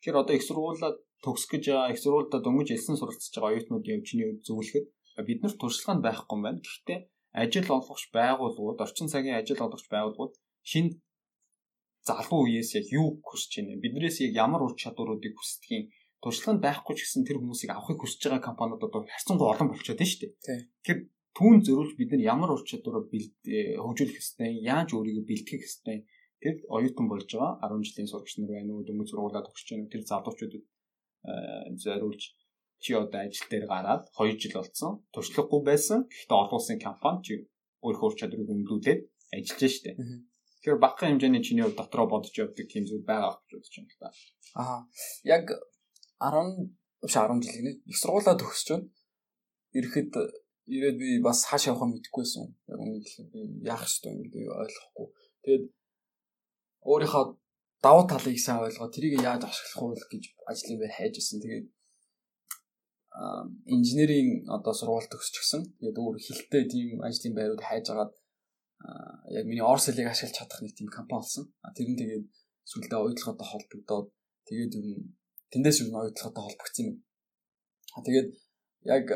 Тэгэхээр 0.00 0.20
одоо 0.22 0.34
их 0.36 0.44
сургуулаа 0.48 0.92
төгсөх 1.24 1.50
гэж 1.52 1.64
байгаа 1.68 1.92
их 1.92 2.00
сургуультай 2.00 2.40
дөнгөж 2.40 2.68
элсэн 2.72 2.96
суралцж 2.96 3.34
байгаа 3.36 3.52
оюутнуудын 3.52 4.06
чиний 4.08 4.26
үед 4.32 4.40
зөвлөхөд 4.48 4.86
бид 5.28 5.40
нар 5.44 5.54
туршлага 5.60 5.94
нь 6.00 6.04
байхгүй 6.08 6.34
юм 6.36 6.42
байна. 6.44 6.60
Гэхдээ 6.64 6.98
ажил 7.42 7.68
олгогч 7.68 8.04
байгууллагууд, 8.16 8.80
орчин 8.84 9.08
цагийн 9.12 9.38
ажил 9.40 9.60
олгогч 9.64 9.86
байгууллагууд 9.92 10.34
шинэ 10.70 10.96
залуу 12.08 12.40
үеэс 12.46 12.70
яг 12.78 12.86
юу 12.98 13.20
хүсэж 13.20 13.52
байна? 13.60 13.82
Биднээс 13.82 14.18
яг 14.24 14.32
ямар 14.44 14.62
ур 14.64 14.74
чадваруудыг 14.82 15.34
хүсдгийг 15.36 15.92
туршлага 16.22 16.56
нь 16.56 16.64
байхгүй 16.64 16.94
ч 16.96 17.00
гэсэн 17.04 17.26
тэр 17.26 17.38
хүмүүсийг 17.38 17.70
авахыг 17.74 18.00
хүсэж 18.00 18.22
байгаа 18.30 18.48
компаниуд 18.48 18.82
одоо 18.86 19.04
харьцангуй 19.04 19.48
олон 19.52 19.68
болчиход 19.68 20.00
байна 20.00 20.10
шүү 20.10 20.20
дээ. 20.22 20.60
Тэгэхээр 20.80 21.00
түүн 21.36 21.56
зөрүүлж 21.66 21.92
бид 22.00 22.10
нар 22.12 22.22
ямар 22.32 22.50
ур 22.54 22.62
чадвараа 22.64 23.04
э, 23.04 23.76
хөгжүүлэх 23.76 24.20
ёстой, 24.22 24.50
яаж 24.64 24.88
өөрийгөө 24.96 25.24
бэлтгэх 25.28 25.62
ёстой. 25.68 25.98
Тэр 26.40 26.54
оюутан 26.72 27.06
болж 27.12 27.28
байгаа 27.28 27.68
10 27.68 27.84
жилийн 27.84 28.08
сурагч 28.08 28.32
нар 28.40 28.52
байна 28.56 28.70
уу, 28.72 28.86
дөнгөж 28.88 29.08
сургуулаад 29.12 29.46
төгсөж 29.46 29.68
байна. 29.76 29.92
Тэр 29.92 30.02
залуучуудад 30.08 30.64
э, 30.64 31.32
зориулж 31.84 32.22
чи 32.82 32.92
одоо 32.94 33.20
ажил 33.26 33.48
дээр 33.50 33.66
гараад 33.66 34.02
2 34.18 34.38
жил 34.40 34.54
болсон. 34.60 34.90
Туршлагагүй 35.12 35.62
байсан. 35.70 35.98
Гэхдээ 36.08 36.40
олон 36.42 36.58
улсын 36.58 36.78
компани 36.86 37.20
чи 37.26 37.34
өөрийнхөө 37.84 38.08
ур 38.08 38.16
чадварыг 38.18 38.50
өмлүүлээд 38.54 39.00
ажиллаж 39.36 39.72
штэ. 39.76 39.92
Тэгэхээр 39.96 40.82
багахан 40.84 41.08
хэмжээний 41.16 41.42
чиний 41.46 41.64
хувь 41.64 41.78
дотроо 41.78 42.06
бодож 42.10 42.34
явдаг 42.34 42.66
юм 42.74 42.86
зүйл 42.86 43.04
байгаа 43.06 43.38
гэж 43.38 43.52
бодож 43.54 43.74
байна 43.76 43.92
л 43.92 44.00
да. 44.02 44.08
Аа. 44.60 44.80
Яг 45.24 45.44
10 46.20 46.74
биш 47.02 47.14
10 47.14 47.42
жил 47.42 47.54
гинэ. 47.54 47.72
Их 47.90 47.96
сургуулаа 48.00 48.36
төгсөж 48.40 48.68
байна. 48.72 48.88
Ирэхэд 49.76 50.12
ирээд 50.66 50.96
би 50.98 51.08
бас 51.22 51.44
хааш 51.46 51.70
явахаа 51.70 51.88
мэдэхгүйсэн. 51.92 52.44
Яг 52.72 52.78
үнийг 52.82 53.06
би 53.32 53.40
яах 53.68 53.86
ёстой 53.86 54.12
юм 54.16 54.28
би 54.32 54.40
ойлгохгүй. 54.48 55.08
Тэгээд 55.44 55.64
өөрийнхөө 56.90 57.24
давуу 57.84 58.04
талыг 58.10 58.38
сайн 58.40 58.64
ойлгоод 58.66 58.94
тэрийг 58.94 59.22
яаж 59.22 59.42
ашиглах 59.46 59.94
вэ 59.94 60.06
гэж 60.10 60.24
ажлын 60.50 60.78
байр 60.80 60.94
хайж 60.98 61.14
ирсэн. 61.20 61.38
Тэгээд 61.44 61.66
инженерийн 63.64 64.44
одоо 64.48 64.72
сургууль 64.76 65.08
төгсчихсэн. 65.08 65.62
Тэгээд 65.80 65.96
өөр 65.96 66.16
хилтэй 66.20 66.64
тийм 66.68 67.00
ажлын 67.00 67.34
байрууд 67.36 67.62
хайж 67.64 67.86
агаад 67.88 68.12
яг 69.32 69.44
миний 69.48 69.64
орс 69.64 69.88
хэлийг 69.88 70.12
ашиглаж 70.12 70.36
чадах 70.36 70.60
нэг 70.60 70.76
тийм 70.76 70.88
компани 70.92 71.24
болсон. 71.24 71.44
Тэр 71.76 71.88
нь 71.88 72.00
тэгээд 72.00 72.24
сүлдээ 72.70 73.00
ойдлоготой 73.00 73.46
холбогдоод 73.48 74.08
тэгээд 74.48 74.72
ер 74.76 74.84
нь 74.84 75.16
тэндээс 75.52 75.80
юу 75.82 75.90
ноёдлохотой 75.96 76.42
холбогдсон 76.44 76.84
юм. 76.92 76.96
А 77.96 78.04
тэгээд 78.04 78.28
яг 78.84 79.06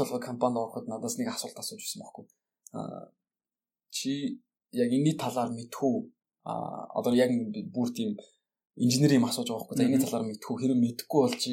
толгой 0.00 0.20
компанид 0.20 0.56
ороход 0.56 0.88
надаас 0.88 1.18
нэг 1.18 1.28
асуулт 1.28 1.58
асууж 1.58 1.82
ирсэн 1.84 2.00
байхгүй. 2.00 2.24
А 2.72 3.12
чи 3.92 4.40
яг 4.72 4.88
энэний 4.88 5.16
талаар 5.20 5.52
мэдхүү 5.52 5.94
а 6.48 6.88
одоо 6.96 7.12
яг 7.12 7.30
бүр 7.76 7.92
тийм 7.92 8.16
инженери 8.76 9.20
юм 9.20 9.28
асууж 9.28 9.48
байгаа 9.52 9.68
байхгүй. 9.68 9.76
За 9.76 9.84
энэний 9.84 10.00
талаар 10.04 10.24
мэдхүү 10.24 10.56
хэрэв 10.56 10.78
мэдхгүй 10.80 11.20
бол 11.28 11.36
чи 11.36 11.52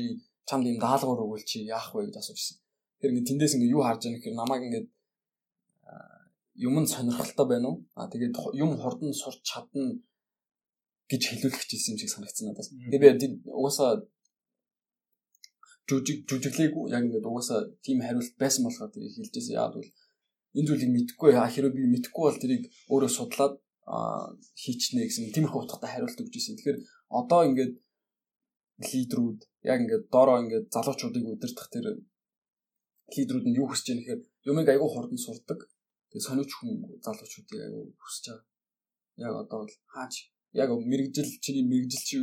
чамд 0.49 0.65
юм 0.65 0.79
даалгавар 0.81 1.21
өгвөл 1.25 1.45
чи 1.45 1.57
яах 1.77 1.93
вэ 1.93 2.09
гэж 2.09 2.15
асууж 2.17 2.39
ирсэн. 2.41 2.57
Тэр 2.99 3.11
ингээд 3.13 3.29
тэндээс 3.29 3.53
ингээд 3.55 3.75
юу 3.75 3.83
харж 3.85 4.01
байгаа 4.01 4.17
гэхээр 4.17 4.39
намайг 4.41 4.61
ингээд 4.65 4.87
юм 6.67 6.75
нь 6.81 6.91
сонирхолтой 6.93 7.45
байна 7.47 7.67
уу? 7.69 7.77
А 7.95 8.09
тэгээд 8.11 8.35
юм 8.57 8.71
хурдан 8.81 9.13
сурч 9.13 9.39
чадна 9.45 9.95
гэж 11.09 11.21
хэлүүлэх 11.29 11.63
гэсэн 11.69 11.93
юм 11.93 11.99
шиг 12.01 12.11
санагдсан 12.11 12.45
надаас. 12.51 12.69
Тэгээ 12.73 13.15
би 13.21 13.27
угаасаа 13.47 13.91
жүжиг 15.89 16.27
жүжиглээгүй 16.29 16.91
яг 16.93 17.03
ингээд 17.07 17.29
угаасаа 17.29 17.59
тийм 17.85 18.03
хариулт 18.03 18.35
байсан 18.41 18.61
болохоор 18.67 18.91
тэрийг 18.93 19.15
хэлжээс 19.15 19.47
яад 19.55 19.73
бол 19.79 19.89
энэ 20.57 20.67
зүйлийг 20.67 20.91
мэдхгүй 20.93 21.31
хэрэг 21.33 21.73
би 21.77 21.83
мэдхгүй 21.95 22.23
бол 22.27 22.41
тэрийг 22.43 22.63
өөрөө 22.91 23.11
судлаад 23.17 23.55
хийчнэ 24.61 25.07
гэсэн 25.07 25.33
тиймэрхүү 25.33 25.61
утгатай 25.63 25.89
хариулт 25.89 26.19
өгч 26.21 26.33
ирсэн. 26.37 26.55
Тэгэхээр 26.57 26.79
одоо 27.19 27.41
ингээд 27.49 27.73
лидерүүд 28.91 29.39
яг 29.63 29.77
ингээд 29.83 30.05
доороо 30.13 30.37
ингээд 30.43 30.65
залуучуудыг 30.75 31.25
удирдах 31.25 31.67
тэр 31.73 31.85
лидерүүд 33.15 33.45
нь 33.49 33.57
юу 33.59 33.67
хүсэж 33.69 33.87
байгаа 33.87 33.97
нэхэр 33.99 34.21
юмыг 34.49 34.67
айгүй 34.69 34.89
хурдан 34.91 35.19
сурдаг. 35.19 35.59
Тэгээ 36.09 36.27
сониуч 36.27 36.51
хүн 36.55 36.71
залуучуудыг 37.05 37.59
айгүй 37.65 37.83
хүсэж 38.03 38.25
байгаа. 38.29 38.45
Яг 39.25 39.33
одоо 39.43 39.57
бол 39.63 39.75
хаач 39.93 40.13
яг 40.53 40.69
мэрэгжил 40.91 41.29
чиний 41.43 41.65
мэрэгжил 41.71 42.03
чи 42.07 42.15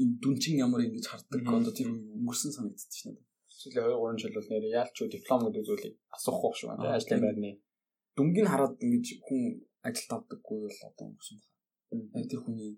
энэ 0.00 0.14
дүнчин 0.22 0.60
ямар 0.66 0.86
ингэж 0.86 1.06
харддаг 1.08 1.40
одоо 1.42 1.72
тэр 1.74 1.88
өнгөрсөн 1.92 2.52
санагддаг 2.56 2.92
шнэ. 3.00 3.20
Сүүлийн 3.56 3.88
2 3.88 3.96
3 3.96 4.20
жил 4.20 4.36
бол 4.36 4.50
нэр 4.52 4.64
яалч 4.80 4.96
диплом 5.08 5.40
гэдэг 5.44 5.64
зүйлийг 5.68 5.94
асуухгүй 6.16 6.52
шүү 6.56 6.68
дээ. 6.76 6.96
Ажлын 6.96 7.24
байрны 7.24 7.50
дүнгийг 8.16 8.48
хараад 8.48 8.74
ингэж 8.84 9.06
хүн 9.26 9.40
ажилд 9.88 10.12
авдаггүй 10.16 10.58
бол 10.64 10.80
одоо 10.88 11.04
өнгөрсөн 11.08 11.38
байна. 11.90 12.28
Тэр 12.30 12.40
хүний 12.44 12.70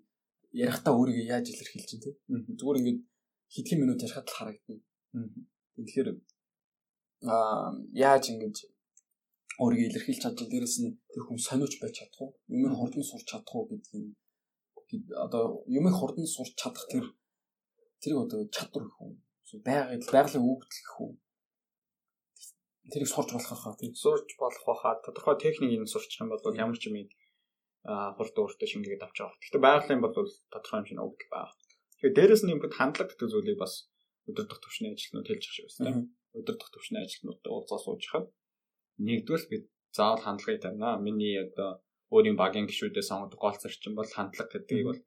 ярихтаа 0.51 0.93
өөрийгөө 0.99 1.31
яаж 1.35 1.45
илэрхийлж 1.51 1.87
чинь 1.89 2.03
те. 2.03 2.11
Зүгээр 2.59 2.79
ингэж 2.79 2.97
хэдхэн 3.53 3.79
минут 3.81 4.03
ярихад 4.05 4.27
л 4.29 4.37
харагдана. 4.37 4.81
Тэгэхээр 5.75 6.09
аа 7.33 7.73
яаж 7.93 8.23
ингэж 8.31 8.57
өөрийгөө 9.63 9.87
илэрхийлж 9.89 10.21
чадчих 10.23 10.47
дээрээс 10.49 10.77
нь 10.83 10.95
тэр 11.11 11.23
хүн 11.25 11.39
сониуч 11.47 11.73
байж 11.81 11.93
чадах 11.99 12.21
уу? 12.21 12.31
Юм 12.47 12.73
хурдан 12.79 13.03
сурч 13.03 13.25
чадах 13.27 13.55
уу 13.55 13.67
гэдгийг 13.69 14.15
одоо 15.25 15.43
юмыг 15.67 15.95
хурдан 15.97 16.27
сурч 16.35 16.53
чадах 16.61 16.85
тэр 16.91 17.05
тэрийг 18.01 18.19
одоо 18.25 18.39
чадвар 18.55 18.85
гэх 18.87 18.99
үү 19.03 19.13
байгаль 19.67 20.13
байгалийн 20.15 20.47
өгдөл 20.47 20.83
гэх 20.85 20.97
үү 21.03 21.11
тэрийг 22.91 23.09
сурч 23.11 23.29
болох 23.33 23.59
хаа 23.61 23.75
тийм 23.81 23.93
сурч 24.03 24.29
болох 24.41 24.79
хаа 24.81 24.95
тодорхой 25.05 25.35
техникийг 25.43 25.83
сурчих 25.93 26.21
юм 26.21 26.29
бол 26.31 26.61
ямар 26.63 26.77
ч 26.79 26.87
юм 26.89 26.95
хурд 28.17 28.35
өөртөө 28.35 28.67
шингээгээд 28.71 29.05
авч 29.05 29.17
байгаа. 29.19 29.39
Гэхдээ 29.39 29.61
байгалийн 29.67 30.01
бол 30.03 30.13
тодорхой 30.51 30.77
хэмжээний 30.77 31.05
өгдөл 31.07 31.31
байна. 31.33 31.53
Тэгэхээр 31.99 32.15
дээрэс 32.15 32.43
нь 32.43 32.53
юмд 32.55 32.63
хандлага 32.71 33.11
гэдэг 33.11 33.29
зүйлийг 33.29 33.59
бас 33.59 33.73
өдөрдох 34.29 34.59
төвшний 34.63 34.91
ажилтнууд 34.95 35.27
хэлж 35.27 35.43
байгаа 35.43 35.71
шүү 35.75 35.83
дээ. 35.83 35.97
Өдөрдох 36.39 36.69
төвшний 36.71 37.01
ажилтнуудтай 37.03 37.51
уулзаа 37.51 37.79
сууж 37.83 38.03
хаад 38.07 38.27
нэгдүгээр 39.03 39.43
бид 39.51 39.65
заавал 39.97 40.23
хандлагыг 40.23 40.61
тавина. 40.63 40.95
Миний 41.03 41.35
одоо 41.43 41.69
өөрийн 42.15 42.39
багийн 42.39 42.67
гишүүдээ 42.71 43.03
сонгодог 43.09 43.39
гол 43.43 43.57
зарчим 43.59 43.93
бол 43.99 44.09
хандлага 44.15 44.51
гэдгийг 44.53 44.85
бол 44.87 45.01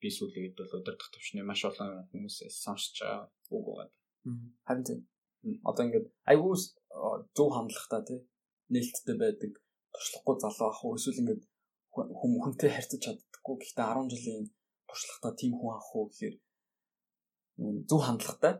би 0.00 0.08
сүүлийн 0.14 0.44
үед 0.46 0.56
бол 0.58 0.78
удирдах 0.78 1.10
төвшний 1.10 1.42
маш 1.42 1.60
олон 1.66 2.06
хүмүүсээс 2.10 2.56
сонсч 2.64 2.94
байгаа 3.02 3.26
үг 3.54 3.64
байгаа. 3.66 3.88
Харин 4.66 4.84
тийм. 4.86 5.00
Одоо 5.68 5.82
ингээд 5.86 6.06
айгүй 6.30 6.54
зөв 7.36 7.48
хандлагатай 7.56 8.02
тий 8.08 8.20
нээлттэй 8.72 9.16
байдаг 9.22 9.52
туршлахгүй 9.92 10.36
залуу 10.44 10.68
ах 10.70 10.80
уу 10.84 10.96
эсвэл 10.98 11.20
ингээд 11.22 11.42
хүм 12.20 12.32
хүнтэй 12.42 12.70
харьцаж 12.72 13.00
чаддаггүй 13.04 13.56
гэхдээ 13.58 13.86
10 13.90 14.12
жилийн 14.12 14.44
туршлагатай 14.88 15.32
тийм 15.36 15.52
хүн 15.60 15.72
авах 15.76 15.94
уу 15.94 16.08
гэхээр 16.08 16.36
зөв 17.90 18.00
хандлагатай. 18.02 18.54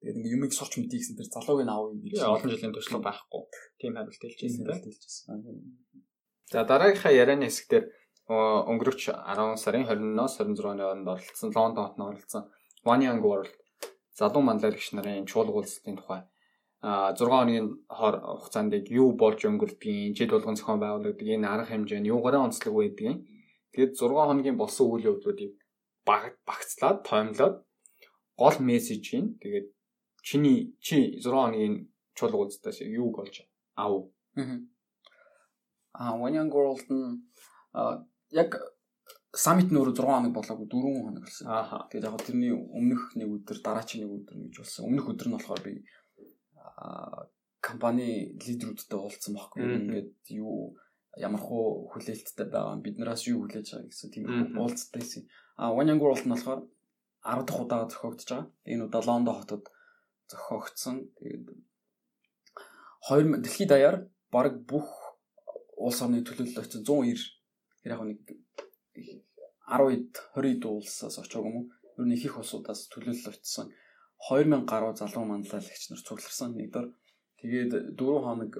Тэгээд 0.00 0.16
ингээд 0.20 0.36
юмыг 0.36 0.52
сурч 0.54 0.72
мэдээ 0.78 1.00
гэсэн 1.00 1.16
тэр 1.16 1.28
залууг 1.32 1.60
нь 1.64 1.72
авъя 1.74 1.96
гэж 1.96 2.14
олон 2.22 2.50
жилийн 2.52 2.74
туршлага 2.76 3.06
байхгүй. 3.08 3.42
Тийм 3.80 3.92
хариулт 3.96 4.20
хэлжсэн 4.20 4.64
тийм 4.68 5.84
За 6.52 6.64
дараагийнхаа 6.68 7.12
ярианы 7.12 7.48
хэсгээр 7.48 7.84
өнгөрөх 8.70 8.96
10 9.00 9.56
сарын 9.64 9.84
20-ноос 9.88 10.40
26-ны 10.40 10.80
хооронд 10.84 11.08
оролцсон 11.08 11.50
Лондон 11.56 11.84
хотод 11.84 12.04
оролцсон 12.08 12.44
One 12.84 13.04
Young 13.08 13.20
World 13.24 13.52
залуу 14.18 14.42
манлайлагч 14.44 14.92
нарын 14.92 15.26
чуулгуулалтын 15.26 15.96
тухай. 15.96 16.22
А 16.84 17.16
6 17.16 17.24
хоногийн 17.32 17.68
хугацаанд 17.88 18.72
юу 18.92 19.16
болж 19.16 19.40
өнгөрдгийг 19.48 20.16
жид 20.16 20.30
болгон 20.36 20.56
зохион 20.56 20.80
байгуулагддаг 20.84 21.28
энэ 21.32 21.48
арга 21.48 21.72
хэмжээ 21.72 22.00
нь 22.00 22.10
юугаараа 22.12 22.44
онцлог 22.44 22.76
байдгийг 22.76 23.24
тэгээд 23.72 23.92
6 23.96 24.28
хоногийн 24.28 24.60
болсон 24.60 24.86
үйл 24.92 25.08
явдлуудыг 25.10 25.56
багцлаад 26.06 26.98
тоомлоод 27.08 27.56
гол 28.40 28.56
мессежийг 28.68 29.40
тэгээд 29.42 29.66
чиний 30.22 30.76
чи 30.84 30.96
6 31.20 31.30
хоногийн 31.30 31.74
чуулгуулалтаас 32.16 32.78
юу 32.80 33.08
болж 33.16 33.34
ав. 33.76 33.92
Аа 34.36 34.58
А 35.94 36.16
One 36.18 36.34
Young 36.34 36.50
World 36.50 36.86
нь 36.90 37.22
яг 38.34 38.50
саммит 39.30 39.70
нөр 39.70 39.94
6 39.94 40.02
хоног 40.02 40.32
болоогүй 40.34 40.66
4 40.66 41.06
хоног 41.06 41.22
болсон. 41.22 41.46
Тэгээд 41.90 42.08
яг 42.10 42.18
тэрний 42.26 42.50
өмнөх 42.50 43.14
нэг 43.14 43.28
өдөр 43.30 43.58
дараачийн 43.62 44.02
нэг 44.02 44.10
өдөр 44.18 44.36
гэж 44.42 44.54
болсон. 44.58 44.86
Өмнөх 44.90 45.06
өдөр 45.14 45.28
нь 45.30 45.36
болохоор 45.38 45.62
би 45.62 45.72
компани 47.62 48.34
лидерүүдтэй 48.42 48.98
уулзсан 48.98 49.38
байхгүй. 49.38 49.62
Ингээд 49.62 50.10
юу 50.34 50.74
ямар 51.16 51.40
хуу 51.40 51.88
хүлээлттэй 51.92 52.46
байгаа 52.50 52.78
бид 52.82 52.98
нараас 52.98 53.26
юу 53.30 53.46
хүлээж 53.46 53.66
байгаа 53.70 53.88
гэсэн 53.90 54.10
тийм 54.10 54.24
уулзтай 54.58 55.00
байсан. 55.00 55.22
А 55.56 55.70
Young 55.70 56.00
World 56.02 56.26
нь 56.26 56.32
болохоор 56.34 56.60
10 57.22 57.46
дахь 57.46 57.60
удаа 57.62 57.86
зохиогдож 57.86 58.28
байгаа. 58.28 58.50
Энэ 58.66 58.84
удаа 58.86 59.02
Лондон 59.06 59.34
хотод 59.38 59.64
зохиогдсон. 60.30 60.96
Тэгээд 61.18 61.46
2000 63.08 63.42
дэлхийд 63.44 63.70
даяар 63.70 63.96
баг 64.34 64.54
бүх 64.66 64.88
улс 65.78 66.02
орны 66.02 66.24
төлөөлөл 66.26 66.62
очсон 66.62 66.82
190 66.82 67.20
тэр 67.82 67.92
яг 67.94 68.00
нэг 68.02 68.18
10-д 69.70 70.14
20-д 70.34 70.64
улсаас 70.66 71.18
очоог 71.18 71.46
юм 71.46 71.56
уу? 71.56 71.66
Ер 71.98 72.04
нь 72.06 72.14
их 72.16 72.24
их 72.26 72.38
улсуудаас 72.38 72.90
төлөөлөл 72.90 73.30
очсон 73.30 73.70
2000 74.28 74.64
гаруй 74.66 74.96
залуу 74.96 75.24
манлайлагч 75.28 75.82
нар 75.90 76.02
цугларсан 76.02 76.56
нэгдүгээр 76.56 76.88
тэгээд 77.40 77.72
4 77.98 78.24
хоног 78.24 78.52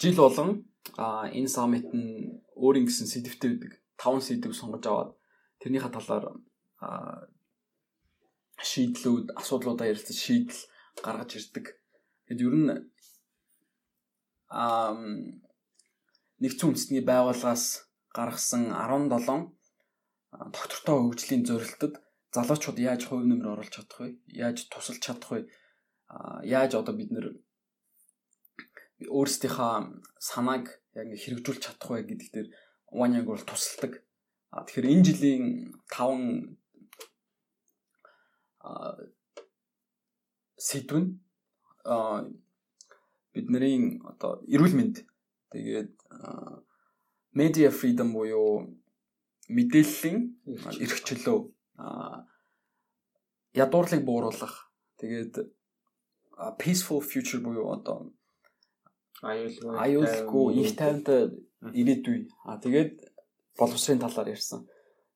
жил 0.00 0.16
болгон 0.22 0.50
а 0.94 1.28
энэ 1.28 1.50
саммит 1.50 1.88
нь 1.90 2.40
өөрийн 2.54 2.86
гэсэн 2.86 3.06
сэдвтэй 3.10 3.50
байдаг 3.58 3.72
5 3.98 4.22
сэдв 4.26 4.52
сонгож 4.54 4.84
аваад 4.86 5.10
тэрнийхээ 5.60 5.92
талаар 5.92 6.24
шийдлүүд 8.68 9.26
асуудлуудаа 9.40 9.86
ярилцаж 9.92 10.16
шийдэл 10.16 10.62
гаргаж 11.04 11.30
ирдэг. 11.36 11.66
Тэгэд 12.26 12.40
ер 12.46 12.56
нь 12.56 12.70
а 14.48 14.94
нэгдсэн 16.40 16.68
үндэсний 16.70 17.02
байгууллагаас 17.04 17.90
гаргасан 18.16 18.72
17 18.72 19.56
доктортой 20.54 20.96
хөгжлийн 21.00 21.44
зорилтод 21.48 21.94
залуучууд 22.34 22.78
яаж 22.78 23.02
хувь 23.08 23.24
нэмэр 23.26 23.52
оруулах 23.52 23.72
чадах 23.72 23.98
вэ? 24.00 24.08
Яаж 24.28 24.68
тусалж 24.68 25.00
чадах 25.00 25.30
вэ? 25.32 25.40
Яаж 26.44 26.72
одоо 26.76 26.94
бид 26.96 27.10
нэр 27.12 27.26
өөрсдийнхөө 29.04 30.00
санааг 30.16 30.64
яг 30.96 31.08
хэрэгжүүлж 31.12 31.60
чадах 31.60 31.90
вэ 31.92 32.08
гэдэг 32.08 32.30
дээр 32.32 32.48
Young 32.96 33.28
бол 33.28 33.44
тусалдаг. 33.44 34.00
Тэгэхээр 34.48 34.88
энэ 34.88 35.04
жилийн 35.04 35.44
5 35.92 36.56
сэдв 40.56 40.96
нь 40.96 41.20
бидний 43.36 44.00
одоо 44.00 44.40
эрүүл 44.48 44.74
мэнд. 44.76 45.04
Тэгээд 45.52 45.92
media 47.36 47.68
freedom 47.68 48.16
буюу 48.16 48.80
мэдээллийн 49.52 50.18
эрх 50.80 50.98
чөлөө 51.04 51.38
ядуурлыг 53.60 54.02
бууруулах. 54.08 54.72
Тэгээд 54.96 55.34
peaceful 56.56 57.04
future 57.04 57.44
буюу 57.44 57.76
одоо 57.76 58.08
аюулгүй 59.22 59.72
аюулгүй 59.84 60.46
их 60.60 60.76
тайвантай 60.76 61.32
ирээдүй 61.72 62.28
а 62.44 62.60
тэгээд 62.60 62.92
боловсрын 63.56 64.00
талаар 64.02 64.28
ярьсан. 64.36 64.68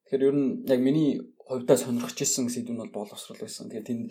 Тэгэхээр 0.09 0.27
ер 0.29 0.37
нь 0.37 0.49
яг 0.65 0.81
миний 0.81 1.21
хувьдаа 1.45 1.77
сонирхож 1.77 2.17
исэн 2.17 2.49
сэдв 2.49 2.73
нь 2.73 2.81
бол 2.81 3.05
боловсрал 3.05 3.41
байсан. 3.41 3.69
Тэгээд 3.69 3.89
тэнд 3.89 4.05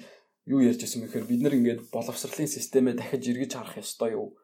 юу 0.45 0.61
ярьж 0.61 0.81
исэн 0.85 1.01
мэхээр 1.01 1.25
бид 1.25 1.41
нар 1.41 1.57
ингээд 1.57 1.81
боловсролын 1.89 2.47
системээ 2.47 2.93
дахиж 2.93 3.23
эргэж 3.33 3.51
харах 3.57 3.81
ёстой 3.81 4.13
юу? 4.13 4.37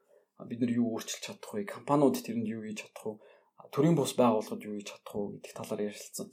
Бид 0.50 0.60
нар 0.60 0.72
юу 0.74 0.98
өөрчилж 0.98 1.22
чадах 1.22 1.54
вэ? 1.54 1.70
Компаниуд 1.70 2.18
тэрэнд 2.18 2.50
юу 2.50 2.66
хийж 2.66 2.90
чадах 2.90 3.06
вэ? 3.06 3.14
Төрийн 3.74 3.96
бус 3.96 4.18
байгууллагад 4.18 4.66
юу 4.66 4.76
хийж 4.76 4.90
чадах 4.90 5.14
вэ 5.14 5.38
гэдэг 5.38 5.54
талаар 5.54 5.82
ярилцсан. 5.86 6.28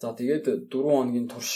За 0.00 0.12
тэгээд 0.16 0.44
4 0.72 0.72
хоногийн 0.72 1.28
турш 1.28 1.52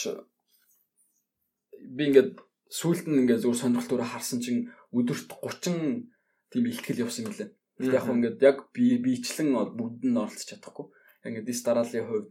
би 1.97 2.03
ингээд 2.09 2.37
сүүлд 2.75 3.07
нь 3.07 3.20
ингээд 3.22 3.43
зөв 3.47 3.55
сонирхолтойроо 3.55 4.09
харсан 4.11 4.43
чинь 4.43 4.66
өдөрт 4.91 5.31
30 5.31 6.11
тийм 6.51 6.64
ихтгэл 6.66 7.05
явсан 7.07 7.31
юм 7.31 7.35
лээ. 7.39 7.51
Яг 7.95 8.07
ингээд 8.11 8.39
яг 8.43 8.59
би 8.75 8.99
бичлэн 8.99 9.55
бүгд 9.79 10.03
нь 10.11 10.18
оролцож 10.18 10.47
чадахгүй. 10.51 10.87
Ингээд 11.27 11.47
дис 11.47 11.62
дарааллын 11.62 12.07
хувьд 12.11 12.31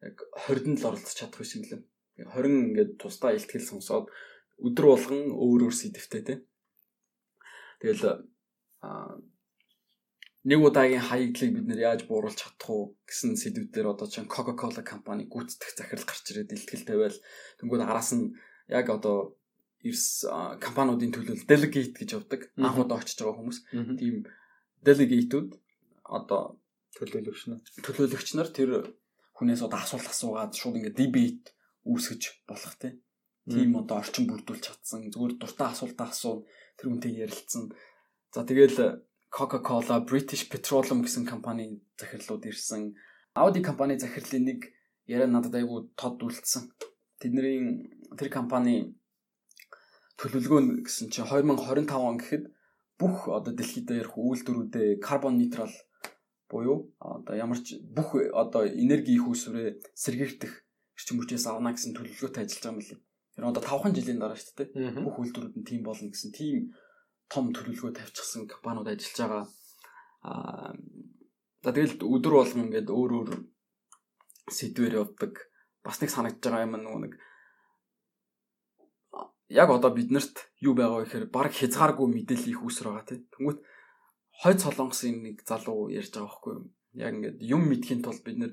яг 0.00 0.16
20-д 0.48 0.80
л 0.80 0.88
оролцож 0.88 1.16
чадах 1.16 1.40
байсан 1.40 1.60
юм 1.60 1.68
лээ. 1.68 1.82
20 2.24 2.68
ингээд 2.72 2.92
тусдаа 3.00 3.36
ихтгэл 3.36 3.68
сонсоод 3.68 4.08
өдөр 4.64 4.86
болгон 4.88 5.20
өөр 5.32 5.60
өөр 5.68 5.74
сэдвтэй 5.76 6.22
те. 6.24 6.34
Тэгэл 7.80 8.24
а 8.84 9.16
нэг 10.48 10.58
удаагийн 10.58 11.04
хаягдлыг 11.06 11.50
бид 11.54 11.66
нэр 11.68 11.80
яаж 11.86 12.00
бууруулж 12.06 12.38
чадах 12.38 12.68
уу 12.70 12.98
гэсэн 13.06 13.38
сэдвүүдээр 13.38 13.92
одоо 13.92 14.06
чинь 14.10 14.26
Coca-Cola 14.26 14.82
компани 14.82 15.30
гүйцэтгэх 15.30 15.78
захирал 15.78 16.06
гарч 16.08 16.24
ирээд 16.34 16.54
илтгэл 16.54 16.86
тавиал 16.86 17.18
тэнгууд 17.62 17.82
араас 17.86 18.10
нь 18.18 18.34
яг 18.66 18.86
одоо 18.90 19.38
эрс 19.82 20.24
компаниудын 20.62 21.12
төлөөл 21.14 21.46
delegate 21.48 21.96
гэж 21.98 22.10
явдаг. 22.16 22.50
Анх 22.58 22.78
удаа 22.78 23.02
очиж 23.02 23.18
байгаа 23.18 23.38
хүмүүс. 23.38 23.58
Тийм 23.98 24.22
delegate-үүд 24.86 25.50
одоо 26.18 26.58
төлөөлөгч 26.98 27.42
нар 27.48 27.60
төлөөлөгч 27.86 28.28
нар 28.36 28.48
тэр 28.50 28.70
хүнээс 29.38 29.62
одоо 29.66 29.80
асуулт 29.80 30.08
асуугаад 30.10 30.52
шууд 30.58 30.78
ингээд 30.78 30.98
debate 30.98 31.54
үүсгэж 31.86 32.22
болох 32.46 32.74
тийм. 32.78 33.00
Одоо 33.74 33.98
орчин 34.02 34.26
бүрдүүлж 34.30 34.62
чадсан. 34.62 35.10
Зүгээр 35.10 35.34
дуртай 35.38 35.68
асуултаа 35.70 36.10
асуун 36.14 36.46
тэр 36.78 36.86
хүнтэй 36.90 37.22
ярилцсан. 37.26 37.74
За 38.34 38.46
тэгэл 38.46 39.02
Coca-Cola, 39.32 40.04
British 40.04 40.46
Petroleum 40.52 41.00
гэсэн 41.02 41.24
компани 41.24 41.80
захирлууд 41.96 42.44
ирсэн. 42.46 42.92
Audi 43.34 43.64
компани 43.64 43.96
захирлын 43.96 44.44
нэг 44.44 44.60
яриа 45.08 45.26
надад 45.26 45.56
айгүй 45.56 45.88
тод 45.96 46.20
үлдсэн. 46.20 46.68
Тэдний 47.16 47.88
тэр 48.18 48.28
компани 48.28 48.92
төлөвлөгөө 50.20 50.84
гэсэн 50.86 51.08
чинь 51.12 51.28
2025 51.28 51.92
он 51.96 52.18
гэхэд 52.20 52.44
бүх 53.00 53.28
одоо 53.28 53.52
дэлхийд 53.54 53.90
ярих 53.90 54.14
үйлдвэрүүдээ 54.16 55.00
карбон 55.02 55.38
нейтрал 55.38 55.74
буюу 56.52 56.92
одоо 57.00 57.34
ямар 57.34 57.58
ч 57.64 57.80
бүх 57.80 58.14
одоо 58.32 58.68
энерги 58.68 59.16
их 59.16 59.26
үүсвэрээ 59.26 59.96
сэргийгдэх 59.96 60.52
эрчим 60.96 61.18
хүчээс 61.18 61.48
авна 61.48 61.72
гэсэн 61.72 61.96
төлөвлөгөөтэй 61.96 62.44
ажиллаж 62.44 62.62
байгаа 62.62 62.76
юм 62.76 62.84
лээ. 62.84 63.00
Тэр 63.32 63.44
одоо 63.48 63.62
5хан 63.64 63.96
жилийн 63.96 64.20
дараа 64.20 64.36
шүү 64.36 64.54
дээ. 64.60 65.00
Бүх 65.00 65.16
үйлдвэрүүд 65.18 65.56
нь 65.56 65.66
тийм 65.66 65.82
болно 65.82 66.12
гэсэн 66.12 66.30
тийм 66.36 66.76
том 67.32 67.48
төлөвлөгөө 67.56 67.92
тавьчихсан 67.96 68.44
компаниуд 68.46 68.92
ажиллаж 68.92 69.18
байгаа. 69.18 69.44
Аа 70.28 70.70
за 71.64 71.70
тэгэл 71.72 72.04
өдөр 72.04 72.34
болгон 72.36 72.64
ингээд 72.68 72.88
өөр 72.92 73.12
өөр 73.18 73.30
сэдвэр 74.52 75.00
явдаг. 75.00 75.32
Бас 75.80 75.98
нэг 76.04 76.10
санагдаж 76.12 76.44
байгаа 76.44 76.66
юм 76.68 76.76
нөгөө 76.76 77.00
нэг 77.08 77.12
яг 79.52 79.68
одоо 79.68 79.92
биднэрт 79.92 80.36
юу 80.64 80.72
байгаа 80.72 81.04
вэ 81.04 81.04
гэхээр 81.04 81.26
баг 81.28 81.52
хязгааргүй 81.52 82.08
мэдээлэл 82.08 82.52
их 82.56 82.64
үүсэр 82.64 82.88
байгаа 82.88 83.04
тийм. 83.04 83.28
Тэнгүүт 83.36 83.60
хойд 84.40 84.58
солонгосын 84.64 85.16
нэг 85.20 85.36
залуу 85.44 85.92
ярьж 85.92 86.12
байгаа 86.16 86.28
байхгүй 86.32 86.52
юу? 86.56 86.64
Яг 86.96 87.12
ингээд 87.16 87.38
юм 87.44 87.62
мэдхийн 87.68 88.00
тулд 88.00 88.22
бид 88.24 88.38
нэр 88.40 88.52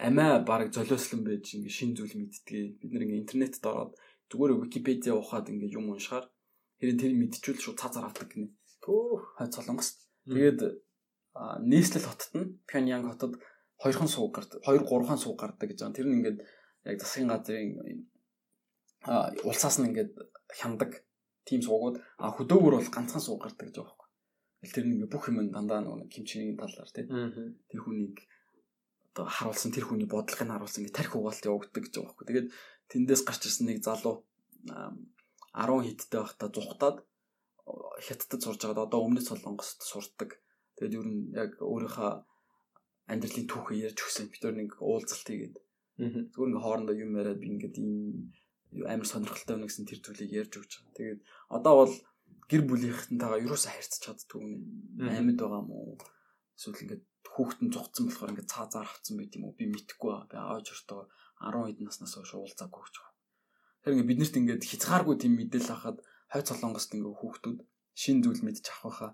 амиа 0.00 0.40
баг 0.40 0.72
золиослон 0.72 1.20
байж 1.20 1.44
ингээд 1.52 1.76
шин 1.76 1.92
зүйл 1.92 2.16
мэдтгээ. 2.16 2.80
Бид 2.80 2.90
нэр 2.90 3.04
ингээд 3.04 3.22
интернетд 3.22 3.64
ороод 3.68 3.92
зүгээр 4.32 4.56
Википедиа 4.64 5.14
ухаад 5.20 5.52
ингээд 5.52 5.76
юм 5.76 5.92
уншихаар 5.92 6.26
хэрэг 6.80 6.96
тэр 6.96 7.12
мэдчихвэл 7.12 7.60
шууд 7.60 7.80
цаазаар 7.80 8.08
авдаг 8.08 8.28
гинэ. 8.32 8.56
Төө 8.80 9.36
хойд 9.36 9.52
солонгост. 9.52 9.96
Тэгээд 10.24 10.60
нийслэл 11.60 12.08
хотод 12.08 12.32
нь 12.40 12.48
Пхеньянг 12.64 13.06
хотод 13.12 13.36
хоёрхан 13.76 14.08
сууг 14.08 14.32
гардаг. 14.32 14.64
Хоёр 14.64 14.82
гурван 14.88 15.20
сууг 15.20 15.36
гардаг 15.36 15.68
гэж 15.68 15.78
байна. 15.84 15.96
Тэр 15.96 16.08
нь 16.08 16.16
ингээд 16.24 16.38
яг 16.88 16.96
засгийн 17.00 17.28
газрын 17.28 17.76
улсаас 19.48 19.78
нь 19.78 19.88
ингээд 19.88 20.12
хяндаг 20.58 21.06
тийм 21.46 21.62
суугууд 21.62 21.96
а 22.18 22.34
хөдөөгөр 22.34 22.74
бол 22.76 22.94
ганцхан 22.94 23.22
сууг 23.22 23.42
гардаг 23.46 23.70
гэж 23.70 23.76
байгаа 23.78 23.94
байхгүй. 23.94 24.72
Тэр 24.74 24.84
нь 24.86 24.94
ингээд 24.98 25.12
бүх 25.14 25.26
юм 25.30 25.38
дандаа 25.54 25.80
нэг 25.80 26.10
хэмчээний 26.10 26.58
талаар 26.58 26.90
тий. 26.90 27.06
Тэр 27.70 27.80
хүнийг 27.86 28.16
одоо 29.14 29.26
харуулсан 29.30 29.70
тэр 29.70 29.86
хүний 29.86 30.08
бодлогыг 30.10 30.50
харуулсан 30.50 30.80
ингээд 30.82 30.98
тарих 30.98 31.14
угаалт 31.14 31.46
явагддаг 31.46 31.82
гэж 31.86 31.94
байгаа 31.94 32.10
байхгүй. 32.10 32.26
Тэгээд 32.26 32.48
тэндээс 32.90 33.22
гарч 33.22 33.42
ирсэн 33.46 33.66
нэг 33.70 33.78
залуу 33.86 34.26
10 34.66 35.86
хиттэй 35.86 36.20
байхдаа 36.20 36.50
зүхтаад 36.50 36.96
хятадд 38.06 38.42
сурж 38.42 38.60
байгаад 38.60 38.90
одоо 38.90 39.00
өмнөд 39.06 39.24
солонгост 39.26 39.80
сурдаг. 39.86 40.36
Тэгээд 40.76 40.96
ер 40.98 41.06
нь 41.06 41.20
яг 41.32 41.50
өөрийнхөө 41.62 42.10
амьдралын 43.10 43.46
түүхээ 43.46 43.84
ярьж 43.86 43.98
өгсөн. 44.02 44.28
Бид 44.30 44.44
нэг 44.50 44.70
уулзалт 44.82 45.26
хийгээд. 45.26 45.56
Зүгээр 46.34 46.50
ингээ 46.50 46.64
хоорондоо 46.66 46.96
юм 46.98 47.16
яриад 47.16 47.40
би 47.40 47.48
ингээд 47.54 47.76
ийм 47.80 48.34
амар 48.72 49.08
сонирхолтой 49.08 49.54
байна 49.56 49.68
гэсэн 49.68 49.86
тэр 49.86 50.00
зүйлийг 50.02 50.32
ярьж 50.32 50.52
өгч 50.58 50.72
байгаа. 50.80 50.96
Тэгээд 50.98 51.20
одоо 51.56 51.74
бол 51.80 51.94
гэр 52.50 52.62
бүлийнхэнтэйгээ 52.66 53.44
юусаа 53.46 53.72
харьцаж 53.74 54.00
чаддгүй 54.02 54.40
юм. 54.42 54.52
Амьд 55.02 55.38
байгаа 55.40 55.62
мó. 55.66 55.98
Эсвэл 56.56 56.82
ингээд 56.84 57.04
хүүхдэн 57.26 57.68
зугцсан 57.74 58.04
болохоор 58.06 58.32
ингээд 58.32 58.52
цаазаар 58.52 58.88
хавцсан 58.88 59.14
байт 59.18 59.36
юм 59.36 59.44
уу? 59.46 59.58
Би 59.58 59.64
мэдэхгүй 59.66 60.10
ба. 60.12 60.28
Би 60.30 60.36
ааж 60.38 60.66
өртөө 60.72 61.00
10 61.42 61.68
хэд 61.68 61.80
наснаас 61.84 62.14
хойш 62.16 62.32
уулзаагүй 62.32 62.82
гэж 62.86 62.94
байна. 63.00 63.14
Тэр 63.82 63.92
ингээд 63.92 64.10
биднэрт 64.10 64.36
ингээд 64.40 64.62
хязгааргүй 64.70 65.16
тийм 65.20 65.34
мэдээлэл 65.36 65.72
хахад 65.74 65.98
хойд 66.32 66.46
солонгост 66.48 66.90
ингээд 66.94 67.20
хүүхдүүд 67.20 67.58
шин 67.96 68.16
зүйл 68.24 68.42
мэдчих 68.44 68.76
авах 68.80 68.84
байхаа 68.84 69.10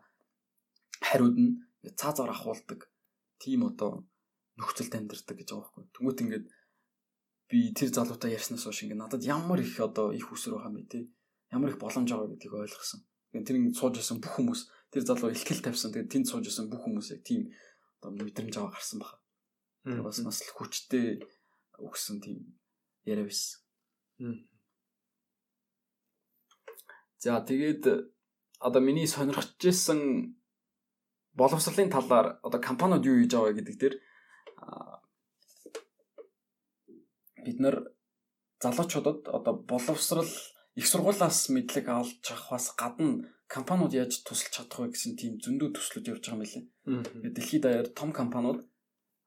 хариуд 1.03 1.37
нь 1.39 1.53
цаазаар 2.01 2.31
ахуулдаг 2.33 2.81
тийм 3.43 3.67
одоо 3.71 4.07
нөхцөлд 4.59 4.95
амьдардаг 4.95 5.37
гэж 5.39 5.49
байгаа 5.51 5.67
байхгүй. 5.67 5.85
Тэнгүүт 5.95 6.23
ингээд 6.23 6.47
би 7.53 7.69
тэр 7.77 7.93
залуутай 7.93 8.33
ярьснаас 8.33 8.65
хойш 8.65 8.89
ингээд 8.89 9.03
надад 9.05 9.23
ямар 9.29 9.61
их 9.61 9.77
одоо 9.77 10.09
их 10.17 10.25
юм 10.25 10.73
бэ 10.73 10.83
те. 10.89 11.05
Ямар 11.53 11.69
их 11.69 11.77
боломж 11.77 12.09
байгаа 12.09 12.33
гэдгийг 12.33 12.57
ойлгосон. 12.57 13.05
Тэгээд 13.29 13.45
тэр 13.45 13.57
ингээд 13.61 13.77
сууж 13.77 14.01
исэн 14.01 14.25
бүх 14.25 14.33
хүмүүс 14.41 14.61
тэр 14.89 15.05
залуу 15.05 15.37
ихтгэл 15.37 15.61
тавьсан. 15.61 15.93
Тэгээд 15.93 16.09
тэнд 16.09 16.27
сууж 16.33 16.49
исэн 16.49 16.73
бүх 16.73 16.81
хүмүүс 16.81 17.13
яг 17.13 17.21
тийм 17.29 17.53
одоо 18.01 18.17
мэдрэмж 18.17 18.57
аваа 18.57 18.73
гарсан 18.73 19.05
баха. 19.05 19.21
Тэр 19.85 20.01
бас 20.01 20.17
бас 20.25 20.41
л 20.41 20.57
хүчтэй 20.57 21.21
өгсөн 21.77 22.25
тийм 22.25 22.57
яриа 23.05 23.29
байсан. 23.29 23.61
За 27.21 27.37
тэгээд 27.45 27.85
одоо 28.65 28.81
миний 28.81 29.05
сонирхож 29.05 29.61
исэн 29.61 30.41
боловсролын 31.37 31.93
талаар 31.93 32.41
одоо 32.41 32.61
компаниуд 32.65 33.05
юу 33.05 33.21
хийж 33.21 33.37
байгаа 33.37 33.61
гэдэг 33.61 33.77
дээр 33.77 33.95
бид 37.45 37.59
нар 37.61 37.77
залуучуудад 38.63 39.29
одоо 39.29 39.55
боловсрал 39.71 40.31
их 40.75 40.87
сургуулиас 40.87 41.49
мэдлэг 41.55 41.87
авч 41.89 42.25
авахаас 42.31 42.75
гадна 42.79 43.29
компаниуд 43.47 43.93
яаж 43.93 44.23
тусалж 44.25 44.53
чадах 44.55 44.79
вэ 44.81 44.95
гэсэн 44.95 45.13
тийм 45.21 45.33
зөндөө 45.45 45.69
төслүүд 45.77 46.11
явж 46.13 46.25
байгаа 46.25 46.41
юм 46.41 46.43
билээ. 46.43 47.33
Дэлхийд 47.37 47.63
даяар 47.63 47.89
том 47.93 48.11
компаниуд 48.13 48.61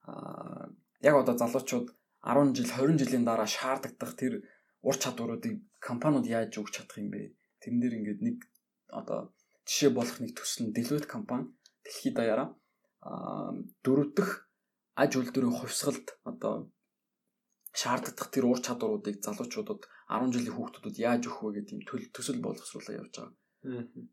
аа 0.09 0.73
яг 1.01 1.15
одоо 1.21 1.35
залуучууд 1.37 1.87
10 2.25 2.55
жил 2.57 2.65
20 2.65 3.01
жилийн 3.01 3.25
дараа 3.25 3.45
шаарддаг 3.45 4.11
тэр 4.17 4.33
ур 4.81 4.95
чадваруудыг 4.97 5.61
компаниуд 5.79 6.25
яаж 6.25 6.57
өгч 6.57 6.73
чадах 6.73 6.97
юм 6.97 7.09
бэ? 7.13 7.37
Тэрэн 7.61 7.79
дээр 7.81 7.97
ингээд 7.99 8.21
нэг 8.25 8.37
одоо 8.89 9.19
жишээ 9.69 9.91
болох 9.93 10.17
нэг 10.21 10.33
төсөл 10.33 10.65
нь 10.65 10.73
Deloitte 10.73 11.05
компани 11.05 11.53
дэлхийд 11.85 12.15
даяараа 12.17 12.49
дөрөв 13.85 14.09
дэх 14.17 14.29
аж 14.97 15.11
үйлдвэрийн 15.17 15.57
хувьсгалд 15.57 16.17
одоо 16.25 16.69
шаарддаг 17.75 18.31
тэр 18.31 18.45
уур 18.47 18.59
чадваруудыг 18.63 19.19
залуучуудад 19.19 19.81
10 20.07 20.33
жилийн 20.33 20.55
хүүхдүүдэд 20.55 20.97
яаж 21.07 21.23
өгөх 21.27 21.41
вэ 21.43 21.51
гэдэг 21.59 21.69
тийм 21.69 21.81
төсөл 22.15 22.39
боловсруулаа 22.39 22.95
явж 22.99 23.13
байгаа. 23.19 23.35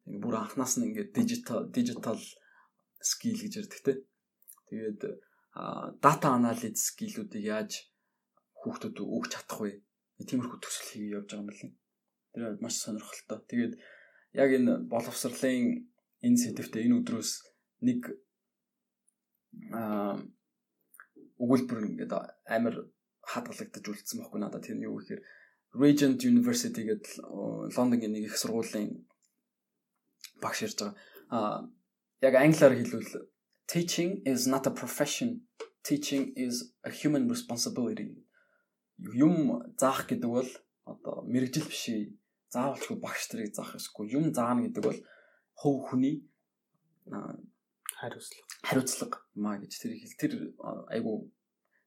Ингээ 0.09 0.23
бүр 0.25 0.37
анханаас 0.41 0.75
нь 0.77 0.87
ингээ 0.91 1.15
дижитал 1.15 1.69
дижитал 1.71 2.23
скил 2.99 3.39
гэж 3.39 3.53
ярьдаг 3.61 3.81
те. 3.87 3.93
Тэгээд 4.69 5.01
дата 6.03 6.29
анализ 6.33 6.81
скиллүүдийг 6.91 7.45
яаж 7.55 7.73
хүүхдүүд 8.61 8.97
өгч 8.99 9.31
чадах 9.31 9.61
вэ? 9.63 9.73
Тиймэрхүү 10.27 10.59
төсөл 10.59 10.89
хийгээ 10.89 11.15
явж 11.19 11.29
байгаа 11.31 11.43
юм 11.43 11.49
байна. 11.51 11.77
Тэр 12.33 12.43
маш 12.65 12.75
сонирхолтой. 12.81 13.39
Тэгээд 13.51 13.75
яг 14.43 14.51
энэ 14.57 14.73
боловсролын 14.89 15.87
энэ 16.25 16.41
сэдвтэ 16.41 16.83
энэ 16.83 16.97
өдрөөс 16.99 17.31
нэг 17.87 18.01
аа 19.77 20.17
өгүүлбэр 21.43 21.79
ингээд 21.91 22.13
амар 22.49 22.75
хадгалагдаж 23.23 23.85
үлдсэн 23.87 24.19
байхгүй 24.21 24.41
надад 24.41 24.67
тэр 24.67 24.77
нь 24.77 24.87
юу 24.87 24.99
гэхээр 24.99 25.23
Regent 25.73 26.21
University 26.21 26.85
гэдэг 26.85 27.25
Лондонгийн 27.77 28.13
нэг 28.13 28.29
их 28.29 28.37
сургуулийн 28.37 29.09
багш 30.43 30.69
ярьж 30.69 30.79
байгаа. 30.79 30.97
Аа 31.33 31.59
яг 32.21 32.35
англиар 32.37 32.77
хэлвэл 32.77 33.33
teaching 33.67 34.21
is 34.27 34.47
not 34.47 34.67
a 34.67 34.71
profession. 34.71 35.49
Teaching 35.83 36.33
is 36.37 36.75
a 36.85 36.91
human 36.91 37.25
responsibility. 37.29 38.21
Юм 38.99 39.65
заах 39.81 40.07
гэдэг 40.11 40.29
бол 40.29 40.51
одоо 40.85 41.25
мэрэгжил 41.25 41.67
биш. 41.67 41.89
Заавалчгүй 42.53 42.99
багш 43.01 43.33
нарыг 43.33 43.55
заах 43.57 43.73
ёсгүй. 43.81 44.13
Юм 44.13 44.35
заана 44.35 44.69
гэдэг 44.69 44.83
бол 44.85 45.01
хөв 45.57 45.75
хүний 45.89 46.29
хариуцлага. 47.97 48.45
Хариуцлага 48.63 49.19
маа 49.35 49.57
гэж 49.57 49.73
тэр 49.81 49.93
хэл 49.97 50.21
тэр 50.21 50.33
айгу 50.93 51.33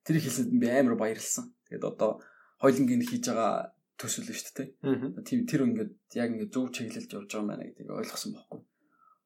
тэр 0.06 0.22
хэлсэнд 0.22 0.53
би 0.62 0.68
амар 0.70 0.95
баярлсан. 0.95 1.51
Тэгээд 1.68 1.86
одоо 1.91 2.22
хойлонгийн 2.62 3.03
хийж 3.03 3.26
байгаа 3.34 3.76
төсөл 3.97 4.30
нь 4.30 4.38
шүү 4.38 4.53
дээ. 4.56 4.70
Тийм 5.26 5.39
тэр 5.49 5.66
ингээд 5.66 5.91
яг 6.14 6.30
ингээд 6.32 6.53
зөв 6.53 6.70
чиглэлд 6.72 7.12
явж 7.16 7.30
байгаа 7.32 7.41
юм 7.41 7.49
байна 7.49 7.64
гэдгийг 7.66 7.89
ойлгосон 7.89 8.32
байхгүй. 8.38 8.62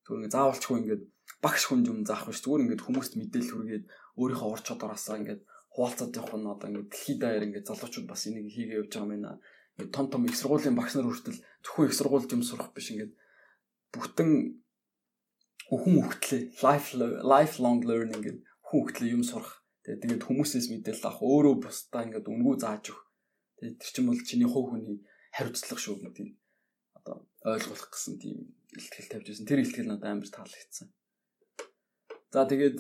Зүгээр 0.04 0.20
ингээд 0.24 0.36
заавалчгүй 0.38 0.78
ингээд 0.80 1.04
багш 1.44 1.64
хүн 1.68 1.82
юм 1.86 2.00
заах 2.08 2.24
биш. 2.26 2.42
Зүгээр 2.42 2.64
ингээд 2.64 2.86
хүмүүст 2.86 3.14
мэдээлэл 3.18 3.54
хүргээд 3.54 3.86
өөрийнхөө 4.20 4.50
ур 4.50 4.62
чадвараасаа 4.64 5.20
ингээд 5.20 5.42
хуваалцаад 5.74 6.18
явах 6.18 6.36
нь 6.38 6.52
одоо 6.54 6.68
ингээд 6.70 6.90
дэлхийд 6.90 7.20
даяар 7.22 7.46
ингээд 7.48 7.70
залуучууд 7.70 8.08
бас 8.10 8.22
энийг 8.28 8.48
хийгээ 8.54 8.80
явж 8.82 8.92
байгаа 8.94 9.06
юм 9.06 9.14
байна. 9.14 9.42
Ингээд 9.76 9.94
том 9.96 10.06
том 10.10 10.22
их 10.26 10.36
сургуулийн 10.38 10.76
багш 10.78 10.94
нар 10.96 11.08
хүртэл 11.08 11.40
зөвхөн 11.64 11.88
их 11.88 11.98
сургуульд 11.98 12.34
юм 12.36 12.44
сурах 12.44 12.70
биш 12.74 12.88
ингээд 12.94 13.14
бүтэн 13.94 14.30
хүн 15.70 15.96
хөгтлээ 16.02 16.42
life 16.66 16.90
lifelong 16.98 17.80
learning 17.86 18.22
гэдэг 18.26 18.44
хүн 18.66 18.80
хөгтлээ 18.82 19.14
юм 19.14 19.24
сурах. 19.24 19.59
Тэгээд 19.90 20.26
хүмүүсээс 20.26 20.68
мэдээлэл 20.70 21.10
авах 21.10 21.26
өөрөө 21.26 21.56
бусдаа 21.66 22.06
ингээд 22.06 22.30
үнгүү 22.30 22.56
зааж 22.62 22.94
өгөх 22.94 23.10
Тэгээд 23.60 23.76
тэр 23.76 23.92
чинь 23.92 24.08
бол 24.08 24.22
чиний 24.24 24.48
хувь 24.48 24.72
хүний 24.72 25.04
хариуцлага 25.36 25.84
шүү 25.84 26.00
гэдгийг 26.00 26.32
одоо 26.96 27.28
ойлгуулах 27.44 27.92
гэсэн 27.92 28.16
тийм 28.16 28.56
илтгэл 28.72 29.12
тавьж 29.12 29.28
байсан. 29.28 29.48
Тэр 29.52 29.60
илтгэл 29.68 29.92
надад 29.92 30.08
амар 30.08 30.32
таалагдсан. 30.32 30.88
За 32.32 32.48
тэгээд 32.48 32.80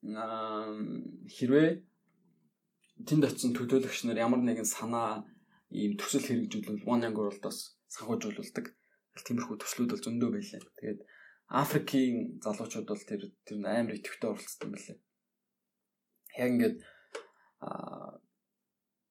хэрвээ 0.00 1.68
тэнд 3.04 3.22
очисон 3.28 3.52
төлөөлөгч 3.52 4.08
нар 4.08 4.24
ямар 4.24 4.40
нэгэн 4.40 4.64
санаа 4.64 5.28
ийм 5.68 6.00
төсөл 6.00 6.24
хэрэгжүүлвэл 6.24 6.88
One 6.88 7.04
Young 7.04 7.16
World-оос 7.20 7.76
санхүүжүүлдэг. 7.92 8.66
Тиймэрхүү 9.20 9.56
төслүүд 9.60 9.92
бол 9.92 10.00
зөндөө 10.00 10.30
байлаа. 10.32 10.64
Тэгээд 10.80 11.00
Африкийн 11.52 12.40
залуучууд 12.40 12.88
бол 12.88 13.04
тэр 13.04 13.28
тэр 13.44 13.56
амар 13.68 14.00
идэвхтэй 14.00 14.32
оролцсон 14.32 14.72
байлаа. 14.72 14.96
Яг 16.38 16.48
ингээд 16.50 16.76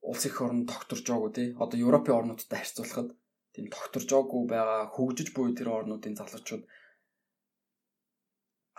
улс 0.09 0.23
их 0.25 0.41
орн 0.41 0.65
тогтворж 0.65 1.05
байгаагүй 1.05 1.33
тий. 1.35 1.47
Одоо 1.59 1.77
Европын 1.79 2.17
орнуудтай 2.19 2.59
харьцуулахад 2.59 3.09
тийм 3.53 3.67
тогтворж 3.73 4.07
байгаагүй 4.09 4.43
байгаа 4.47 4.81
хөгжиж 4.95 5.29
буй 5.35 5.53
тэр 5.53 5.69
орнуудын 5.69 6.17
залуучууд 6.17 6.63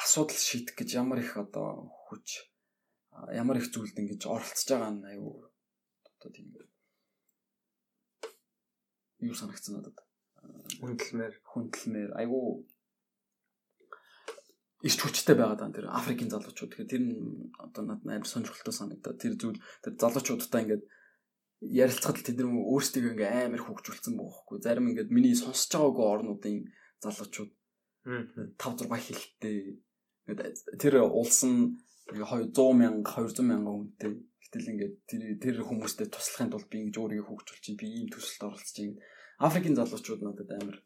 асуудал 0.00 0.40
шийдэх 0.40 0.74
гэж 0.74 0.88
ямар 1.02 1.20
их 1.20 1.36
одоо 1.36 1.92
хүч 2.08 2.50
ямар 3.36 3.60
их 3.60 3.68
зүйлд 3.68 4.00
ингэж 4.00 4.22
оролцож 4.26 4.68
байгаа 4.70 4.92
нь 4.96 5.08
аюу 5.12 5.50
одоо 6.08 6.30
тийм 6.32 6.48
юу 9.28 9.36
санагцсан 9.36 9.76
надад? 9.76 9.98
Хүндэлмээр 10.80 11.34
хүндэлмээр 11.44 12.10
аюу 12.16 12.64
иш 14.80 14.96
хүчтэй 14.96 15.36
байгаа 15.36 15.58
даа 15.60 15.70
тэр 15.72 15.86
Африкийн 15.92 16.32
залуучууд 16.32 16.72
тэгэхээр 16.72 16.92
тэр 16.92 17.02
нь 17.04 17.14
одоо 17.60 17.82
надад 17.84 18.08
амар 18.08 18.28
сонирхолтой 18.28 18.72
санагдаад 18.72 19.20
тэр 19.20 19.34
зүйл 19.36 19.60
тэр 19.84 19.94
залуучуудтай 20.00 20.60
ингээд 20.64 20.84
ярилцахад 21.60 22.24
тэд 22.24 22.40
нар 22.40 22.48
өөрсдөө 22.48 23.12
ингээ 23.12 23.30
амар 23.44 23.60
хөгжүүлсэн 23.60 24.16
бохоггүй. 24.16 24.64
Зарим 24.64 24.88
ингээд 24.88 25.12
миний 25.12 25.36
сонсож 25.36 25.68
байгаагүй 25.76 26.06
орнуудын 26.08 26.58
залуучууд 27.04 27.52
5 28.56 28.56
6 28.56 28.88
хэлтэй. 28.88 29.76
Ингээд 30.24 30.80
тэр 30.80 31.04
улс 31.04 31.44
нь 31.44 31.76
100 32.08 32.56
мянга 32.80 33.04
200 33.04 33.44
мянга 33.44 33.70
хүнтэй. 33.76 34.12
Гэтэл 34.40 34.70
ингээд 34.72 34.94
тэр 35.04 35.22
тэр 35.36 35.56
хүмүүстэй 35.68 36.08
туслахын 36.08 36.50
тулд 36.56 36.72
би 36.72 36.80
ингэж 36.88 36.96
өөрийгөө 36.96 37.28
хөгжүүлж 37.28 37.60
чинь 37.60 37.76
би 37.76 37.86
ийм 38.00 38.08
төсөлд 38.08 38.48
оролцож 38.48 38.72
чинь. 38.72 38.96
Африкийн 39.36 39.76
залуучууд 39.76 40.24
надад 40.24 40.50
амар 40.56 40.80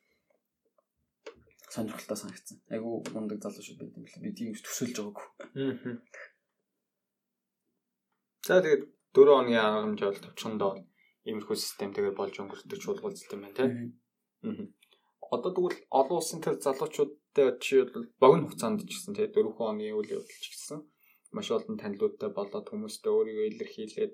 сонирхолтой 1.74 2.16
санагдсан. 2.18 2.58
Айгу 2.74 3.02
мундаг 3.14 3.42
залуучууд 3.42 3.80
байт 3.80 3.96
юм 3.98 4.06
лээ. 4.06 4.22
Би 4.24 4.30
тийм 4.38 4.54
төсөлж 4.54 4.96
байгаагүй. 4.98 5.26
За 8.46 8.60
тэгээд 8.62 8.82
4 9.16 9.38
оны 9.40 9.54
аргамж 9.58 10.00
бол 10.04 10.22
төвчөндөө 10.24 10.72
иймэрхүү 11.28 11.56
системтэйгээр 11.58 12.18
болж 12.18 12.34
өнгөрдөг 12.42 12.78
чуулгалт 12.82 13.32
юм 13.34 13.42
байна 13.42 13.56
тийм. 13.58 13.72
Одоо 15.34 15.50
тэгвэл 15.56 15.78
олон 16.00 16.18
улсын 16.20 16.40
тэр 16.44 16.60
залуучуудтай 16.60 17.56
жишээлбэл 17.58 18.12
богино 18.22 18.46
хугацаанд 18.46 18.84
ч 18.84 18.92
гэсэн 18.92 19.16
тийм 19.16 19.32
4 19.32 19.70
оны 19.70 19.88
үйл 19.96 20.14
явдал 20.18 20.40
ч 20.42 20.46
гэсэн 20.52 20.78
маш 21.34 21.48
олон 21.56 21.76
танилуудтай 21.80 22.30
болоод 22.30 22.66
хүмүүстэй 22.68 23.10
өөрийгөө 23.10 23.46
илэрхийлээд 23.50 24.12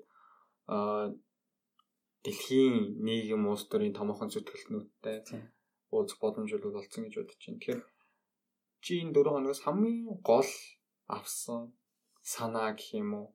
аа 0.73 1.11
дэлхийн 2.25 2.75
нийгэм 3.05 3.43
улс 3.51 3.65
төрийн 3.67 3.97
томоохон 3.97 4.29
зүтгэлтнүүдтэй 4.33 5.17
уулзах 5.91 6.19
боломж 6.23 6.51
бол 6.53 6.79
олцсон 6.79 7.03
гэж 7.05 7.15
бодож 7.17 7.37
байна. 7.43 7.59
Тэгэхээр 7.59 7.81
чи 8.83 8.91
энэ 9.03 9.13
4 9.13 9.33
хоногоос 9.33 9.61
хамгийн 9.63 10.19
гол 10.29 10.51
авсан 11.17 11.61
санаа 12.33 12.71
гэх 12.77 12.89
юм 13.01 13.11
уу? 13.19 13.27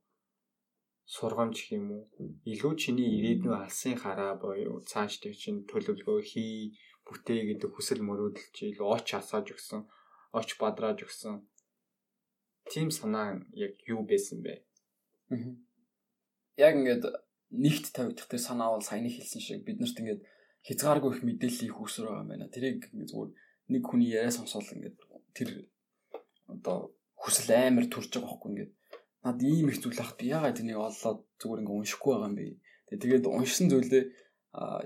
Сургамж 1.14 1.57
гэх 1.57 1.78
юм 1.78 1.88
уу? 1.94 2.04
Илүү 2.52 2.72
чиний 2.82 3.11
ирээдүйн 3.16 3.54
алсын 3.62 3.94
хараа 4.02 4.34
боيو 4.42 4.82
цааш 4.90 5.12
тэг 5.22 5.34
чин 5.42 5.57
төлөвлөгөө 5.70 6.20
хий 6.30 6.74
бүтээ 7.07 7.40
гэдэг 7.48 7.70
хүсэл 7.72 8.02
мөрөөдөл 8.02 8.48
чи 8.57 8.62
илүү 8.74 8.88
оч 8.96 9.09
асааж 9.14 9.46
өгсөн 9.54 9.82
оч 10.38 10.48
бадрааж 10.61 10.98
өгсөн 11.07 11.34
тим 12.72 12.90
санаа 12.90 13.38
яг 13.54 13.72
юу 13.86 14.02
байсан 14.11 14.42
бэ? 14.42 14.54
Яг 16.59 16.74
ингээд 16.78 17.04
нэгт 17.62 17.94
тавигдах 17.94 18.26
тэр 18.26 18.42
санаа 18.42 18.74
бол 18.74 18.82
саяны 18.82 19.11
хэлсэн 19.11 19.40
шиг 19.42 19.62
биднэрт 19.62 20.00
ингээд 20.02 20.22
хязгааргүй 20.66 21.10
их 21.14 21.22
мэдээлэл 21.26 21.68
их 21.70 21.78
үсэр 21.80 22.06
байгаа 22.06 22.22
юм 22.24 22.30
байна 22.30 22.46
тэрийг 22.54 22.90
зүгээр 22.90 23.30
нэг 23.72 23.82
хүний 23.86 24.10
яриа 24.18 24.34
сонсоод 24.34 24.66
ингээд 24.74 24.98
тэр 25.36 25.48
одоо 26.50 26.96
хүсэл 27.22 27.50
амар 27.54 27.86
төрж 27.90 28.10
байгаа 28.10 28.30
байхгүй 28.30 28.50
ингээд 28.52 28.72
над 29.26 29.42
ийм 29.42 29.66
их 29.70 29.82
зүйл 29.82 30.00
ахт 30.02 30.18
би 30.20 30.30
ягаад 30.30 30.60
энийг 30.62 30.78
олоод 30.78 31.20
зүгээр 31.40 31.60
ингээд 31.62 31.78
уншихгүй 31.78 32.12
байгаа 32.14 32.30
юм 32.30 32.36
бэ. 32.38 32.46
Тэгээд 33.02 33.26
уншсан 33.26 33.66
зүйлээ 33.70 34.04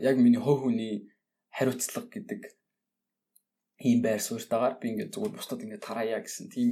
яг 0.08 0.16
миний 0.16 0.40
хөө 0.40 0.56
хүний 0.64 0.94
хариуцлага 1.52 2.08
гэдэг 2.08 2.40
ийм 3.84 4.00
байр 4.00 4.20
суурьтайгаар 4.24 4.80
би 4.80 4.86
ингээд 4.92 5.12
зүгээр 5.12 5.36
бусдад 5.36 5.60
ингээд 5.64 5.84
тараая 5.84 6.20
гэсэн 6.24 6.48
тийм 6.48 6.70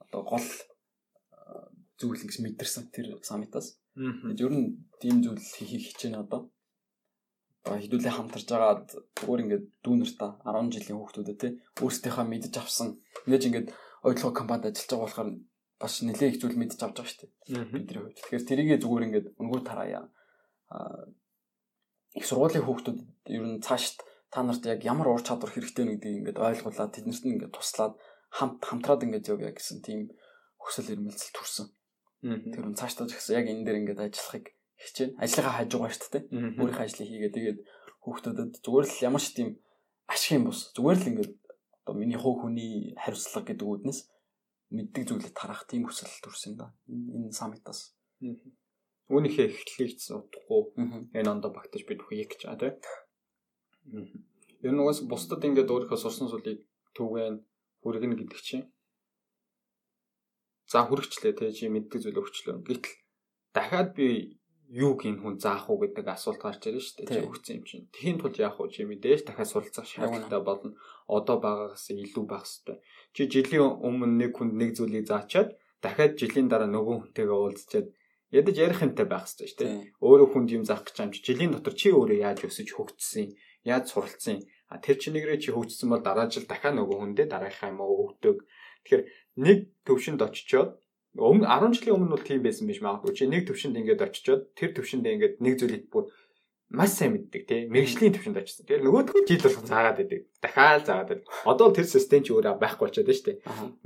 одоо 0.00 0.22
гол 0.24 0.48
зүйл 2.00 2.22
ингэж 2.24 2.38
мэдэрсэн 2.40 2.84
тэр 2.94 3.06
самитаас. 3.20 3.76
Тэгээд 3.92 4.44
ер 4.48 4.52
нь 4.56 4.88
тийм 5.02 5.20
зүйл 5.20 5.36
хийх 5.36 5.92
хичээнэ 5.92 6.24
одоо. 6.24 6.48
Одоо 7.66 7.78
хэдүүлээ 7.82 8.14
хамтарч 8.14 8.48
агаад 8.54 8.86
зүгээр 9.18 9.42
ингээд 9.44 9.64
дүүнэртаа 9.84 10.30
10 10.46 10.74
жилийн 10.74 10.98
хүүхдүүдэд 10.98 11.38
тий 11.42 11.52
өөрсдийнхөө 11.82 12.26
мэдж 12.28 12.54
авсан 12.58 12.88
ингэж 13.26 13.42
ингээд 13.48 13.68
ойлгоо 14.06 14.32
компанид 14.32 14.70
ажиллаж 14.70 14.88
байгаа 14.88 15.04
болохоор 15.04 15.30
бас 15.78 15.94
нэлээд 16.02 16.32
их 16.34 16.40
зүйл 16.42 16.58
мэдж 16.58 16.78
авч 16.78 16.96
байгаа 16.96 17.10
шүү 17.10 17.20
дээ. 17.22 17.70
Бидний 17.74 17.98
хувьд. 17.98 18.18
Тэгэхээр 18.18 18.48
тэрийгээ 18.48 18.78
зүгээр 18.82 19.06
ингээд 19.06 19.26
өнгөө 19.42 19.60
тараая. 19.66 20.06
Аа 20.74 21.10
их 22.18 22.26
сургуулийн 22.26 22.66
хүүхдүүд 22.66 22.98
ер 23.30 23.44
нь 23.46 23.62
цаашд 23.62 24.02
та 24.32 24.42
нарт 24.42 24.64
яг 24.66 24.80
ямар 24.82 25.08
ур 25.12 25.22
чадвар 25.22 25.52
хэрэгтэй 25.52 25.84
вэ 25.86 25.92
гэдгийг 25.96 26.18
ингээд 26.18 26.38
ойлгуулад 26.42 26.94
тэднэрт 26.94 27.24
нь 27.24 27.32
ингээд 27.36 27.54
туслаад 27.54 27.94
хамт 28.32 28.58
хамтраад 28.64 29.04
ингээд 29.06 29.30
явъя 29.30 29.52
гэсэн 29.54 29.78
тийм 29.86 30.10
хүсэл 30.58 30.92
эрмэлзэл 30.92 31.36
төрсөн. 31.36 31.66
Тэр 32.26 32.66
нь 32.66 32.78
цаашдаа 32.78 33.06
ч 33.06 33.14
гэсэн 33.14 33.36
яг 33.38 33.46
энэ 33.46 33.64
дээр 33.64 33.80
ингээд 33.86 34.04
ажиллахыг 34.04 34.46
хичээнэ. 34.82 35.14
Ажлынхаа 35.18 35.54
хажуугаар 35.58 35.94
шүү 35.94 36.10
дээ. 36.14 36.24
Өөрийнхөө 36.58 36.84
ажлыг 36.86 37.08
хийгээ 37.08 37.32
тэгээд 37.34 37.58
хүүхдүүдэд 38.02 38.52
зүгээр 38.64 38.86
л 38.86 39.04
ямар 39.08 39.22
ч 39.22 39.28
тийм 39.34 39.48
ашиг 40.06 40.32
юм 40.38 40.44
бус. 40.48 40.60
Зүгээр 40.74 40.98
л 40.98 41.08
ингээд 41.10 41.34
одоо 41.82 41.94
миний 41.98 42.18
хуу 42.18 42.34
хүний 42.38 42.94
хариуцлага 42.94 43.46
гэдэг 43.50 43.66
үүднээс 43.66 44.00
мэддэг 44.72 45.04
зүйлээ 45.08 45.32
тарах 45.34 45.64
тийм 45.66 45.88
хүсэл 45.88 46.12
төрсөн 46.22 46.54
да. 46.60 46.72
Энэ 46.88 47.32
самитаас. 47.32 47.96
Үүнийхээ 49.08 49.46
эхлэлийг 49.48 49.96
ч 49.96 50.12
удахгүй 50.12 50.60
энэ 51.16 51.30
ондоо 51.32 51.50
багтаж 51.50 51.82
бид 51.88 52.04
хүйх 52.04 52.28
гэж 52.28 52.44
байгаа 52.44 52.76
тийм. 52.76 54.12
Ер 54.62 54.72
нь 54.74 54.82
угаас 54.82 55.00
бусдад 55.08 55.42
ингээд 55.42 55.72
өөрийнхөө 55.72 55.98
сурсан 55.98 56.28
зүйлийг 56.28 56.68
түгэн 56.92 57.40
хүргэнэ 57.80 58.16
гэдэг 58.20 58.40
чинь 58.44 58.66
За 60.68 60.84
хүрэгчлээ 60.84 61.32
те 61.32 61.48
чи 61.56 61.72
мэддэг 61.72 61.96
зүйл 62.04 62.20
өгчлөө. 62.20 62.60
Гэтэл 62.60 63.00
дахиад 63.56 63.96
би 63.96 64.36
юу 64.68 65.00
гин 65.00 65.16
хүн 65.20 65.40
заах 65.40 65.70
уу 65.72 65.80
гэдэг 65.80 66.06
асуулт 66.12 66.40
гарч 66.44 66.68
ирж 66.68 66.92
штэ 66.92 67.08
чи 67.08 67.24
өгсөн 67.24 67.56
юм 67.60 67.64
чинь. 67.64 67.88
Тэхийн 67.88 68.20
тулд 68.20 68.36
яах 68.36 68.60
вэ 68.60 68.68
чи 68.68 68.84
мэдээж 68.84 69.24
дахиад 69.24 69.48
суралцах 69.48 69.88
шаардлагатай 69.88 70.42
болно. 70.44 70.76
Одоо 71.08 71.36
байгаагаас 71.40 71.88
илүү 71.88 72.24
байх 72.28 72.44
хэрэгтэй. 72.44 72.76
Чи 73.16 73.22
жилийн 73.32 73.80
өмнө 73.80 74.12
нэг 74.20 74.32
хүнд 74.36 74.54
нэг 74.60 74.70
зүйлийг 74.76 75.08
заачаад 75.08 75.56
дахиад 75.80 76.20
жилийн 76.20 76.52
дараа 76.52 76.68
нөгөө 76.68 76.96
хүнтэйгээ 77.00 77.40
уулзчаад 77.40 77.88
ядаж 78.28 78.56
ярих 78.60 78.84
юмтай 78.84 79.06
байх 79.08 79.24
шүү 79.24 79.56
дээ. 79.56 79.96
Өөрөө 80.04 80.28
хүнд 80.36 80.48
юм 80.52 80.64
заах 80.68 80.84
гэж 80.84 80.96
юм 81.00 81.12
чи 81.16 81.20
жилийн 81.24 81.52
дотор 81.56 81.72
чи 81.72 81.88
өөрөө 81.88 82.18
яаж 82.28 82.44
өсөж 82.44 82.68
хөгжсөн, 82.76 83.32
яаж 83.64 83.84
суралцсан. 83.88 84.44
А 84.68 84.76
тэр 84.84 85.00
чинийгрээ 85.00 85.40
чи 85.40 85.48
хөгжсөн 85.48 85.88
бол 85.88 86.04
дараа 86.04 86.28
жил 86.28 86.44
дахиад 86.44 86.76
нөгөө 86.76 86.96
хүндээ 87.00 87.26
дараахаа 87.32 87.72
юм 87.72 87.80
уу 87.80 88.12
өгдөг. 88.12 88.44
Тэгэхээр 88.84 89.02
нэг 89.48 89.58
төвшөнд 89.88 90.20
очичоод 90.20 90.76
өмнө 91.18 91.44
10 91.50 91.74
жилийн 91.74 91.96
өмнө 91.98 92.14
бол 92.14 92.24
тийм 92.24 92.40
байсан 92.46 92.70
биш 92.70 92.80
магадгүй. 92.80 93.12
Чи 93.18 93.26
нэг 93.26 93.44
төвшөнд 93.50 93.78
ингээд 93.78 94.06
очичоод 94.06 94.42
тэр 94.54 94.70
төвшөндөө 94.78 95.12
ингээд 95.14 95.34
нэг 95.42 95.54
зүйлийг 95.58 95.84
бүр 95.90 96.06
маш 96.70 96.94
сайн 96.94 97.16
мэддэг 97.16 97.42
тий. 97.48 97.60
Мэргэжлийн 97.66 98.14
төвшөнд 98.14 98.38
очсон. 98.38 98.66
Тэр 98.68 98.84
нөгөөдгөө 98.86 99.24
жил 99.26 99.42
болох 99.42 99.64
заагаад 99.66 99.98
байдаг. 99.98 100.20
Дахиад 100.38 100.84
заагаад 100.86 101.08
байдаг. 101.08 101.26
Одоо 101.48 101.68
тэр 101.72 101.86
систем 101.88 102.22
ч 102.22 102.28
өөрөө 102.30 102.60
байхгүй 102.60 102.84
болчиход 102.86 103.08
байна 103.08 103.18
шүү 103.18 103.28
дээ. 103.28 103.38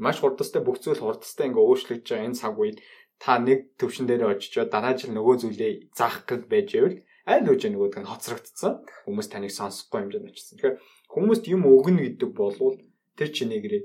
Маш 0.02 0.18
хурдастай 0.18 0.62
бүх 0.66 0.78
зүйл 0.82 1.00
хурдастай 1.00 1.46
ингээ 1.48 1.62
өөрчлөгдөж 1.62 2.08
байгаа 2.10 2.26
энэ 2.26 2.40
цаг 2.42 2.54
үед 2.58 2.78
та 3.22 3.38
нэг 3.38 3.60
төвшин 3.78 4.06
дээрээ 4.10 4.32
очичоод 4.34 4.70
дараа 4.74 4.94
жил 4.98 5.14
нөгөө 5.14 5.34
зүйлээ 5.46 5.72
заах 5.94 6.26
гэж 6.26 6.42
байж 6.50 6.68
байвал 6.74 6.96
аль 7.22 7.46
хөөж 7.46 7.62
нөгөөдг 7.70 7.98
нь 8.02 8.10
хоцрогдсон. 8.10 8.74
Хүмүүс 9.06 9.28
таныг 9.30 9.52
сонсохгүй 9.54 9.98
хэмжээнд 10.02 10.26
очсон. 10.26 10.54
Тэгэхээр 10.58 10.76
хүмүүст 11.06 11.44
юм 11.54 11.62
өгнө 11.70 12.02
гэдэг 12.02 12.30
болвол 12.34 12.82
тэр 13.14 13.30
чинийгрээ 13.30 13.82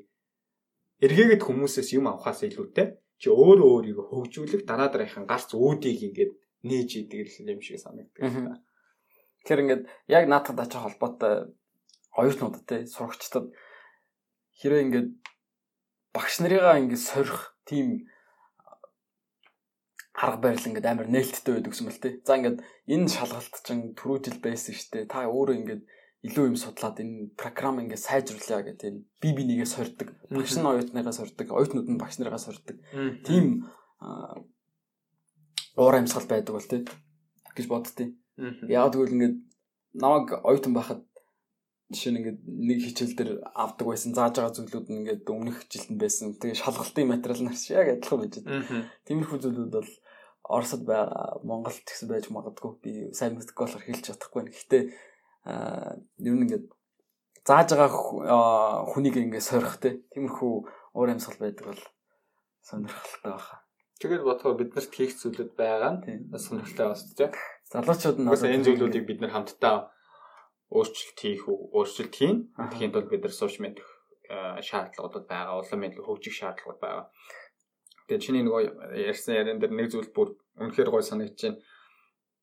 эргээгээд 1.05 1.45
хүмүүсээс 1.45 1.93
юм 1.93 2.09
авахаас 2.09 2.41
илүүтэй 2.49 2.97
чи 3.18 3.28
өөрөө 3.34 3.70
өөрийгөө 3.74 4.05
хөгжүүлэх 4.13 4.63
дараа 4.70 4.89
дараагийн 4.93 5.26
гарц 5.26 5.49
үүдийг 5.53 5.99
ингээд 6.07 6.34
нээж 6.70 6.89
идэг 7.05 7.28
юм 7.49 7.61
шиг 7.61 7.82
санагддаг. 7.82 8.61
Тэгэхээр 9.41 9.63
ингээд 9.63 9.84
яг 10.09 10.24
наатад 10.30 10.57
ачаа 10.61 10.86
холбоотой 10.86 11.34
оюутнууд 12.13 12.65
те 12.70 12.86
сурагчдад 12.86 13.49
хэрвээ 14.59 14.86
ингээд 14.86 15.09
багш 16.13 16.36
нарыгаа 16.41 16.82
ингээд 16.82 17.07
сорих 17.09 17.57
тийм 17.65 18.09
арга 20.18 20.41
барил 20.41 20.68
ингээд 20.70 20.89
амар 20.89 21.07
нээлттэй 21.09 21.53
байдаг 21.57 21.74
юм 21.78 21.89
л 21.93 22.01
те. 22.01 22.09
За 22.26 22.38
ингээд 22.38 22.59
энэ 22.89 23.07
шалгалт 23.13 23.55
чинь 23.65 23.93
түрүү 23.93 24.18
жил 24.26 24.39
байсан 24.41 24.74
шүү 24.74 24.89
дээ. 24.93 25.05
Та 25.13 25.30
өөрөө 25.30 25.55
ингээд 25.61 25.84
илүү 26.26 26.45
юм 26.49 26.57
судлаад 26.57 26.97
энэ 26.97 27.38
програм 27.38 27.78
ингээ 27.78 27.99
сайжруулъя 27.99 28.65
гэдэг 28.65 28.93
би 29.22 29.30
бинийгээ 29.38 29.70
сордог. 29.70 30.09
Багш 30.34 30.57
нь 30.57 30.65
оюутныгаа 30.65 31.13
сордог, 31.13 31.47
оюутнууд 31.53 31.88
нь 31.93 32.01
багш 32.01 32.18
нарыгаа 32.18 32.41
сордог. 32.41 32.82
Тийм 33.22 33.70
уур 35.78 35.93
амьсгал 35.93 36.26
байдаг 36.26 36.57
бол 36.57 36.65
тий 36.65 36.82
гэж 37.53 37.65
боддتي. 37.70 38.18
Яг 38.65 38.93
тэгвэл 38.93 39.13
ингээ 39.13 39.32
намайг 40.01 40.41
оюутан 40.41 40.74
байхад 40.74 41.05
жишээ 41.93 42.11
нь 42.11 42.20
ингээд 42.20 42.39
нэг 42.43 42.80
хичээл 42.84 43.15
дээр 43.15 43.32
авдаг 43.55 43.86
байсан 43.88 44.11
зааж 44.18 44.36
байгаа 44.36 44.57
зүйлүүд 44.57 44.88
нь 44.89 44.97
ингээд 45.05 45.24
өмнөх 45.30 45.70
жилд 45.72 45.95
байсан. 46.01 46.36
Тэгээ 46.36 46.59
шалгалтын 46.59 47.07
материал 47.07 47.41
нар 47.45 47.57
яг 47.72 47.88
адилхан 47.93 48.20
байж 48.20 48.34
байгаа. 48.41 48.84
Тиймэрхүү 49.05 49.39
зүйлүүд 49.45 49.72
бол 49.78 49.91
Оросд 50.47 50.84
байгаа, 50.88 51.43
Монголд 51.43 51.84
гэсэн 51.84 52.07
байж 52.07 52.32
магадгүй. 52.32 52.72
Би 52.80 52.91
сайн 53.11 53.36
мэдгүй 53.36 53.68
болохоор 53.68 53.84
хэлж 53.84 54.03
чадахгүй. 54.07 54.47
Гэхдээ 54.47 54.84
ер 55.47 56.33
нь 56.35 56.43
ингээд 56.43 56.65
зааж 57.47 57.69
байгаа 57.71 58.83
хүнийг 58.91 59.15
ингээд 59.15 59.49
сорих 59.49 59.79
те 59.79 60.03
тиймэрхүү 60.11 60.53
уур 60.97 61.09
амьсгал 61.09 61.39
байдаг 61.39 61.65
бол 61.71 61.83
сонирхолтой 62.67 63.31
байна. 63.31 63.63
Тэгээд 63.97 64.27
бодохоор 64.27 64.59
биднэрт 64.59 64.91
хийх 64.91 65.13
зүйлүүд 65.15 65.51
байгаа 65.55 65.91
нь 65.95 66.27
сонирхолтой 66.35 66.85
байна 66.91 67.15
тийм. 67.15 67.31
Залуучууд 67.71 68.17
нь 68.19 68.27
энэ 68.27 68.65
зүйлүүдийг 68.67 69.05
бид 69.07 69.19
нар 69.23 69.33
хамтдаа 69.33 69.77
өөрчлөлт 70.75 71.19
хийх 71.19 71.47
үү, 71.47 71.57
өөрчлөлт 71.79 72.13
хийн. 72.15 72.37
Тэгэхэд 72.59 72.95
бол 72.95 73.11
бид 73.11 73.23
нар 73.23 73.35
сошиал 73.35 73.63
медиа 73.63 73.87
шаардлагууд 74.59 75.25
байгаа, 75.31 75.63
улам 75.63 75.87
илүү 75.87 76.03
хөгжих 76.03 76.35
шаардлагууд 76.35 76.79
байгаа. 76.83 77.05
Тэгээд 78.07 78.23
чиний 78.23 78.43
нөгөө 78.43 78.63
ярьсан 79.07 79.39
яран 79.39 79.59
дээр 79.59 79.71
нэг 79.71 79.87
зүйл 79.91 80.11
бүр 80.11 80.35
үнэхээр 80.59 80.91
гой 80.91 81.03
санагдаж 81.03 81.39
байна. 81.39 81.63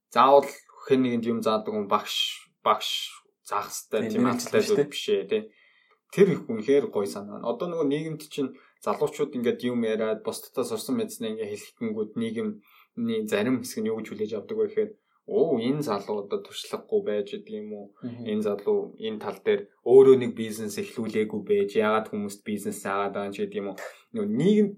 Заавал 0.09 0.49
хэн 0.89 1.01
нэгэнд 1.05 1.29
юм 1.29 1.41
заадаг 1.45 1.73
хүн 1.73 1.89
багш 1.89 2.44
багш 2.67 2.91
заах 3.45 3.69
хэрэгтэй 3.69 4.11
тийм 4.11 4.27
ажлаа 4.27 4.85
биш 4.89 5.05
ээ 5.13 5.29
тий. 5.31 5.43
Тэр 6.15 6.29
их 6.35 6.43
үнэхээр 6.49 6.89
гоё 6.95 7.07
санаа. 7.07 7.45
Одоо 7.45 7.67
нөгөө 7.69 7.89
нийгэмд 7.93 8.23
чинь 8.33 8.55
залуучууд 8.85 9.37
ингээд 9.37 9.61
юм 9.71 9.85
яриад 9.85 10.21
бусдаас 10.25 10.69
сурсан 10.71 10.97
мэдснээ 10.97 11.31
ингээд 11.33 11.53
хэлэхгүйгүүд 11.53 12.13
нийгэмний 12.23 13.21
зарим 13.29 13.61
хэсэг 13.61 13.81
нь 13.83 13.89
юу 13.91 13.99
гэж 13.99 14.07
хүлээж 14.09 14.33
авдаг 14.39 14.57
вэ 14.59 14.67
гэхээр 14.69 14.91
оо 15.27 15.57
энэ 15.57 15.83
залуу 15.89 16.17
одоо 16.25 16.39
туршлагагүй 16.45 17.01
байж 17.09 17.27
гэдэг 17.33 17.55
юм 17.61 17.69
уу 17.73 17.87
энэ 18.29 18.45
залуу 18.45 18.93
энэ 19.01 19.23
тал 19.25 19.39
дээр 19.41 19.61
өөрөө 19.89 20.17
нэг 20.21 20.33
бизнес 20.37 20.77
эхлүүлээгүй 20.77 21.41
байж 21.49 21.71
яагаад 21.81 22.13
хүмүүст 22.13 22.41
бизнес 22.45 22.85
заагаад 22.85 23.15
байгаа 23.17 23.33
ч 23.33 23.37
гэдэг 23.41 23.61
юм 23.61 23.69
уу 23.73 23.79
нийгэм 24.41 24.69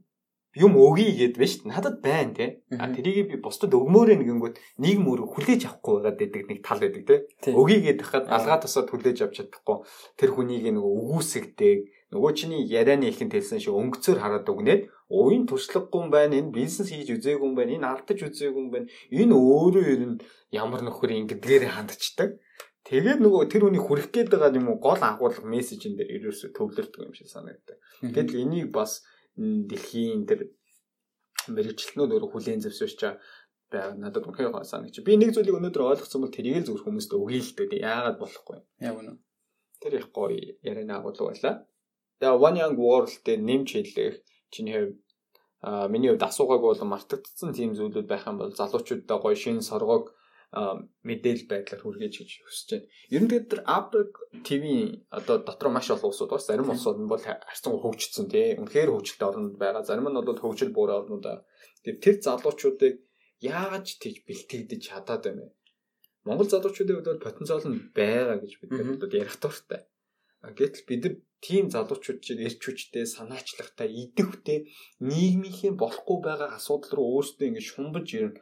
юм 0.57 0.73
өгье 0.81 1.13
гэд 1.13 1.37
шүү 1.37 1.69
дээ. 1.69 1.73
Надад 1.73 2.01
байна 2.01 2.33
те. 2.33 2.47
А 2.81 2.89
тэрийг 2.89 3.29
би 3.29 3.37
бусдад 3.37 3.77
өгмөөрэй 3.77 4.17
нэгэнгүүт 4.17 4.57
нийгэм 4.81 5.05
өөрөө 5.05 5.29
хүлээж 5.37 5.63
авахгүй 5.69 5.93
байгаад 6.01 6.17
байдаг 6.17 6.43
нэг 6.49 6.59
тал 6.65 6.81
байдаг 6.81 7.05
те. 7.05 7.17
Өгье 7.53 7.79
гэд 7.85 8.01
хахад 8.01 8.27
алгаа 8.33 8.59
тусаад 8.65 8.89
хүлээж 8.89 9.19
авч 9.21 9.35
чадахгүй 9.45 9.79
тэр 10.17 10.31
хүнийг 10.33 10.65
нөгөө 10.73 10.93
өгүүсгдэг 10.97 11.79
нөгөө 12.17 12.33
чиний 12.39 12.63
ярианы 12.65 13.13
ихэнд 13.13 13.37
хэлсэн 13.37 13.61
шиг 13.61 13.77
өнгөцөөр 13.77 14.19
хараад 14.23 14.47
өгнээд 14.47 14.83
уян 15.11 15.45
туршлагагүй 15.45 16.01
юм 16.07 16.09
байна 16.15 16.39
энэ 16.39 16.55
бизнес 16.55 16.89
хийж 16.95 17.11
үзээгүй 17.19 17.47
юм 17.51 17.59
байна 17.59 17.75
энэ 17.77 17.91
алдаж 17.91 18.19
үзээгүй 18.31 18.63
юм 18.63 18.71
байна 18.71 18.87
энэ 19.11 19.35
өөрөө 19.35 19.85
ер 19.91 20.03
нь 20.07 20.17
ямар 20.55 20.87
нөхөр 20.87 21.11
ингэдгээр 21.19 21.67
хандчихдаг 21.67 22.39
Тэгээд 22.87 23.19
нөгөө 23.19 23.51
тэр 23.51 23.67
хүний 23.67 23.83
хүрэх 23.83 24.15
гээд 24.15 24.31
байгаа 24.31 24.55
юм 24.55 24.71
уу 24.71 24.79
гол 24.79 25.03
агуулга 25.03 25.43
мессежэн 25.43 25.99
дээр 25.99 26.23
ерөөсө 26.23 26.55
төвлөрдөг 26.55 27.03
юм 27.03 27.15
шиг 27.19 27.27
санагддаг. 27.27 27.83
Гэтэл 27.99 28.47
энийг 28.47 28.71
бас 28.71 29.03
дэлхийн 29.37 30.25
тэр 30.29 30.41
мэрэгчлэнүүд 31.53 32.11
өөрөө 32.13 32.31
хүлээн 32.33 32.65
зөвшөөрч 32.65 32.99
байгаа 33.01 33.95
надад 33.99 34.25
үнхээр 34.27 34.51
гоо 34.55 34.65
санагч. 34.65 35.03
Би 35.03 35.19
нэг 35.19 35.35
зүйлийг 35.35 35.59
өнөөдөр 35.59 35.99
ойлгосон 35.99 36.23
бол 36.23 36.35
тэрийг 36.35 36.63
л 36.63 36.67
зөвхөн 36.71 36.97
хүмүүст 36.97 37.13
өгье 37.13 37.41
л 37.43 37.53
дээ. 37.57 37.83
Яагаад 37.83 38.19
болохгүй. 38.23 38.59
Яг 38.81 38.95
үнэ. 38.97 39.19
Тэр 39.83 39.93
их 39.99 40.09
гоё 40.15 40.57
ярианы 40.63 40.95
агуулга 40.95 41.25
байлаа. 41.29 41.55
Тэгээ 42.23 42.41
One 42.47 42.59
Young 42.63 42.77
World 42.79 43.13
дээр 43.27 43.41
нэмж 43.43 43.69
хэлэх 43.75 44.17
чиний 44.55 44.75
хувьд 44.75 44.97
а 45.61 45.89
миний 45.89 46.11
хувьд 46.11 46.23
асуугаагүй 46.23 46.69
бол 46.79 46.93
мартагдсан 46.95 47.51
тийм 47.53 47.75
зүйлүүд 47.75 48.07
байх 48.07 48.25
юм 48.31 48.39
бол 48.39 48.55
залуучуудаа 48.55 49.19
гоё 49.19 49.35
шин 49.35 49.61
соргоог 49.61 50.15
мэдээлэл 50.55 51.51
байдлаар 51.51 51.83
хүргэж 51.83 52.15
гэж 52.23 52.31
хүсэж 52.47 52.69
байна. 52.71 52.87
Ер 53.11 53.23
нь 53.23 53.31
тэгээд 53.31 53.67
Африк 53.67 54.13
ТV 54.47 54.65
одоо 55.11 55.37
дотор 55.43 55.69
маш 55.75 55.91
олон 55.91 56.09
улсууд 56.09 56.31
бас 56.33 56.47
зарим 56.47 56.71
улсууд 56.71 57.03
нь 57.03 57.11
бол 57.11 57.21
харьцангуй 57.21 57.83
хөгжсөн 57.83 58.27
тий. 58.31 58.57
Үнэхээр 58.57 58.95
хөгжилтэй 58.95 59.27
орнууд 59.27 59.59
байгаа. 59.59 59.83
Зарим 59.85 60.09
нь 60.09 60.17
бол 60.17 60.39
хөгжил 60.39 60.73
буурай 60.73 61.03
орнууд 61.03 61.27
аа. 61.27 61.45
Тэгээд 61.83 62.01
тэр 62.01 62.17
залуучуудыг 62.23 62.95
яаж 63.43 63.87
тийж 64.01 64.25
бэлтгэгдэж 64.25 64.81
чадаад 64.87 65.23
байна 65.27 65.43
вэ? 65.45 65.53
Монгол 66.25 66.49
залуучуудын 66.49 66.97
хувьд 67.05 67.27
потенциал 67.27 67.67
нь 67.67 67.91
байгаа 67.93 68.39
гэж 68.41 68.53
бид 68.63 68.71
нар 68.71 69.13
ярих 69.13 69.37
тууртай. 69.43 69.83
Гэтэл 70.47 70.87
бид 70.89 71.01
нар 71.05 71.15
тийм 71.43 71.65
залуучууд 71.75 72.23
чиг 72.23 72.39
эрч 72.41 72.63
хүчтэй, 72.63 73.05
санаачлагтай, 73.05 73.91
идэвхтэй 73.91 74.71
нийгмийнхээ 75.03 75.75
болохгүй 75.75 76.19
байгаа 76.23 76.55
асуудал 76.57 76.93
руу 76.97 77.09
өөрсдөө 77.19 77.47
ингэ 77.51 77.63
шумбаж 77.67 78.09
ирнэ 78.15 78.41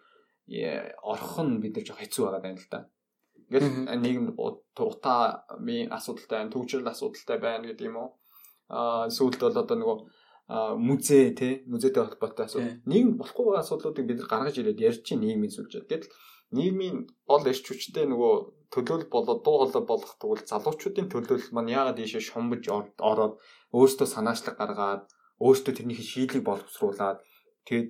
орох 1.03 1.35
нь 1.41 1.61
бид 1.63 1.77
нар 1.77 1.87
жоо 1.89 1.97
хэцүү 1.97 2.23
байгаа 2.25 2.53
юм 2.53 2.61
л 2.61 2.69
да. 2.71 2.81
Ингээл 3.49 3.71
нийгэм 4.05 4.27
утаамын 4.37 5.93
асуудалтай 5.93 6.37
байна, 6.39 6.53
төвчрөл 6.53 6.93
асуудалтай 6.93 7.39
байна 7.39 7.65
гэдэг 7.69 7.89
юм 7.89 7.97
уу? 8.01 8.11
Аа 8.69 9.09
сүүлд 9.09 9.41
бол 9.41 9.61
одоо 9.63 9.77
нөгөө 9.77 9.99
музей 10.77 11.33
тий 11.39 11.65
музейтэй 11.67 12.05
холбоотой 12.05 12.45
асуудал. 12.47 12.81
Нийгэм 12.85 13.17
болохгүй 13.21 13.45
байгаа 13.45 13.65
асуудлуудыг 13.65 14.05
бид 14.07 14.19
нар 14.21 14.29
гаргаж 14.29 14.57
ирээд 14.61 14.85
ярьж 14.89 15.01
чинь 15.05 15.25
нийгмийн 15.25 15.53
сүлжээ. 15.53 15.89
Гэтэл 15.89 16.13
нийгмийн 16.53 16.97
гол 17.25 17.45
эрч 17.49 17.65
хүчтэй 17.65 18.05
нөгөө 18.09 18.35
төлөөлөл 18.73 19.09
болоод 19.09 19.41
дуу 19.45 19.57
хоолой 19.65 19.85
болох 19.87 20.13
тэгвэл 20.21 20.45
залуучуудын 20.51 21.09
төлөөлөл 21.09 21.55
маань 21.55 21.73
яагаад 21.73 22.03
ийшээ 22.03 22.25
шумбаж 22.29 22.65
ороод 23.01 23.35
өөртөө 23.73 24.09
санаачлаг 24.11 24.57
гаргаад 24.61 25.03
өөртөө 25.41 25.73
тэрний 25.75 25.97
шийдлийг 25.97 26.45
боловсруулад 26.47 27.19
тэгээд 27.67 27.89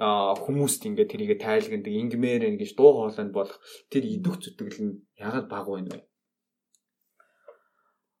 хүмүүст 0.00 0.88
ингээд 0.88 1.12
тэрийг 1.12 1.40
тайлгнадаг 1.44 1.92
ингмээр 1.92 2.42
ингэж 2.56 2.72
дуу 2.72 2.92
хоолойнд 2.96 3.36
болох 3.36 3.60
тэр 3.92 4.08
идэх 4.08 4.40
зүтгэл 4.40 4.80
нь 4.80 4.94
ягаад 5.20 5.46
баг 5.52 5.66
байна 5.68 5.92
вэ? 5.92 6.00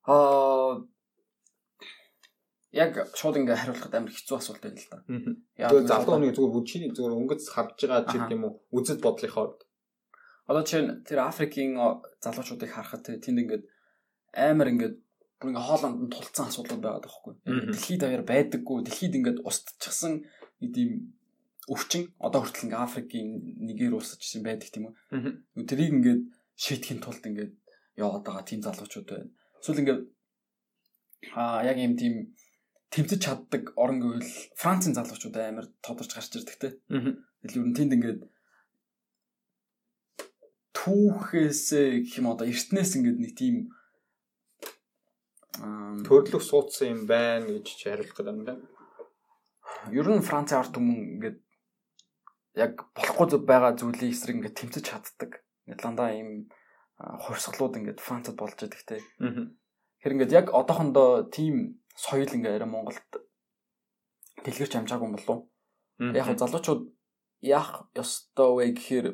Аа 0.04 0.84
яг 2.76 2.92
шууд 3.16 3.40
ингээ 3.40 3.56
хариулахад 3.56 3.96
амар 3.96 4.12
хэцүү 4.12 4.36
асуулт 4.36 4.62
байл 4.62 4.76
л 4.76 4.90
да. 4.92 4.98
Яг 5.56 5.72
залуу 5.88 6.20
хүний 6.20 6.36
зүгээр 6.36 6.60
үчиний 6.60 6.90
зүгээр 6.92 7.16
өнгөц 7.16 7.42
харж 7.48 7.78
байгаа 7.88 8.06
ч 8.06 8.12
юм 8.28 8.44
уу 8.44 8.52
үзэл 8.76 9.00
бодлынхоо 9.00 9.56
Одоо 10.50 10.64
чинь 10.66 11.02
тэр 11.06 11.22
Африкийн 11.30 11.78
залуучуудыг 12.18 12.70
харахад 12.74 13.06
тэнд 13.06 13.38
ингээд 13.42 13.64
амар 14.34 14.68
ингээд 14.74 14.96
бүр 15.38 15.48
ингээ 15.54 15.66
хоолонд 15.66 15.98
нь 16.02 16.12
тулцсан 16.12 16.50
асуудал 16.50 16.82
байгаад 16.82 17.06
байгаа 17.06 17.18
хгүй. 17.22 17.34
Дэлхийд 17.70 18.02
аваар 18.02 18.24
байдаггүй. 18.26 18.78
Дэлхийд 18.82 19.14
ингээд 19.18 19.38
устчихсан 19.46 20.26
нэг 20.58 20.70
тийм 20.74 20.90
өвчин 21.70 22.10
одоо 22.18 22.42
хүртэл 22.42 22.66
ингээ 22.66 22.82
Африкийн 22.82 23.28
нэгэр 23.62 23.94
улсч 23.94 24.18
гэсэн 24.18 24.42
байдаг 24.42 24.68
тийм 24.74 24.90
үү. 24.90 25.64
Тэрийг 25.70 25.94
ингээд 25.94 26.22
шийтгэхийн 26.58 26.98
тулд 26.98 27.22
ингээд 27.22 27.54
яваад 27.94 28.26
байгаа 28.26 28.44
тийм 28.44 28.60
залуучууд 28.66 29.06
байна. 29.06 29.30
Эсвэл 29.62 29.82
ингээд 29.86 30.02
аа 31.38 31.62
яг 31.62 31.78
юм 31.78 31.94
тийм 31.94 32.14
тэмцэж 32.90 33.20
чаддаг 33.22 33.70
орон 33.78 34.02
гэвэл 34.02 34.32
Францын 34.58 34.98
залуучууд 34.98 35.36
амар 35.38 35.66
тодорч 35.78 36.10
гарч 36.10 36.34
ирдэг 36.34 36.58
те. 36.58 36.68
Тэгэл 36.90 37.62
ер 37.62 37.66
нь 37.70 37.76
тэнд 37.78 37.94
ингээд 37.96 38.20
түүхээс 40.74 41.64
гэх 42.02 42.18
юм 42.18 42.34
одоо 42.34 42.50
эртнээс 42.50 42.98
ингээд 42.98 43.18
нэг 43.20 43.32
тийм 43.38 43.56
төрлөх 46.06 46.42
суудсан 46.42 46.88
юм 46.94 47.00
байна 47.06 47.46
гэж 47.46 47.66
хариулах 47.84 48.16
гэдэг 48.16 48.32
юм 48.32 48.42
байна. 48.48 48.64
Ер 49.92 50.06
нь 50.08 50.24
Францын 50.24 50.58
ард 50.58 50.72
түмэн 50.74 51.20
ингээд 51.20 51.38
яг 52.54 52.90
болохгүй 52.94 53.46
байгаа 53.46 53.76
зүйлийн 53.78 54.10
эсрэг 54.10 54.36
ингээд 54.36 54.58
тэмцэж 54.58 54.84
чаддаг. 54.84 55.42
Ингээд 55.66 55.82
дандаа 55.82 56.10
ийм 56.14 56.50
хувьсгалууд 56.98 57.78
ингээд 57.78 58.00
Францад 58.00 58.36
болж 58.36 58.58
байдаг 58.58 58.82
те. 58.86 58.98
Тэр 60.02 60.12
ингээд 60.14 60.32
яг 60.32 60.46
одоохондоо 60.50 61.30
тийм 61.30 61.80
соёл 61.94 62.28
ингээд 62.28 62.58
арай 62.58 62.70
Монголд 62.70 63.10
дэлгэрч 64.44 64.72
амжаагүй 64.76 65.06
юм 65.06 65.16
болов. 65.16 65.38
Яг 66.00 66.26
залуучууд 66.38 66.90
яах 67.40 67.88
ёстой 67.94 68.50
вэ 68.56 68.64
гэхээр 68.76 69.06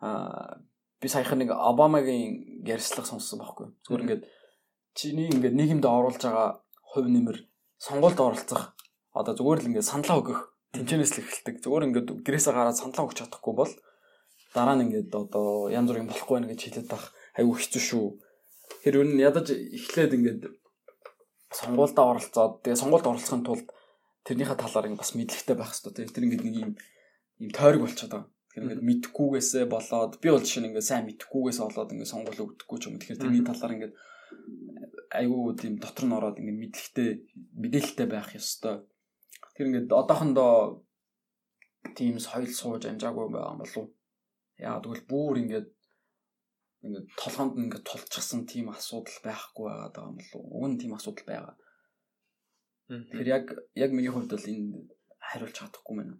аа 0.00 0.64
би 1.00 1.08
саяхан 1.08 1.38
нэг 1.38 1.52
Обамагийн 1.52 2.64
ярьслах 2.64 3.06
сонссон 3.06 3.40
байхгүй. 3.40 3.68
Зүгээр 3.84 4.04
ингээд 4.04 4.24
чиний 4.96 5.28
ингээд 5.28 5.54
нийгэмд 5.54 5.84
оруулж 5.84 6.20
байгаа 6.24 6.64
хувь 6.80 7.08
нэмэр 7.12 7.38
сонгуульд 7.76 8.20
оролцох 8.20 8.72
одоо 9.12 9.34
зүгээр 9.36 9.60
л 9.60 9.68
ингээд 9.68 9.90
саналаа 9.90 10.18
өгөх 10.24 10.40
тэнцэнээс 10.74 11.12
л 11.14 11.22
эхэлдэг. 11.22 11.54
Зүгээр 11.62 11.86
ингээд 11.88 12.08
гэрээсээ 12.26 12.54
гараад 12.54 12.78
саналаа 12.78 13.06
өгч 13.06 13.18
чадахгүй 13.22 13.54
бол 13.54 13.72
дараа 14.54 14.74
нь 14.74 14.84
ингээд 14.90 15.10
одоо 15.14 15.70
янз 15.70 15.88
бүрийн 15.88 16.10
болохгүй 16.10 16.34
байна 16.34 16.50
гэж 16.50 16.60
хэлээд 16.66 16.88
байх 16.90 17.04
айгүй 17.38 17.54
хэцүү 17.54 17.82
шүү. 17.82 18.06
Тэр 18.82 18.94
үн 19.02 19.10
ядаж 19.22 19.46
эхлээд 19.54 20.12
ингээд 20.18 20.42
сонгуульдаа 21.54 22.06
оролцоод 22.10 22.54
тэгээ 22.66 22.82
сонгуульд 22.82 23.06
оролцохын 23.06 23.46
тулд 23.46 23.66
тэрнийхээ 24.26 24.58
талаар 24.58 24.86
ингээд 24.90 25.02
бас 25.02 25.12
мэдлэгтэй 25.14 25.56
байх 25.58 25.70
хэрэгтэй. 25.70 26.10
Тэр 26.10 26.24
ингээд 26.26 26.44
нэг 26.46 26.56
юм 26.58 26.72
юм 27.38 27.50
тойрог 27.54 27.82
болчиход 27.86 28.10
байгаа. 28.10 28.30
Тэр 28.54 28.62
ингээд 28.66 28.86
мэдхгүйгээсээ 28.88 29.64
болоод 29.70 30.12
би 30.22 30.28
бол 30.30 30.42
жишээ 30.42 30.62
нь 30.62 30.68
ингээд 30.70 30.88
сайн 30.90 31.06
мэдхгүйгээс 31.06 31.58
болоод 31.62 31.92
ингээд 31.94 32.12
сонгуул 32.12 32.42
өгдөггүй 32.44 32.78
ч 32.78 32.84
юм. 32.90 32.98
Тэгэхээр 32.98 33.22
тэрний 33.22 33.44
талаар 33.46 33.74
ингээд 33.74 33.94
айгүй 35.14 35.42
тийм 35.58 35.74
дотор 35.78 36.04
нь 36.06 36.16
ороод 36.18 36.38
ингээд 36.38 36.62
мэдлэгтэй 36.62 37.08
мэдээлэлтэй 37.62 38.06
байх 38.10 38.30
ёстой 38.34 38.82
Тэр 39.54 39.66
ингээд 39.68 39.90
одоохондоо 40.00 40.84
тийм 41.98 42.18
соёл 42.18 42.50
сууж 42.50 42.82
амжаагүй 42.86 43.28
байгаа 43.30 43.54
юм 43.54 43.60
болов. 43.62 43.86
Яа 44.58 44.80
тэгвэл 44.82 45.04
бүр 45.10 45.36
ингээд 45.42 45.68
ингээд 46.84 47.06
толгоонд 47.20 47.58
ингээд 47.62 47.88
тулчихсан 47.88 48.42
тийм 48.50 48.66
асуудал 48.74 49.18
байхгүй 49.26 49.66
байгаа 49.68 50.08
юм 50.10 50.16
болов. 50.20 50.42
Уг 50.56 50.64
нь 50.68 50.80
тийм 50.80 50.92
асуудал 50.98 51.26
байгаа. 51.28 51.54
Тэгэхээр 52.88 53.28
яг 53.36 53.44
яг 53.74 53.90
миний 53.92 54.12
хувьд 54.12 54.32
бол 54.34 54.50
энэ 54.52 54.88
хариулж 55.28 55.54
чадахгүй 55.56 55.94
байна. 55.96 56.16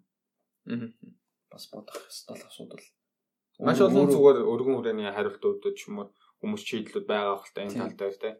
Бас 1.51 1.65
бодох 1.73 2.01
ёстой 2.09 2.41
асуудал. 2.41 2.85
Маш 3.61 3.81
олон 3.81 4.09
зүгээр 4.11 4.39
өргөн 4.53 4.77
хүрээний 4.81 5.13
хариултууд 5.13 5.77
ч 5.77 5.87
юм 5.89 6.01
уу 6.01 6.09
хүмүүс 6.41 6.63
шийдлүүд 6.65 7.07
байгаа 7.07 7.37
хэлтэй 7.45 7.65
энэ 7.69 7.79
тал 7.79 7.99
дээр 8.01 8.17
те. 8.23 8.31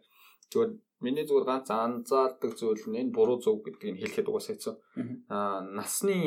Зүгээр 0.49 0.71
Миний 1.05 1.25
зүгээр 1.29 1.45
ганц 1.45 1.69
анзаардаг 1.69 2.51
зүйл 2.57 2.85
нь 2.89 2.99
энэ 3.01 3.13
буруу 3.13 3.37
зөв 3.37 3.61
гэдгийг 3.61 4.01
хэлэхэд 4.01 4.29
угаасаа 4.29 4.53
хэцүү. 4.57 4.75
Аа 5.29 5.61
насны 5.77 6.17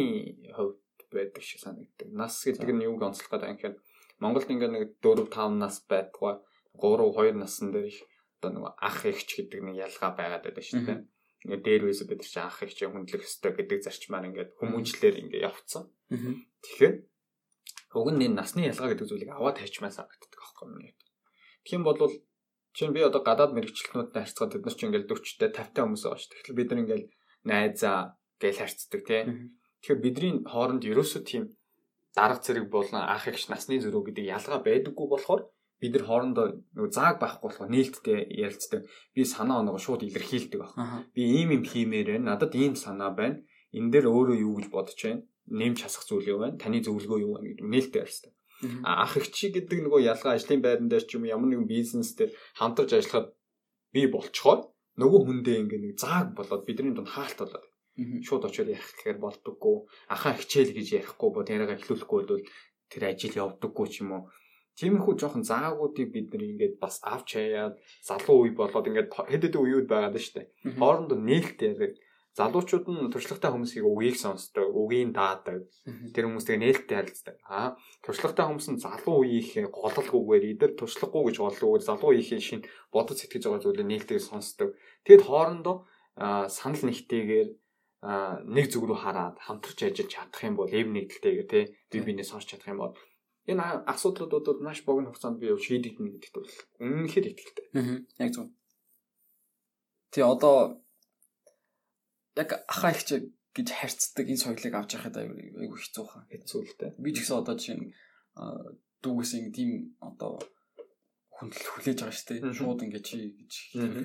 хувьд 0.54 0.78
байдаг 1.10 1.42
шиг 1.42 1.58
санагддаг. 1.66 2.08
Нас 2.14 2.34
гэдэг 2.46 2.70
нь 2.70 2.86
юуг 2.86 3.02
онцлох 3.02 3.26
гэдэг 3.26 3.50
юм 3.50 3.58
гэхээр 3.58 3.76
Монголд 4.22 4.50
ингээ 4.50 4.70
нэг 4.70 4.84
4 5.02 5.26
5 5.26 5.62
нас 5.62 5.82
байдгаа 5.90 6.42
3 6.78 7.10
2 7.10 7.42
насн 7.42 7.74
дээр 7.74 7.90
их 7.90 8.00
одоо 8.38 8.50
нэг 8.54 8.64
ах 8.78 9.00
эгч 9.02 9.28
гэдэг 9.38 9.60
нэг 9.66 9.74
ялгаа 9.82 10.10
байгаад 10.14 10.46
байдаг 10.46 10.64
шүү 10.66 10.82
дээ. 10.86 10.98
Ингээ 11.46 11.62
дээр 11.66 11.82
үесээ 11.86 12.06
бид 12.10 12.22
чинь 12.22 12.46
ах 12.46 12.62
эгч 12.62 12.78
хүндлэх 12.86 13.26
ёстой 13.26 13.52
гэдэг 13.54 13.82
зарчмаар 13.82 14.26
ингээ 14.30 14.46
хүмүүжлэр 14.58 15.14
ингээ 15.22 15.46
явцсан. 15.46 15.90
Тэгэхээр 16.62 16.94
уг 17.98 18.08
нь 18.14 18.24
энэ 18.26 18.38
насны 18.38 18.66
ялгаа 18.70 18.90
гэдэг 18.94 19.06
зүйлийг 19.06 19.30
аваад 19.34 19.58
тавьчмаа 19.58 19.90
санагддаг 19.90 20.38
аахгүй 20.38 20.66
юм. 20.70 20.98
Тийм 21.66 21.82
бол 21.86 21.98
Чинь 22.78 22.94
би 22.94 23.02
одоо 23.02 23.26
гадаад 23.26 23.58
мэрэгчлэнүүдтэй 23.58 24.22
харьцаад 24.22 24.54
бид 24.54 24.62
нар 24.62 24.76
ч 24.78 24.80
ингээл 24.86 25.10
40-тэй 25.10 25.50
50-тай 25.50 25.82
хүмүүс 25.82 26.02
байгаа 26.06 26.20
шүү. 26.22 26.30
Тэгэхээр 26.30 26.58
бид 26.62 26.68
нар 26.70 26.82
ингээл 26.86 27.06
найзаа 27.50 27.98
гээл 28.38 28.60
харьцдаг 28.62 29.02
тий. 29.02 29.22
Тэгэхээр 29.82 29.98
бидний 29.98 30.34
хооронд 30.46 30.86
ерөөсөө 30.86 31.22
тийм 31.26 31.58
дарга 32.14 32.38
зэрэг 32.38 32.70
болон 32.70 33.02
ах 33.02 33.26
эгч 33.26 33.50
насны 33.50 33.82
зөрүү 33.82 34.14
гэдэг 34.14 34.30
ялгаа 34.30 34.62
байдаггүй 34.62 35.06
болохоор 35.10 35.42
бид 35.82 35.92
нар 35.98 36.04
хоорондоо 36.06 36.46
нөгөө 36.78 36.94
зааг 36.94 37.18
байхгүй 37.18 37.46
болохоор 37.50 37.74
нээлттэй 37.74 38.18
ярилцдаг. 38.46 38.86
Би 39.10 39.26
санаа 39.26 39.58
оноогоо 39.58 39.82
шууд 39.82 40.06
илэрхийлдэг 40.06 40.58
баг. 40.62 40.70
Би 41.10 41.22
ийм 41.26 41.50
юм 41.58 41.66
хиймээр 41.66 42.14
байна. 42.14 42.38
Надад 42.38 42.54
ийм 42.54 42.78
санаа 42.78 43.10
байна. 43.10 43.42
Энэ 43.74 43.90
дээр 43.90 44.06
өөрөө 44.06 44.38
юу 44.38 44.54
гэж 44.62 44.66
бодож 44.70 44.98
байна? 45.02 45.26
Нэмж 45.50 45.82
хасах 45.82 46.06
зүйл 46.06 46.30
юу 46.30 46.38
байна? 46.46 46.62
Таны 46.62 46.78
зөвлөгөө 46.78 47.18
юу 47.26 47.32
байна 47.34 47.50
гэдэг 47.50 47.66
нээлттэй 47.66 48.02
ярьцдаг 48.06 48.37
ах 48.82 49.14
эгчи 49.20 49.54
гэдэг 49.54 49.78
нөгөө 49.86 50.00
ялгаа 50.12 50.34
ажлын 50.34 50.62
байран 50.62 50.88
дээр 50.90 51.04
ч 51.06 51.14
юм 51.14 51.24
ямар 51.30 51.48
нэгэн 51.50 51.70
бизнес 51.70 52.14
дээр 52.18 52.34
хамтарч 52.58 52.90
ажиллахад 52.98 53.28
би 53.94 54.02
болцохоор 54.10 54.60
нөгөө 54.98 55.20
хүндээ 55.24 55.56
ингээ 55.62 55.80
нэг 55.82 55.94
зааг 56.02 56.34
болоод 56.34 56.66
бидний 56.66 56.94
дунд 56.94 57.10
хаалт 57.14 57.38
болоод 57.38 57.64
шууд 57.98 58.46
очиод 58.46 58.70
ярих 58.70 58.94
гэхээр 58.94 59.18
болдоггүй. 59.18 59.76
Ахаа 60.14 60.34
хичээл 60.38 60.74
гэж 60.74 60.88
ярихгүй 61.02 61.30
бо 61.34 61.42
тэрийг 61.42 61.74
эхлүүлэхгүй 61.74 62.18
бол 62.26 62.46
тэр 62.90 63.02
ажил 63.10 63.34
явдаггүй 63.42 63.86
ч 63.90 63.94
юм 64.02 64.10
уу. 64.14 64.22
Тиймэрхүү 64.78 65.14
жоохон 65.18 65.42
заагуудыг 65.42 66.14
бид 66.14 66.30
нар 66.30 66.46
ингээд 66.46 66.74
бас 66.78 67.02
авч 67.02 67.34
хаяад 67.34 67.74
залуу 68.06 68.46
үе 68.46 68.54
болоод 68.54 68.86
ингээд 68.86 69.10
хэд 69.10 69.42
хэдэн 69.50 69.62
үеуд 69.66 69.86
байгаад 69.90 70.14
дээ 70.14 70.46
хоорондоо 70.78 71.18
нээлт 71.18 71.58
яриад 71.58 71.94
залуучууд 72.36 72.86
нь 72.90 73.10
туршлагатай 73.10 73.50
хүмүүсийг 73.50 73.84
үгийг 73.86 74.16
сонсдог, 74.20 74.68
үгийн 74.70 75.10
даадаг. 75.16 75.66
Тэр 76.14 76.28
хүмүүстэй 76.28 76.60
нээлттэй 76.60 76.96
харилцдаг. 76.98 77.36
Аа, 77.48 77.74
туршлагатай 78.04 78.44
хүмүүс 78.46 78.68
нь 78.74 78.82
залуу 78.82 79.24
үеийнхээ 79.24 79.72
гололгүйгээр 79.72 80.44
идэр 80.54 80.72
туршлагагүй 80.78 81.32
гэж 81.32 81.36
голлоогүй 81.40 81.80
залуу 81.82 82.10
үеийнхээ 82.14 82.40
шин 82.42 82.60
бодож 82.92 83.18
сэтгэж 83.18 83.42
байгаа 83.48 83.64
зүйлээ 83.64 83.90
нээлттэй 83.90 84.20
сонсдог. 84.22 84.76
Тэгэд 85.02 85.26
хоорондоо 85.26 85.88
санал 86.50 86.82
нэгтэйгээр 86.86 87.48
нэг 88.46 88.66
зүг 88.70 88.84
рүү 88.86 88.98
хараад 89.02 89.42
хамтарч 89.42 89.78
ажиллаж 89.82 90.06
чадах 90.06 90.42
юм 90.46 90.54
бол 90.54 90.70
эв 90.70 90.86
нэгдэлтэйгээр 90.86 91.48
тий 91.50 91.64
бие 91.90 92.06
биенээ 92.06 92.30
сонсч 92.30 92.54
чадах 92.54 92.70
юм 92.70 92.78
бол 92.78 92.94
энэ 93.50 93.82
асуудлуудад 93.90 94.62
маш 94.62 94.86
богино 94.86 95.10
хугацаанд 95.10 95.42
би 95.42 95.50
шийдэгдэнэ 95.50 96.10
гэдэгт 96.14 96.36
бол 96.38 96.54
үнэнхээр 96.78 97.26
итгэлтэй. 97.34 97.66
Аа. 97.74 97.98
Яг 98.22 98.30
зөв. 98.30 98.46
Тий 100.14 100.22
одоо 100.22 100.78
яг 102.38 102.50
ахаа 102.70 102.94
их 102.94 103.02
ч 103.02 103.10
гэж 103.58 103.68
харьцдаг 103.74 104.26
энэ 104.30 104.38
соёлыг 104.38 104.74
авч 104.78 104.94
яхад 104.94 105.18
айгүй 105.18 105.78
хэцүү 105.82 106.04
хаа. 106.06 106.22
Хэцүү 106.30 106.60
л 106.62 106.74
дээ. 106.78 106.92
Би 107.02 107.10
ч 107.10 107.26
гэсэн 107.26 107.42
одоо 107.42 107.54
жишээ 107.58 107.78
нь 107.82 107.90
дүүгээс 109.02 109.32
тийм 109.50 109.98
одоо 109.98 110.38
хүндэл 111.34 111.70
хүлээж 111.70 111.98
байгаа 111.98 112.14
шүү 112.14 112.28
дээ. 112.38 112.54
Шууд 112.54 112.82
ингэ 112.86 113.00
чи 113.02 113.34
гэж 113.34 113.52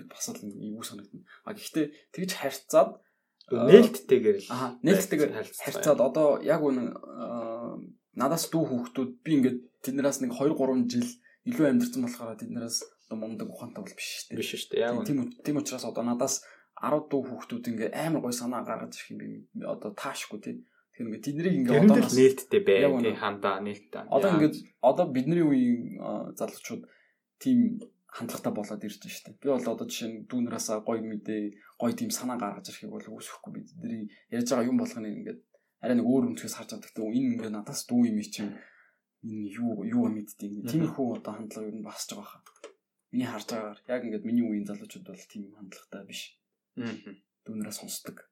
бас 0.09 0.25
л 0.33 0.41
юу 0.41 0.81
санагдана. 0.81 1.25
А 1.45 1.53
гэхдээ 1.53 1.85
тэгж 2.13 2.31
харьцаад 2.33 2.91
нээлттэйгээр 3.49 4.37
л 4.41 4.49
нээлттэйгээр 4.85 5.31
харьцаад 5.33 5.99
одоо 6.01 6.41
яг 6.41 6.61
үнэн 6.61 6.93
надаас 8.17 8.49
дүү 8.53 8.63
хүүхдүүд 8.69 9.11
би 9.25 9.31
ингээд 9.37 9.59
тэднээс 9.85 10.21
нэг 10.21 10.31
2 10.37 10.53
3 10.53 10.89
жил 10.89 11.09
илүү 11.49 11.65
амьдэрсэн 11.73 12.01
болохоор 12.05 12.37
тэднээс 12.37 12.77
одоо 13.09 13.17
мундаг 13.17 13.49
ухаантай 13.49 13.81
бол 13.81 13.97
биш 13.97 14.09
шүү 14.13 14.25
дээ. 14.31 14.37
Биш 14.39 14.49
шүү 14.53 14.69
дээ. 14.77 14.81
Яг 14.85 15.01
тийм 15.05 15.19
тийм 15.43 15.57
учраас 15.57 15.85
одоо 15.89 16.05
надаас 16.05 16.45
10 16.81 17.09
дүү 17.09 17.21
хүүхдүүд 17.29 17.65
ингээ 17.69 17.89
амар 17.93 18.21
гой 18.25 18.33
санаа 18.33 18.63
гаргаж 18.65 18.93
ирэх 18.97 19.11
юм 19.13 19.19
би 19.21 19.27
одоо 19.65 19.91
таашгүй 19.93 20.39
тий. 20.41 20.55
Тэгэхээр 20.93 21.07
ингээ 21.09 21.25
тэднийг 21.25 21.55
ингээ 21.59 21.79
одоо 21.85 22.01
нээлттэй 22.01 22.61
бай 22.65 22.81
тий 23.01 23.15
хандаа 23.17 23.57
нээлттэй. 23.61 24.03
Одоо 24.09 24.29
ингээ 24.35 24.51
одоо 24.81 25.05
бидний 25.09 25.45
үеийн 25.45 26.01
залуучууд 26.37 26.83
тийм 27.41 27.59
хандлагатай 28.13 28.53
болоод 28.53 28.85
ирж 28.85 28.99
байна 29.01 29.13
шүү 29.13 29.25
дээ. 29.25 29.41
Би 29.41 29.47
бол 29.49 29.71
одоо 29.73 29.87
жишээ 29.89 30.09
нь 30.09 30.17
дүүнраасаа 30.29 30.85
гоё 30.85 31.01
мэдээ, 31.01 31.43
гоё 31.81 31.93
тийм 31.97 32.11
санаа 32.13 32.37
гаргаж 32.37 32.69
ирэхийг 32.69 32.93
бол 32.93 33.09
үүсэхгүй 33.09 33.51
би 33.53 33.61
тэдний 33.65 34.03
ярьж 34.29 34.49
байгаа 34.53 34.69
юм 34.69 34.77
болгоны 34.77 35.09
ингээд 35.09 35.39
арай 35.81 35.95
нэг 35.97 36.05
өөр 36.05 36.23
өнцгөөс 36.29 36.55
харж 36.57 36.69
байгаа. 36.77 36.85
Гэхдээ 36.85 37.09
энэ 37.09 37.29
ингээд 37.33 37.55
надаас 37.57 37.81
дүү 37.89 38.01
юм 38.13 38.19
чинь 38.21 38.53
энэ 39.25 39.45
юу 39.57 39.81
юу 39.81 40.05
мэддэг. 40.13 40.51
Тиймэрхүү 40.69 41.07
одоо 41.17 41.33
хандлага 41.33 41.73
юу 41.73 41.81
басж 41.81 42.09
байгаа 42.13 42.29
хаа. 42.37 42.43
Миний 43.09 43.29
харж 43.29 43.47
байгаагаар 43.49 43.81
яг 43.89 44.01
ингээд 44.05 44.27
миний 44.29 44.45
үеийн 44.45 44.67
залуучууд 44.69 45.05
бол 45.09 45.25
тийм 45.25 45.43
хандлагатай 45.57 46.03
биш. 46.05 46.21
Дүүнраа 46.75 47.75
сонсдог. 47.75 48.23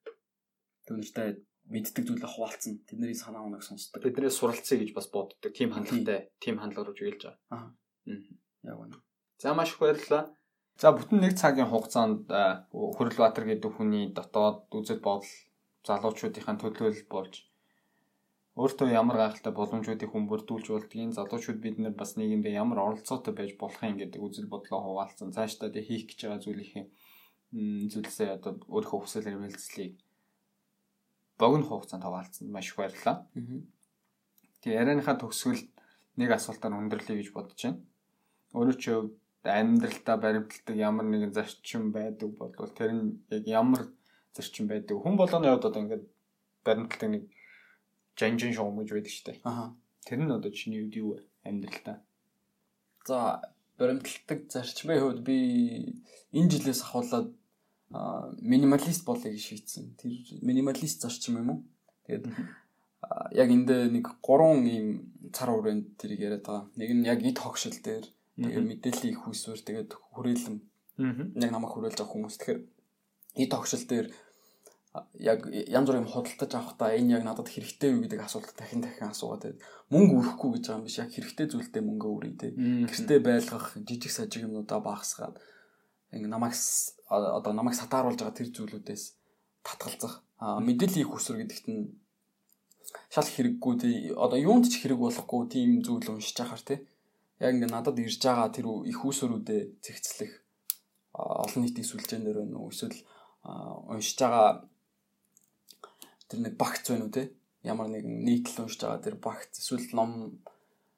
Дүүнэртэй 0.87 1.29
мэддэг 1.69 2.03
зүйлээ 2.07 2.31
хуваалцсан. 2.31 2.81
Тэдний 2.89 3.13
санаа 3.13 3.45
оноог 3.45 3.63
сонсдог. 3.63 4.01
Тэднээс 4.01 4.39
суралцъя 4.39 4.81
гэж 4.81 4.91
бас 4.97 5.07
боддог. 5.13 5.53
Тим 5.53 5.71
хандлагатай, 5.75 6.33
тим 6.41 6.57
хандлага 6.57 6.89
руу 6.89 6.97
žiгэлж 6.97 7.21
байгаа. 7.29 7.37
Аа. 7.53 8.17
Яг 8.65 8.77
үнэ. 8.81 8.97
За 9.37 9.53
маш 9.53 9.73
их 9.73 9.79
баярлалаа. 9.79 10.33
За 10.81 10.89
бүтэн 10.95 11.21
нэг 11.21 11.37
цагийн 11.37 11.69
хугацаанд 11.69 12.25
Хөрөлбаатар 12.73 13.45
гэдэг 13.45 13.71
хүний 13.77 14.09
дотоод 14.17 14.73
үзэл 14.73 15.01
бодол 15.05 15.29
залуучуудынхаа 15.85 16.57
төлөөлөл 16.57 17.05
болж 17.13 17.45
өөртөө 18.59 18.87
ямар 18.91 19.17
гайхалтай 19.21 19.53
боломжуудыг 19.55 20.09
хүмүүрдүүлж 20.11 20.67
болдгийг 20.69 21.15
залуучууд 21.15 21.59
бид 21.63 21.77
нар 21.79 21.95
бас 21.95 22.17
нийгэмдээ 22.19 22.59
ямар 22.59 22.79
оролцоотой 22.83 23.33
байж 23.33 23.55
болохын 23.61 23.95
гэдэг 24.01 24.19
үзэл 24.19 24.51
бодлоо 24.51 24.79
хуваалцсан. 24.83 25.31
Цаашдаа 25.35 25.69
тэг 25.71 25.87
хийх 25.87 26.03
гэж 26.09 26.19
байгаа 26.27 26.43
зүйлийнхээ 26.43 26.85
зүйлсээ 27.51 28.39
одоо 28.39 28.59
өөрийнхөө 28.71 28.99
хүсэл 29.03 29.27
эрмэлзлийг 29.27 29.99
богино 31.41 31.67
хугацаанд 31.67 32.05
хуваалцсан. 32.05 32.47
Маш 32.47 32.71
их 32.71 32.77
баярлалаа. 32.79 33.27
Тэгээ 34.61 34.79
ярианыхаа 34.81 35.17
төгсгөл 35.19 35.63
нэг 36.21 36.29
асуултаар 36.31 36.79
өндөрлөе 36.79 37.17
гэж 37.19 37.29
бодож 37.33 37.59
байна. 37.59 37.81
Өөрөө 38.55 38.77
ч 38.77 38.85
амьдралдаа 39.43 40.17
баримталдаг 40.21 40.75
ямар 40.77 41.05
нэгэн 41.09 41.33
зарчим 41.33 41.89
байдаг 41.91 42.29
бол 42.37 42.71
тэр 42.77 42.91
нь 42.93 43.25
яг 43.33 43.43
ямар 43.49 43.89
зарчим 44.37 44.69
байдаг. 44.69 45.01
Хүн 45.01 45.17
болгоны 45.17 45.49
хувьд 45.49 45.65
одоо 45.65 45.81
ингээд 45.81 46.05
баримталдаг 46.63 47.09
нэг 47.09 47.23
жанжин 48.15 48.53
шугам 48.53 48.77
гэж 48.79 48.89
байдаг 48.93 49.11
шүү 49.11 49.25
дээ. 49.25 49.41
Аха. 49.49 49.73
Тэр 50.05 50.19
нь 50.21 50.31
одоо 50.31 50.51
чиний 50.53 50.85
үед 50.85 50.93
юу 50.93 51.17
вэ? 51.17 51.25
Амьдралдаа. 51.41 51.97
За 53.09 53.41
баримталдаг 53.81 54.39
зарчмын 54.53 55.01
хувьд 55.01 55.19
би 55.25 55.37
энэ 56.37 56.51
жилээс 56.53 56.85
ахуулаад 56.85 57.33
минималист 57.91 59.03
гэж 59.05 59.39
шийдсэн. 59.39 59.95
Тэр 59.99 60.11
минималист 60.41 61.01
зарчим 61.01 61.37
юм 61.43 61.49
уу? 61.49 61.59
Тэгээд 62.07 62.25
яг 63.35 63.49
энд 63.51 63.69
нэг 63.91 64.05
гурван 64.23 64.65
ийм 64.67 64.87
цар 65.35 65.51
хүрээнд 65.51 65.99
тэрийг 65.99 66.21
яриад 66.27 66.45
байгаа. 66.47 66.69
Нэг 66.75 66.89
нь 66.95 67.05
яг 67.05 67.19
эд 67.23 67.39
хогшил 67.39 67.75
дээр 67.83 68.07
Тэгээд 68.41 68.65
мэдээллийн 68.65 69.13
их 69.13 69.27
усвэр 69.27 69.61
тэгээд 69.61 69.91
хүрээлэн 69.91 70.57
яг 71.37 71.51
намайг 71.51 71.71
хүрээлж 71.75 71.99
байгаа 71.99 72.13
хүмүүс. 72.15 72.35
Тэгэхээр 72.39 72.61
эд 73.43 73.49
тогшил 73.53 73.85
дээр 73.85 74.07
яг 75.19 75.39
янз 75.51 75.87
бүрийн 75.87 76.09
худалдаж 76.09 76.51
авахдаа 76.55 76.95
энэ 76.97 77.21
яг 77.21 77.23
надад 77.27 77.51
хэрэгтэй 77.51 77.91
юу 77.91 78.01
гэдэг 78.01 78.23
асуулт 78.23 78.49
дахин 78.57 78.81
дахин 78.81 79.13
асуугаад 79.13 79.43
тэгээд 79.45 79.61
мөнгө 79.93 80.15
өрөхгүй 80.19 80.49
гэж 80.57 80.63
байгаа 80.67 80.79
юм 80.79 80.87
биш 80.87 80.97
яг 80.99 81.11
хэрэгтэй 81.11 81.47
зүйлдээ 81.51 81.83
мөнгө 81.85 82.07
өрөе 82.07 82.35
те. 82.39 82.47
Гэртээ 82.55 83.19
байлгах 83.19 83.65
жижиг 83.77 84.11
сажиг 84.11 84.47
юмнуудаа 84.47 84.79
багасгаад 84.79 85.35
ингээ 86.11 86.31
намайг 86.31 86.53
одоо 87.09 87.51
намайг 87.55 87.75
сатааруулж 87.75 88.19
байгаа 88.19 88.37
тэр 88.37 88.49
зүйлүүдээс 88.55 89.03
татгалзах. 89.63 90.23
Мэдээллийн 90.39 91.05
их 91.07 91.13
усвэр 91.13 91.43
гэдэгт 91.43 91.67
нь 91.71 91.95
шал 93.13 93.27
хэрэггүй 93.27 93.73
тий. 93.81 93.95
Одоо 94.15 94.39
юунд 94.39 94.67
ч 94.67 94.81
хэрэг 94.81 94.99
болохгүй 94.99 95.41
тийм 95.47 95.81
зүйл 95.85 96.17
уншиж 96.17 96.35
байхаар 96.37 96.63
тий. 96.63 96.79
Яг 97.39 97.55
ингээ 97.55 97.71
надад 97.71 97.97
ирж 97.99 98.19
байгаа 98.21 98.49
тэр 98.51 98.67
их 98.87 98.99
усөрүүдээ 99.05 99.61
зэгцлэх 99.83 100.33
олон 101.13 101.61
нийтийн 101.63 101.87
сүлжээнээр 101.87 102.37
байна 102.41 102.57
уу? 102.57 102.71
Эсвэл 102.71 102.99
уншиж 103.91 104.17
байгаа 104.19 104.67
тэр 106.31 106.39
нэг 106.47 106.53
багц 106.55 106.85
байна 106.89 107.05
уу 107.07 107.15
те 107.15 107.35
ямар 107.63 107.87
нэгэн 107.89 108.25
нийтлэл 108.25 108.65
уншиж 108.65 108.81
байгаа 108.81 109.03
тэр 109.03 109.15
багц 109.19 109.59
эсвэл 109.59 109.91
ном 109.93 110.41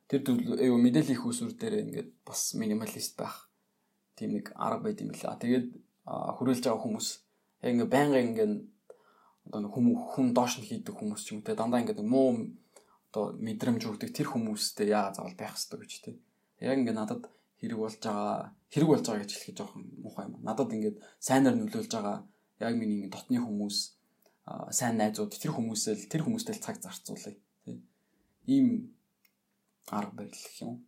тэр 0.08 0.22
юу 0.30 0.78
мэдээллийн 0.78 1.18
их 1.18 1.26
усүр 1.26 1.52
дээр 1.58 1.84
ингээд 1.84 2.12
бас 2.28 2.54
минималист 2.54 3.18
байх 3.20 3.50
тийм 4.18 4.30
нэг 4.38 4.54
арга 4.56 4.84
байд 4.86 5.02
юм 5.02 5.12
лээ. 5.12 5.40
Тэгээд 5.42 5.68
хүрээлж 6.06 6.64
байгаа 6.64 6.84
хүмүүс 6.84 7.08
яг 7.64 7.72
ингээ 7.74 7.90
байнга 7.96 8.20
ингээ 8.20 8.50
одоо 9.52 9.70
хүм 9.72 9.86
хүн 10.14 10.28
доош 10.38 10.60
нь 10.60 10.68
хийдэг 10.68 10.96
хүмүүс 10.96 11.22
ч 11.24 11.36
юм 11.36 11.42
те 11.44 11.56
дандаа 11.56 11.82
ингээ 11.84 12.04
муу 12.04 12.52
одоо 13.12 13.36
мэдрэмж 13.38 13.82
өгдөг 13.88 14.10
тэр 14.16 14.28
хүмүүстэй 14.32 14.88
яа 14.92 15.12
заавал 15.14 15.36
байх 15.38 15.56
хэрэгтэй 15.56 15.80
гэж 15.80 15.94
те 16.04 16.12
яг 16.64 16.80
ингээд 16.80 17.00
надад 17.00 17.24
хэрэг 17.60 17.80
болж 17.80 18.00
байгаа 18.04 18.56
хэрэг 18.72 18.90
болж 18.90 19.04
байгаа 19.06 19.24
гэж 19.24 19.32
хэлэх 19.34 19.58
жоохон 19.58 19.84
муухай 20.04 20.26
юм. 20.28 20.40
Надад 20.44 20.70
ингээд 20.76 20.98
сайнаар 21.20 21.56
нөлөөлж 21.56 21.92
байгаа 21.92 22.18
яг 22.60 22.74
миний 22.76 23.08
дотны 23.08 23.40
хүмүүс 23.40 23.78
сайн 24.72 24.96
найзууд 25.00 25.32
тэр 25.32 25.52
хүмүүсээ 25.56 25.94
л 25.96 26.12
тэр 26.12 26.22
хүмүүстэй 26.28 26.60
цаг 26.60 26.80
зарцуулъя. 26.84 27.36
Ийм 28.48 28.92
арга 29.88 30.24
барил 30.24 30.36
гэх 30.36 30.60
юм. 30.64 30.84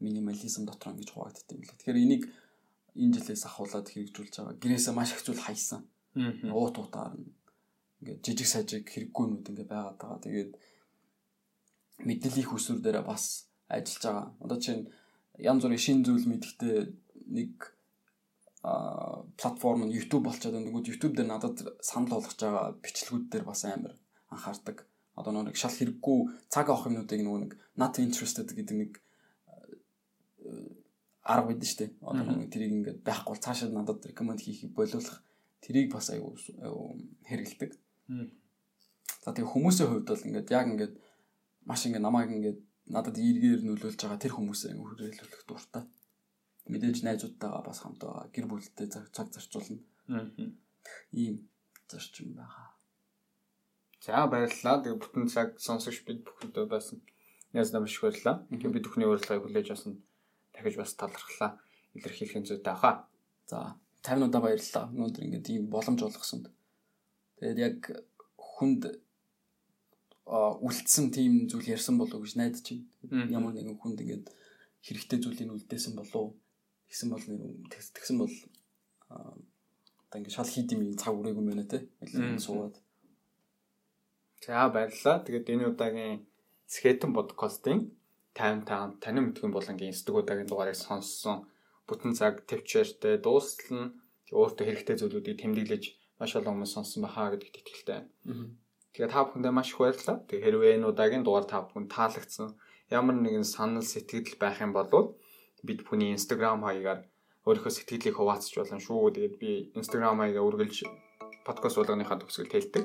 Минимализм 0.00 0.68
дотор 0.68 0.92
ингэж 0.92 1.08
хуваагддаг 1.12 1.56
юм 1.56 1.64
лээ. 1.64 1.78
Тэгэхээр 1.80 2.02
энийг 2.04 2.22
энэ 2.94 3.14
жилээс 3.18 3.44
ахуулаад 3.46 3.86
хэрэгжүүлж 3.90 4.34
байгаа. 4.38 4.60
Гэрээсээ 4.62 4.94
маш 4.94 5.10
их 5.12 5.22
зүйл 5.26 5.42
хайсан. 5.42 5.82
Уут 6.14 6.76
утаар 6.78 7.14
нь 7.18 7.34
ингээд 8.00 8.20
жижиг 8.22 8.48
сажиг 8.48 8.84
хэрэггүйнүүд 8.86 9.50
ингээд 9.50 9.70
байгаад 9.70 9.98
байгаа. 9.98 10.24
Тэгээд 10.24 10.52
мэдээллийн 12.06 12.48
хүсвэр 12.48 12.80
дээр 12.82 13.02
бас 13.02 13.50
ажиллаж 13.66 14.02
байгаа. 14.04 14.26
Одоо 14.44 14.58
чинь 14.62 14.82
янз 15.38 15.62
бүрийн 15.64 15.82
шин 15.82 16.00
зүйл 16.06 16.26
мэдэхдээ 16.30 16.78
нэг 17.34 17.52
а 18.64 19.24
платформ 19.36 19.84
нь 19.84 19.96
YouTube 19.96 20.24
болчиход 20.24 20.54
байна. 20.54 20.68
Тэгвэл 20.70 20.90
YouTube 20.92 21.14
дээр 21.16 21.28
надад 21.28 21.56
санал 21.82 22.16
болгож 22.16 22.38
байгаа 22.38 22.78
бичлэгүүд 22.84 23.24
дээр 23.28 23.44
бас 23.44 23.64
амар 23.64 23.94
анхаардаг. 24.30 24.86
Одоо 25.18 25.32
нэг 25.42 25.56
шал 25.58 25.74
хэрэггүй 25.74 26.18
цаг 26.48 26.66
авах 26.70 26.88
юмнуудыг 26.88 27.20
нөгөө 27.22 27.40
нэг 27.44 27.52
not 27.76 27.98
interested 27.98 28.48
гэдэг 28.50 28.76
нэг 28.76 28.90
арга 31.24 31.48
байдэн 31.48 31.70
штэ. 31.72 31.86
Одоо 32.04 32.36
нэг 32.36 32.52
тэрийг 32.52 32.72
ингээд 32.84 33.00
байхгүй 33.00 33.32
бол 33.32 33.44
цаашаа 33.44 33.72
надад 33.72 34.04
recommend 34.04 34.44
хийхийг 34.44 34.76
болиулах 34.76 35.24
тэрийг 35.64 35.88
бас 35.88 36.12
аюу 36.12 36.36
хэрэгэлдэг. 37.24 37.72
За 39.24 39.32
тэгээ 39.32 39.48
хүмүүсийн 39.48 39.88
хувьд 39.88 40.08
бол 40.12 40.26
ингээд 40.28 40.52
яг 40.52 40.66
ингээд 40.68 40.94
маш 41.64 41.88
ингээд 41.88 42.04
намайг 42.04 42.28
ингээд 42.28 42.60
надад 42.92 43.16
эргээр 43.16 43.64
нөлөөлж 43.64 43.96
байгаа 43.96 44.20
тэр 44.20 44.36
хүмүүсээ 44.36 44.76
хүрээлүүлэх 44.76 45.48
дуртай. 45.48 45.88
Мэдээж 46.68 47.08
найзуудтайгаа 47.08 47.62
бас 47.64 47.80
хамт 47.80 48.04
байгаа. 48.04 48.28
Гэр 48.28 48.46
бүлтэй 48.48 48.88
цаг 48.92 49.08
зарцуулна. 49.32 49.80
Ийм 51.16 51.48
зарчим 51.88 52.36
байгаа. 52.36 52.76
За 54.04 54.28
баярлалаа. 54.28 54.84
Тэгээ 54.84 55.00
бүтэн 55.00 55.32
цаг 55.32 55.56
сонсогч 55.56 56.04
бид 56.04 56.20
бүхэндээ 56.28 56.68
байсан. 56.68 57.00
Яс 57.56 57.72
намш 57.72 57.96
их 57.96 58.04
баярлалаа. 58.04 58.44
Тэгээ 58.52 58.76
би 58.76 58.84
бүхний 58.84 59.08
урилгыг 59.08 59.40
хүлээж 59.40 59.72
авсан 59.72 60.04
дахиж 60.54 60.76
бас 60.78 60.94
талархлаа. 60.94 61.58
Илэрхийлэх 61.94 62.46
зүйтэй 62.46 62.72
ахаа. 62.72 63.06
За 63.46 63.76
50 64.02 64.28
удаа 64.28 64.40
баярлалаа. 64.40 64.90
Өнөөдөр 64.94 65.24
ингээд 65.26 65.50
ийм 65.50 65.66
боломж 65.70 66.00
олгосонд. 66.02 66.50
Тэгээд 67.38 67.58
яг 67.58 67.78
хүнд 68.38 68.82
үлдсэн 70.26 71.12
тийм 71.12 71.32
зүйл 71.50 71.74
ярьсан 71.74 71.98
болов 71.98 72.22
гэж 72.22 72.34
найдаж 72.38 72.64
байна. 72.64 73.28
Ямар 73.28 73.52
нэгэн 73.52 73.76
хүнд 73.76 74.00
ингээд 74.00 74.26
хэрэгтэй 74.86 75.18
зүйлийг 75.20 75.50
үлдээсэн 75.52 75.94
болов 75.98 76.32
тэгсэн 76.88 77.08
бол 77.12 77.24
тэгсэн 77.68 78.16
бол 78.20 78.34
одоо 79.10 80.16
ингээд 80.16 80.36
шал 80.36 80.48
хийд 80.48 80.72
юм 80.72 80.96
цаг 80.96 81.12
үрээгүй 81.16 81.44
мэнэ 81.44 81.64
те. 81.68 81.78
Суугаад. 82.40 82.80
За 84.44 84.68
баярлалаа. 84.68 85.24
Тэгээд 85.24 85.50
энэ 85.52 85.68
удаагийн 85.72 86.24
Скетэн 86.64 87.12
подкастын 87.12 87.92
таймтаа 88.38 88.82
танин 89.02 89.24
мэдхэн 89.30 89.54
болонгийн 89.54 89.92
инстэг 89.92 90.14
удаагийн 90.14 90.50
дугаарыг 90.50 90.78
сонссон 90.78 91.36
бүтэн 91.88 92.12
цаг 92.18 92.34
төвчээртэй 92.50 93.14
дуустал 93.22 93.70
нь 93.78 93.92
өөртөө 94.34 94.64
хэрэгтэй 94.66 94.96
зүйлүүдийг 94.98 95.36
тэмдэглэж 95.40 95.84
маш 96.18 96.32
олон 96.38 96.52
хүмүүс 96.54 96.72
сонссон 96.74 97.00
бахаа 97.06 97.32
гэдэгт 97.32 97.60
итгэлтэй 97.60 97.94
байна. 97.94 98.10
Тэгээд 98.94 99.12
та 99.14 99.26
бүхэндээ 99.26 99.54
маш 99.54 99.68
их 99.70 99.78
баярлалаа. 99.78 100.16
Тэгээд 100.28 100.44
хэрвээ 100.44 100.74
энэ 100.76 100.88
удаагийн 100.90 101.24
дугаар 101.24 101.46
та 101.50 101.66
бүхэнд 101.66 101.90
таалагдсан 101.94 102.48
ямар 102.98 103.16
нэгэн 103.18 103.46
санал 103.54 103.86
сэтгэл 103.86 104.38
байх 104.42 104.58
юм 104.64 104.72
бол 104.74 105.18
бид 105.66 105.78
бүхний 105.82 106.14
Instagram 106.16 106.62
хаягаар 106.66 107.00
өөрийнхөө 107.46 107.72
сэтгэлийг 107.74 108.16
хуваалцж 108.16 108.54
болно 108.56 108.78
шүү. 108.86 109.14
Тэгээд 109.14 109.36
би 109.42 109.50
Instagram 109.80 110.16
хаягаа 110.22 110.46
үргэлж 110.48 110.76
подкаст 111.46 111.76
болгоныхаа 111.78 112.18
төгсгөл 112.20 112.52
тэлдэг. 112.54 112.84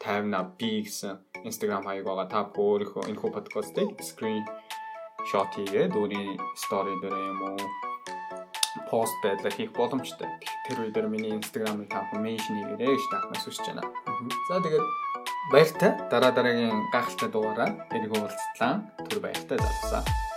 50 0.00 0.56
би 0.58 0.70
гэсэн 0.86 1.12
Instagram 1.44 1.84
хаяг 1.84 2.04
байгаа. 2.08 2.26
Та 2.32 2.40
өөрийнхөө 2.56 3.08
энэхүү 3.10 3.30
подкастыг 3.36 3.88
screen 4.00 4.42
shot 5.28 5.50
хийгээд 5.56 5.92
өөрийн 5.96 6.38
story 6.56 6.94
дээр 7.02 7.16
юм 7.16 7.40
уу 7.44 7.58
пост 8.90 9.14
байдлаар 9.22 9.54
хийх 9.54 9.72
боломжтой. 9.74 10.28
Тэр 10.66 10.86
үедэр 10.86 11.06
миний 11.10 11.34
Instagram-ыг 11.34 11.90
та 11.90 12.06
бүхэн 12.06 12.22
меншн 12.22 12.54
хийгээрэй 12.54 12.94
гэж 12.94 13.04
таахнаас 13.10 13.44
хүсэж 13.44 13.66
байна. 13.70 13.84
За 14.48 14.62
тэгээд 14.62 14.86
баяртай. 15.52 15.90
Дараа 16.10 16.32
дараагийн 16.32 16.90
гахалтай 16.94 17.28
дугаараа 17.30 17.70
эргүүлцлаа. 17.90 18.74
Түр 19.10 19.18
баяртай 19.22 19.58
залуусаа. 19.58 20.29